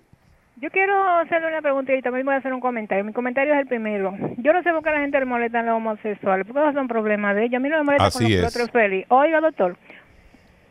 yo 0.57 0.71
quiero 0.71 1.07
hacerle 1.19 1.49
una 1.49 1.61
pregunta 1.61 1.95
y 1.95 2.01
también 2.01 2.25
voy 2.25 2.35
a 2.35 2.39
hacer 2.39 2.53
un 2.55 2.61
comentario. 2.61 3.05
Mi 3.05 3.13
comentario 3.13 3.53
es 3.55 3.61
el 3.61 3.67
primero. 3.67 4.15
Yo 4.39 4.53
no 4.55 4.63
sé 4.63 4.71
por 4.71 4.83
qué 4.83 4.89
a 4.89 4.93
la 4.93 5.01
gente 5.01 5.19
le 5.19 5.27
molestan 5.27 5.67
los 5.67 5.77
homosexuales, 5.77 6.47
porque 6.47 6.61
esos 6.63 6.75
son 6.75 6.89
problemas 6.89 7.37
de 7.37 7.45
ellos. 7.45 7.57
A 7.59 7.61
mí 7.61 7.69
no 7.69 7.77
me 7.79 7.85
molesta 7.85 8.07
Así 8.07 8.25
con 8.25 8.33
es. 8.33 8.41
los 8.41 8.57
otros 8.57 8.71
feliz. 8.71 9.05
Oiga, 9.09 9.41
doctor, 9.41 9.77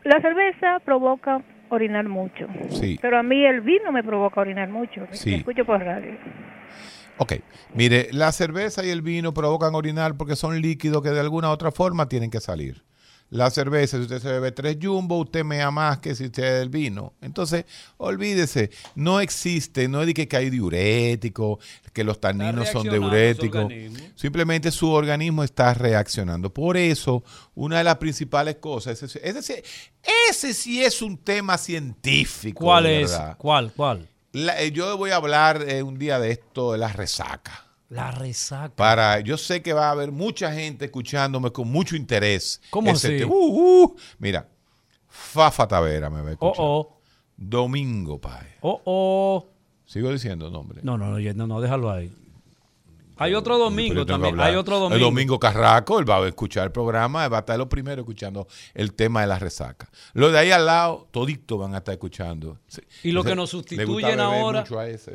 la 0.04 0.20
cerveza 0.20 0.80
provoca 0.84 1.40
orinar 1.68 2.08
mucho. 2.08 2.48
Sí. 2.70 2.98
Pero 3.00 3.18
a 3.18 3.22
mí 3.22 3.44
el 3.44 3.60
vino 3.60 3.92
me 3.92 4.02
provoca 4.02 4.40
orinar 4.40 4.68
mucho. 4.68 5.06
Sí. 5.12 5.30
Me 5.30 5.36
escucho 5.36 5.64
por 5.64 5.80
radio. 5.82 6.14
Ok, 7.22 7.34
mire, 7.74 8.08
la 8.12 8.32
cerveza 8.32 8.82
y 8.82 8.88
el 8.88 9.02
vino 9.02 9.34
provocan 9.34 9.74
orinar 9.74 10.16
porque 10.16 10.36
son 10.36 10.62
líquidos 10.62 11.02
que 11.02 11.10
de 11.10 11.20
alguna 11.20 11.50
u 11.50 11.52
otra 11.52 11.70
forma 11.70 12.08
tienen 12.08 12.30
que 12.30 12.40
salir. 12.40 12.82
La 13.28 13.50
cerveza, 13.50 13.98
si 13.98 14.04
usted 14.04 14.22
se 14.22 14.28
bebe 14.28 14.52
tres 14.52 14.78
jumbo, 14.80 15.18
usted 15.18 15.44
mea 15.44 15.70
más 15.70 15.98
que 15.98 16.14
si 16.14 16.24
usted 16.24 16.42
es 16.42 16.62
el 16.62 16.70
vino. 16.70 17.12
Entonces, 17.20 17.66
olvídese, 17.98 18.70
no 18.94 19.20
existe, 19.20 19.86
no 19.86 20.02
es 20.02 20.14
que 20.14 20.26
que 20.26 20.36
hay 20.38 20.48
diurético, 20.48 21.60
que 21.92 22.04
los 22.04 22.18
taninos 22.18 22.70
son 22.70 22.86
su 22.86 22.90
diuréticos. 22.90 23.70
Simplemente 24.14 24.70
su 24.70 24.90
organismo 24.90 25.44
está 25.44 25.74
reaccionando. 25.74 26.54
Por 26.54 26.78
eso, 26.78 27.22
una 27.54 27.78
de 27.78 27.84
las 27.84 27.98
principales 27.98 28.56
cosas, 28.56 29.02
ese, 29.02 29.20
ese, 29.22 29.62
ese 30.30 30.54
sí 30.54 30.82
es 30.82 31.02
un 31.02 31.18
tema 31.18 31.58
científico. 31.58 32.64
¿Cuál 32.64 32.86
es? 32.86 33.16
¿Cuál? 33.36 33.72
¿Cuál? 33.76 34.09
La- 34.32 34.60
eh, 34.62 34.70
yo 34.72 34.96
voy 34.96 35.10
a 35.10 35.16
hablar 35.16 35.64
eh, 35.68 35.82
un 35.82 35.98
día 35.98 36.18
de 36.18 36.30
esto 36.32 36.72
de 36.72 36.78
la 36.78 36.88
resaca. 36.88 37.66
La 37.88 38.12
resaca. 38.12 38.74
Para, 38.76 39.18
yo 39.20 39.36
sé 39.36 39.62
que 39.62 39.72
va 39.72 39.88
a 39.88 39.90
haber 39.90 40.12
mucha 40.12 40.52
gente 40.52 40.84
escuchándome 40.84 41.50
con 41.50 41.68
mucho 41.68 41.96
interés. 41.96 42.60
¿Cómo 42.70 42.92
así? 42.92 43.08
te- 43.08 43.24
uh, 43.24 43.32
uh. 43.84 43.96
Mira, 44.18 44.48
Fafa 45.08 45.66
Tavera 45.66 46.08
me 46.08 46.22
va 46.22 46.28
a 46.28 46.32
escuchar. 46.32 46.54
Oh, 46.58 46.80
oh. 46.88 47.00
Domingo 47.36 48.20
Páez. 48.20 48.54
Oh, 48.60 48.80
oh. 48.84 49.46
Sigo 49.86 50.12
diciendo 50.12 50.50
nombre. 50.50 50.80
No, 50.84 50.96
no, 50.96 51.06
no, 51.10 51.18
no, 51.34 51.46
no, 51.48 51.60
déjalo 51.60 51.90
ahí. 51.90 52.12
Hay 53.20 53.34
otro 53.34 53.58
domingo 53.58 54.06
también. 54.06 54.40
Hay 54.40 54.54
otro 54.54 54.78
domingo. 54.78 54.94
El 54.94 55.02
domingo 55.02 55.38
Carraco, 55.38 55.98
él 55.98 56.08
va 56.08 56.24
a 56.24 56.26
escuchar 56.26 56.64
el 56.64 56.72
programa, 56.72 57.28
va 57.28 57.36
a 57.36 57.40
estar 57.40 57.58
lo 57.58 57.68
primero 57.68 58.00
escuchando 58.00 58.48
el 58.72 58.94
tema 58.94 59.20
de 59.20 59.26
la 59.26 59.38
resaca. 59.38 59.90
Lo 60.14 60.32
de 60.32 60.38
ahí 60.38 60.50
al 60.50 60.64
lado, 60.64 61.06
todito 61.10 61.58
van 61.58 61.74
a 61.74 61.78
estar 61.78 61.92
escuchando. 61.92 62.58
Sí. 62.66 62.80
Y 63.02 63.12
lo 63.12 63.22
que 63.22 63.36
nos 63.36 63.50
sustituyen 63.50 64.20
ahora. 64.20 64.64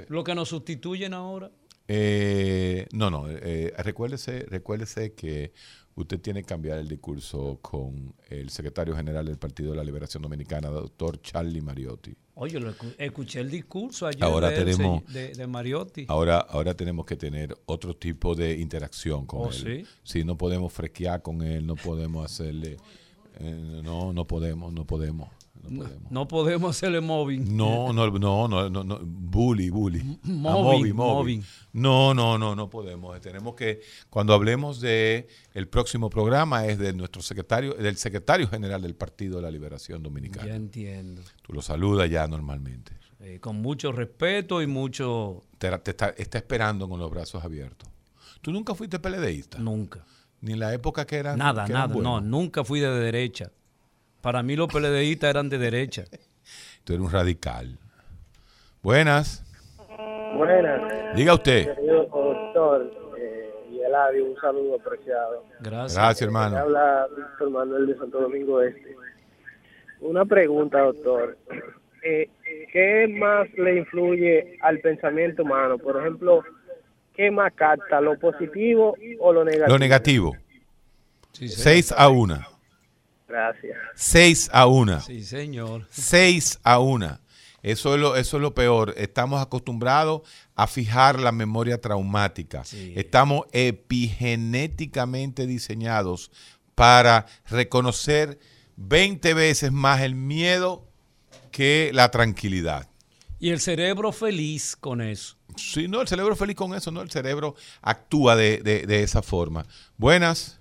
Lo 0.10 0.24
que 0.24 0.36
nos 0.36 0.50
sustituyen 0.50 1.16
ahora. 1.16 1.50
Eh, 1.88 2.88
no, 2.94 3.10
no, 3.10 3.26
eh, 3.28 3.74
recuérdese, 3.80 4.46
recuérdese 4.50 5.14
que 5.14 5.52
usted 5.96 6.20
tiene 6.20 6.42
que 6.42 6.48
cambiar 6.48 6.78
el 6.80 6.88
discurso 6.88 7.58
con 7.62 8.14
el 8.30 8.50
secretario 8.50 8.96
general 8.96 9.26
del 9.26 9.38
Partido 9.38 9.72
de 9.72 9.78
la 9.78 9.84
Liberación 9.84 10.22
Dominicana, 10.24 10.70
doctor 10.70 11.22
Charlie 11.22 11.62
Mariotti. 11.62 12.14
Oye, 12.36 12.60
lo 12.60 12.70
escu- 12.76 12.94
escuché 12.98 13.40
el 13.40 13.50
discurso 13.50 14.06
ayer 14.08 14.24
Ahora 14.24 14.50
de, 14.50 14.58
él, 14.58 14.66
tenemos- 14.66 15.04
se- 15.08 15.14
de, 15.20 15.34
de 15.34 15.48
Mariotti. 15.48 16.06
Ahora, 16.10 16.40
ahora 16.40 16.74
tenemos 16.74 17.06
que 17.06 17.16
tener 17.16 17.58
otro 17.66 17.96
tipo 17.96 18.36
de 18.36 18.60
interacción 18.60 19.26
con 19.26 19.42
Oh, 19.48 19.52
él. 19.52 19.86
¿sí? 19.86 19.88
Sí, 20.04 20.24
no 20.26 20.38
podemos 20.38 20.74
fresquear 20.74 21.22
con 21.22 21.42
él, 21.42 21.66
no 21.66 21.76
podemos 21.76 22.26
hacerle, 22.26 22.76
eh, 23.40 23.82
no, 23.84 24.12
no 24.12 24.26
podemos, 24.28 24.74
no 24.74 24.86
podemos. 24.86 25.30
No, 25.70 25.86
no 26.10 26.28
podemos 26.28 26.76
hacerle 26.76 27.02
mobbing. 27.02 27.56
No, 27.56 27.92
no, 27.94 28.10
no, 28.10 28.48
no, 28.48 28.70
no, 28.70 28.84
no, 28.84 29.00
bully, 29.04 29.70
bully. 29.70 30.02
Mobbing. 30.24 31.44
No, 31.74 32.14
no, 32.14 32.38
no, 32.38 32.56
no 32.56 32.70
podemos. 32.70 33.20
Tenemos 33.22 33.56
que, 33.56 33.82
cuando 34.10 34.34
hablemos 34.34 34.80
de 34.82 35.28
el 35.54 35.68
próximo 35.68 36.10
programa 36.10 36.66
es 36.66 36.78
de 36.78 36.94
nuestro 36.94 37.22
secretario, 37.22 37.74
del 37.74 37.98
secretario 37.98 38.48
general 38.48 38.82
del 38.82 38.96
Partido 38.96 39.38
de 39.38 39.42
la 39.44 39.52
Liberación 39.52 40.02
Dominicana. 40.04 40.48
Ya 40.48 40.56
entiendo. 40.56 41.22
Tú 41.42 41.54
lo 41.54 41.62
saludas 41.62 42.10
ya 42.10 42.28
normalmente. 42.28 42.94
Eh, 43.20 43.40
con 43.40 43.62
mucho 43.62 43.92
respeto 43.92 44.62
y 44.62 44.68
mucho... 44.68 45.44
Te, 45.58 45.76
te 45.80 45.92
está, 45.92 46.10
está 46.10 46.38
esperando 46.38 46.88
con 46.88 47.00
los 47.00 47.10
brazos 47.10 47.44
abiertos. 47.44 47.90
¿Tú 48.42 48.52
nunca 48.52 48.76
fuiste 48.76 49.00
peledeísta? 49.00 49.58
Nunca. 49.58 50.06
Ni 50.42 50.54
en 50.54 50.60
la 50.60 50.74
época 50.74 51.06
que 51.08 51.16
eran 51.16 51.40
Nada, 51.40 51.66
que 51.66 51.72
eran 51.72 51.90
nada. 51.90 52.02
No, 52.02 52.22
nunca 52.22 52.64
fui 52.64 52.80
de 52.80 52.90
derecha. 52.90 53.52
Para 54.26 54.42
mí 54.42 54.56
los 54.56 54.68
PLDistas 54.74 55.30
eran 55.30 55.50
de 55.50 55.60
derecha. 55.60 56.04
Tú 56.84 56.94
eres 56.94 57.06
un 57.06 57.12
radical. 57.12 57.78
Buenas. 58.82 59.44
Buenas. 60.36 61.16
Diga 61.16 61.36
usted. 61.36 61.76
Querido 61.76 62.08
doctor 62.08 62.92
eh, 63.20 63.54
y 63.72 63.82
Eladio, 63.82 64.26
un 64.26 64.36
saludo 64.42 64.78
apreciado. 64.78 65.46
Gracias. 65.60 65.94
Gracias, 65.94 66.22
hermano. 66.24 66.58
Habla 66.58 67.08
Víctor 67.16 67.52
Manuel 67.52 67.86
de 67.86 67.98
Santo 68.00 68.22
Domingo 68.22 68.64
Este. 68.64 68.96
Una 70.02 70.26
pregunta, 70.26 70.80
doctor. 70.80 71.38
Eh, 72.04 72.28
¿Qué 72.74 73.08
más 73.08 73.48
le 73.54 73.78
influye 73.78 74.58
al 74.62 74.80
pensamiento 74.80 75.44
humano? 75.44 75.78
Por 75.78 76.02
ejemplo, 76.02 76.44
¿qué 77.14 77.30
más 77.30 77.54
capta, 77.54 78.02
lo 78.02 78.18
positivo 78.18 78.98
o 79.20 79.32
lo 79.32 79.46
negativo? 79.46 79.68
Lo 79.68 79.78
negativo. 79.78 80.36
6 81.32 81.94
a 81.96 82.10
1. 82.10 82.55
Gracias. 83.28 83.78
6 83.96 84.50
a 84.54 84.68
1. 84.68 85.02
Sí, 85.02 85.24
señor. 85.24 85.88
6 85.92 86.60
a 86.64 86.80
1. 86.80 87.20
Eso 87.64 87.96
es, 87.96 88.00
lo, 88.00 88.16
eso 88.16 88.38
es 88.38 88.42
lo 88.42 88.54
peor. 88.54 88.94
Estamos 88.96 89.42
acostumbrados 89.42 90.22
a 90.56 90.68
fijar 90.68 91.20
la 91.20 91.32
memoria 91.32 91.82
traumática. 91.82 92.64
Estamos 92.96 93.48
epigenéticamente 93.52 95.48
diseñados 95.48 96.32
para 96.76 97.26
reconocer 97.50 98.40
20 98.78 99.34
veces 99.34 99.72
más 99.72 100.02
el 100.02 100.16
miedo 100.16 100.86
que 101.52 101.92
la 101.94 102.12
tranquilidad. 102.12 102.88
Y 103.40 103.50
el 103.50 103.60
cerebro 103.60 104.12
feliz 104.12 104.76
con 104.76 105.02
eso. 105.02 105.36
Sí, 105.56 105.88
no, 105.88 106.02
el 106.02 106.08
cerebro 106.08 106.36
feliz 106.36 106.56
con 106.56 106.74
eso, 106.76 106.92
no, 106.92 107.02
el 107.02 107.10
cerebro 107.12 107.56
actúa 107.82 108.36
de, 108.36 108.60
de- 108.60 108.86
de 108.86 109.04
esa 109.04 109.22
forma. 109.22 109.66
Buenas. 109.98 110.60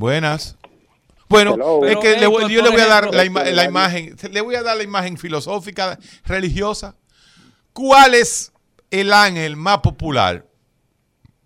Buenas. 0.00 0.56
Bueno, 1.28 1.54
Hello. 1.54 1.84
es 1.84 1.96
que 1.98 2.16
le 2.18 2.26
voy- 2.26 2.50
yo 2.52 2.62
le 2.62 2.70
voy 2.70 2.80
a 2.80 2.86
dar 2.86 3.14
la, 3.14 3.22
ima- 3.24 3.44
imagen, 3.68 4.16
le 4.32 4.40
voy 4.40 4.54
a 4.54 4.62
dar 4.62 4.78
la 4.78 4.82
imagen 4.82 5.18
filosófica, 5.18 5.98
religiosa. 6.24 6.96
¿Cuál 7.74 8.14
es 8.14 8.50
el 8.90 9.12
ángel 9.12 9.56
más 9.56 9.80
popular? 9.80 10.46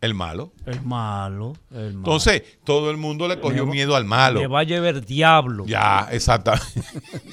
El 0.01 0.15
malo. 0.15 0.53
El 0.67 0.83
malo. 0.83 1.55
El 1.73 1.95
malo. 1.95 1.99
Entonces, 1.99 2.43
todo 2.63 2.91
el 2.93 2.97
mundo 2.97 3.27
le 3.27 3.41
cogió 3.41 3.67
va- 3.67 3.73
miedo 3.73 3.97
al 3.97 4.05
malo. 4.05 4.39
Me 4.41 4.47
va 4.47 4.61
a 4.61 4.65
llevar 4.65 5.05
diablo. 5.05 5.65
Ya, 5.67 6.09
exactamente. 6.13 6.83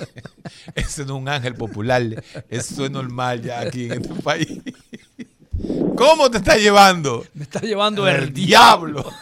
Ese 0.76 1.06
no 1.06 1.18
es 1.18 1.22
un 1.22 1.30
ángel 1.30 1.54
popular. 1.54 2.02
Eso 2.50 2.84
es 2.86 2.90
normal 2.92 3.44
ya 3.44 3.60
aquí 3.60 3.86
en 3.86 4.02
este 4.02 4.14
país. 4.24 4.60
¿Cómo 5.96 6.32
te 6.32 6.38
está 6.40 6.58
llevando? 6.58 7.24
Me 7.36 7.44
está 7.44 7.60
llevando 7.60 8.08
el, 8.08 8.16
El 8.16 8.34
diablo. 8.34 9.06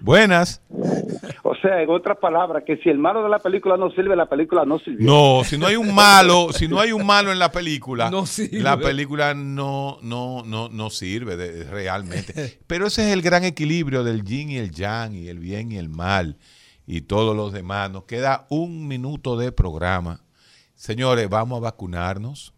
Buenas. 0.00 0.62
O 1.42 1.54
sea, 1.56 1.82
en 1.82 1.90
otras 1.90 2.18
palabras, 2.18 2.62
que 2.66 2.76
si 2.78 2.88
el 2.88 2.98
malo 2.98 3.22
de 3.22 3.28
la 3.28 3.38
película 3.38 3.76
no 3.76 3.90
sirve, 3.90 4.14
la 4.16 4.26
película 4.26 4.64
no 4.64 4.78
sirve. 4.78 5.02
No, 5.04 5.42
si 5.44 5.58
no 5.58 5.66
hay 5.66 5.76
un 5.76 5.94
malo, 5.94 6.52
si 6.52 6.68
no 6.68 6.80
hay 6.80 6.92
un 6.92 7.04
malo 7.04 7.32
en 7.32 7.38
la 7.38 7.50
película, 7.52 8.10
No 8.10 8.26
sirve. 8.26 8.60
la 8.60 8.78
película 8.78 9.34
no, 9.34 9.98
no, 10.02 10.42
no, 10.44 10.68
no 10.68 10.90
sirve 10.90 11.36
de- 11.36 11.64
realmente. 11.64 12.60
Pero 12.66 12.86
ese 12.86 13.06
es 13.08 13.12
el 13.12 13.22
gran 13.22 13.44
equilibrio 13.44 14.04
del 14.04 14.24
yin 14.24 14.50
y 14.50 14.56
el 14.58 14.70
yang, 14.70 15.14
y 15.14 15.28
el 15.28 15.38
bien 15.38 15.72
y 15.72 15.76
el 15.78 15.88
mal, 15.88 16.38
y 16.86 17.02
todos 17.02 17.36
los 17.36 17.52
demás. 17.52 17.90
Nos 17.90 18.04
queda 18.04 18.46
un 18.48 18.86
minuto 18.88 19.36
de 19.36 19.52
programa. 19.52 20.24
Señores, 20.74 21.28
vamos 21.28 21.58
a 21.58 21.60
vacunarnos. 21.60 22.54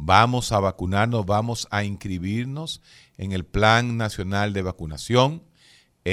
Vamos 0.00 0.52
a 0.52 0.60
vacunarnos, 0.60 1.26
vamos 1.26 1.66
a 1.72 1.82
inscribirnos 1.82 2.80
en 3.16 3.32
el 3.32 3.44
Plan 3.44 3.96
Nacional 3.96 4.52
de 4.52 4.62
Vacunación. 4.62 5.42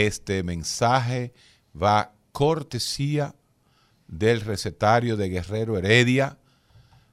Este 0.03 0.43
mensaje 0.43 1.33
va 1.73 2.11
cortesía 2.33 3.33
del 4.07 4.41
recetario 4.41 5.15
de 5.15 5.29
Guerrero 5.29 5.77
Heredia, 5.77 6.37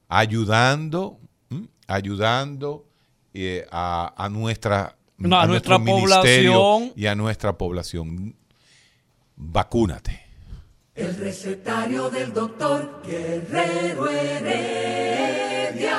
ayudando, 0.09 1.21
¿m? 1.51 1.69
ayudando 1.87 2.87
eh, 3.35 3.67
a, 3.71 4.13
a 4.17 4.29
nuestra, 4.29 4.97
No, 5.17 5.39
a 5.39 5.47
nuestro 5.47 5.79
nuestra 5.79 5.95
población. 5.95 6.93
y 6.97 7.07
a 7.07 7.15
nuestra 7.15 7.57
población. 7.57 8.35
Vacúnate. 9.37 10.21
El 10.95 11.17
recetario 11.17 12.11
del 12.11 12.33
doctor 12.35 13.01
Guerrero 13.07 14.11
Heredia. 14.11 15.99